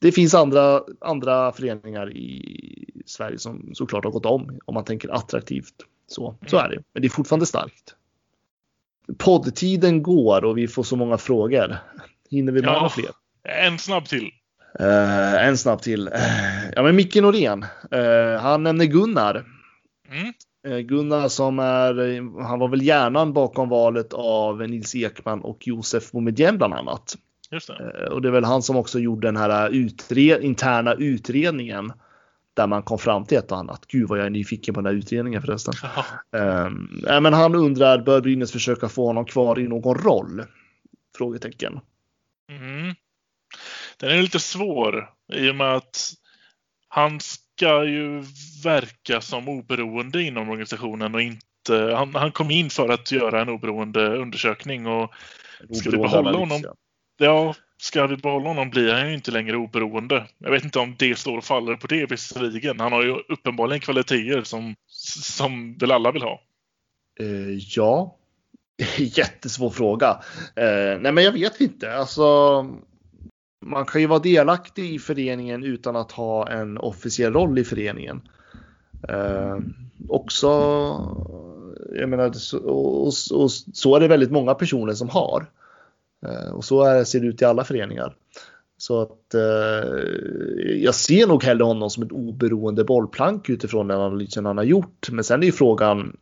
[0.01, 5.09] det finns andra, andra föreningar i Sverige som såklart har gått om om man tänker
[5.09, 5.75] attraktivt.
[6.07, 6.83] Så, så är det.
[6.93, 7.95] Men det är fortfarande starkt.
[9.19, 11.77] Poddtiden går och vi får så många frågor.
[12.31, 13.11] Hinner vi med ja, fler?
[13.65, 14.31] En snabb till.
[14.81, 16.09] Uh, en snabb till.
[16.09, 17.67] Uh, ja, men Micke Norén.
[17.95, 19.45] Uh, han nämner Gunnar.
[20.11, 20.33] Mm.
[20.87, 26.59] Gunnar som är, han var väl hjärnan bakom valet av Nils Ekman och Josef Boumedienne
[26.59, 27.17] bland annat.
[27.51, 27.71] Det.
[27.71, 31.93] Eh, och det är väl han som också gjorde den här utred interna utredningen
[32.55, 33.87] där man kom fram till ett och annat.
[33.87, 35.75] Gud vad jag är nyfiken på den här utredningen förresten.
[36.31, 40.45] Um, äh, men han undrar, bör Brynäs försöka få honom kvar i någon roll?
[41.17, 41.81] Frågetecken.
[42.51, 42.95] Mm.
[43.97, 46.13] Den är lite svår i och med att
[46.89, 48.25] han ska ju
[48.65, 53.49] verka som oberoende inom organisationen och inte, han, han kom in för att göra en
[53.49, 55.15] oberoende undersökning och
[55.73, 56.63] ska vi behålla honom?
[57.19, 60.27] Ja, ska vi behålla honom blir han ju inte längre oberoende.
[60.39, 62.81] Jag vet inte om det står och faller på det visserligen.
[62.81, 64.75] Han har ju uppenbarligen kvaliteter som,
[65.23, 66.41] som väl alla vill ha.
[67.21, 68.17] Uh, ja,
[68.99, 70.11] jättesvår fråga.
[70.61, 71.97] Uh, nej, men jag vet inte.
[71.97, 72.25] Alltså,
[73.67, 78.29] man kan ju vara delaktig i föreningen utan att ha en officiell roll i föreningen.
[79.11, 79.59] Uh,
[80.09, 80.49] också,
[81.95, 85.47] jag menar, så, och, och, så är det väldigt många personer som har.
[86.27, 88.15] Eh, och så är, ser det ut i alla föreningar.
[88.77, 89.41] Så att eh,
[90.83, 95.09] jag ser nog hellre honom som ett oberoende bollplank utifrån den analysen han har gjort.
[95.11, 96.17] Men sen är ju frågan,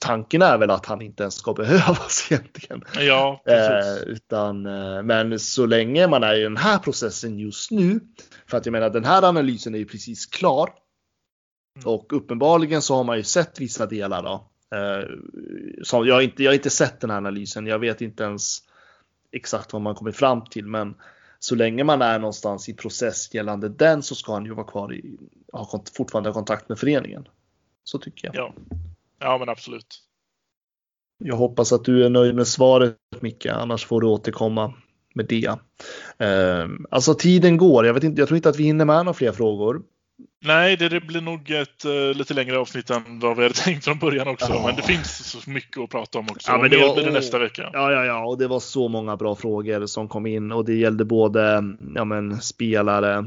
[0.00, 2.84] tanken är väl att han inte ens ska behövas egentligen.
[2.98, 8.00] Ja, eh, utan, eh, men så länge man är i den här processen just nu,
[8.46, 10.70] för att jag menar den här analysen är ju precis klar.
[11.76, 11.94] Mm.
[11.94, 14.50] Och uppenbarligen så har man ju sett vissa delar då.
[14.74, 15.08] Eh,
[15.82, 17.66] så jag, har inte, jag har inte sett den här analysen.
[17.66, 18.58] Jag vet inte ens
[19.32, 20.94] exakt vad man kommer fram till, men
[21.38, 24.94] så länge man är någonstans i process gällande den så ska han ju vara kvar
[24.94, 25.18] i,
[25.52, 27.28] ha fortfarande kontakt med föreningen.
[27.84, 28.36] Så tycker jag.
[28.36, 28.54] Ja,
[29.18, 30.02] ja men absolut.
[31.24, 34.74] Jag hoppas att du är nöjd med svaret Micke, annars får du återkomma
[35.14, 35.58] med det.
[36.18, 39.14] Eh, alltså tiden går, jag, vet inte, jag tror inte att vi hinner med några
[39.14, 39.82] fler frågor.
[40.40, 43.84] Nej, det, det blir nog ett uh, lite längre avsnitt än vad vi hade tänkt
[43.84, 44.52] från början också.
[44.52, 44.66] Ja.
[44.66, 46.52] Men det finns så mycket att prata om också.
[46.52, 47.70] Ja, men det var, blir det nästa vecka.
[47.72, 50.74] Ja, ja, ja, och det var så många bra frågor som kom in och det
[50.74, 51.64] gällde både
[51.94, 53.24] ja, men, spelare,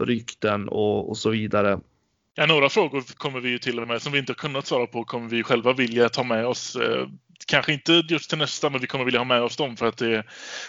[0.00, 1.80] rykten och, och så vidare.
[2.34, 4.86] Ja, några frågor kommer vi ju till och med som vi inte har kunnat svara
[4.86, 6.76] på kommer vi själva vilja ta med oss.
[6.76, 7.06] Eh,
[7.46, 9.96] kanske inte just till nästa, men vi kommer vilja ha med oss dem för att
[9.96, 10.24] det,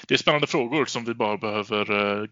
[0.08, 2.28] det är spännande frågor som vi bara behöver eh,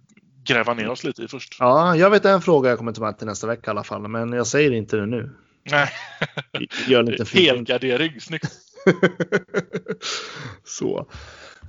[0.48, 1.58] gräva ner oss lite i först.
[1.60, 4.08] Ja, jag vet en fråga jag kommer ta med till nästa vecka i alla fall,
[4.08, 5.30] men jag säger inte det nu.
[5.72, 5.90] Nej.
[6.88, 8.52] Gör lite Helgardering, snyggt.
[10.64, 11.08] Så.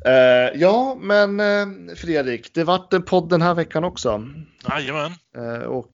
[0.07, 4.25] Uh, ja, men uh, Fredrik, det vart en podd den här veckan också.
[4.69, 5.13] Jajamän.
[5.39, 5.93] Uh, och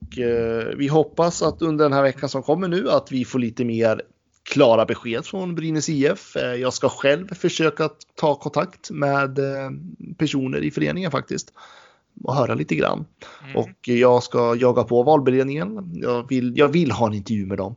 [0.75, 4.01] vi hoppas att under den här veckan som kommer nu att vi får lite mer
[4.43, 6.35] klara besked från Brynäs IF.
[6.35, 9.39] Jag ska själv försöka ta kontakt med
[10.17, 11.53] personer i föreningen faktiskt
[12.23, 13.05] och höra lite grann.
[13.43, 13.55] Mm.
[13.55, 15.91] Och jag ska jaga på valberedningen.
[15.93, 17.75] Jag vill, jag vill ha en intervju med dem.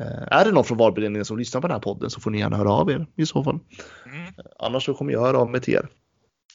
[0.00, 2.38] Eh, är det någon från valberedningen som lyssnar på den här podden så får ni
[2.38, 3.58] gärna höra av er i så fall.
[4.06, 4.32] Mm.
[4.58, 5.88] Annars så kommer jag höra av mig till er.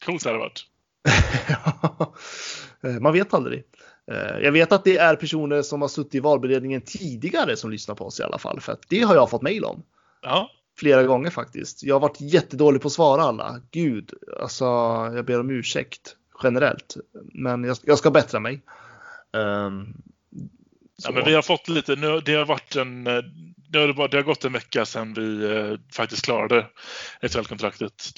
[0.05, 0.61] Coolt hade det varit.
[2.83, 3.63] Eh, Man vet aldrig.
[4.11, 7.95] Eh, Jag vet att det är personer som har suttit i valberedningen tidigare som lyssnar
[7.95, 8.59] på oss i alla fall.
[8.59, 9.83] För att det har jag fått mejl om.
[10.21, 11.83] Ja, Flera gånger faktiskt.
[11.83, 13.61] Jag har varit jättedålig på att svara alla.
[13.71, 14.65] Gud, alltså
[15.15, 16.97] jag ber om ursäkt generellt.
[17.33, 18.61] Men jag, jag ska bättra mig.
[19.37, 19.93] Ehm,
[21.03, 23.23] ja men vi har fått lite, nu, det har varit en, eh,
[23.69, 26.65] det har, bara- det har gått en vecka sedan vi eh, faktiskt klarade
[27.21, 28.11] SHL-kontraktet.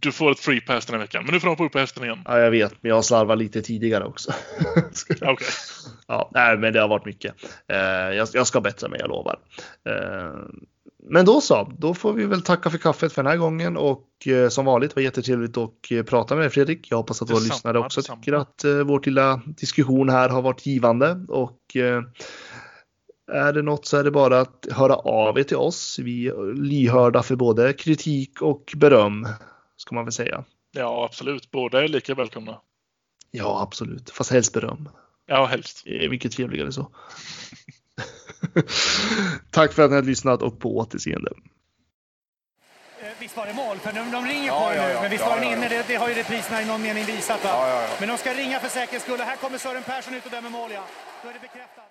[0.00, 1.78] Du får ett free pass den här veckan, men nu får de på upp på
[1.78, 2.22] hästen igen.
[2.24, 4.32] Ja, jag vet, men jag har slarvat lite tidigare också.
[5.22, 5.46] Okej.
[6.06, 7.34] Ja, nej, men det har varit mycket.
[7.68, 7.76] Eh,
[8.16, 9.38] jag, jag ska bättra mig, jag lovar.
[9.88, 10.40] Eh,
[11.10, 14.26] men då så, då får vi väl tacka för kaffet för den här gången och
[14.26, 16.90] eh, som vanligt var jättetrevligt att eh, prata med dig Fredrik.
[16.90, 18.22] Jag hoppas att våra lyssnare också detsamma.
[18.22, 22.02] tycker att eh, vår lilla diskussion här har varit givande och eh,
[23.32, 25.98] är det något så är det bara att höra av er till oss.
[25.98, 29.28] Vi är lyhörda för både kritik och beröm,
[29.76, 30.44] ska man väl säga.
[30.72, 31.50] Ja, absolut.
[31.50, 32.60] Båda är lika välkomna.
[33.30, 34.88] Ja, absolut, fast helst beröm.
[35.26, 35.82] Ja, helst.
[35.84, 36.90] Det är mycket trevligare så.
[39.50, 41.30] Tack för att ni har lyssnat och på återseende.
[43.00, 43.78] Eh, Visst var det mål?
[43.78, 44.92] För de, de ringer Ja, på det ja, nu.
[44.92, 45.00] ja.
[45.02, 45.62] Men visst Ja, var den ja, inne?
[45.64, 45.68] ja.
[45.68, 47.44] Det, det har ju repriserna i någon mening visat.
[47.44, 47.50] Va?
[47.52, 47.88] Ja, ja, ja.
[48.00, 49.20] Men de ska ringa för säkerhets skull.
[49.20, 50.70] Och här kommer Sören Persson ut och dömer mål.
[50.74, 50.84] Ja.
[51.22, 51.81] Då är det bekräftat.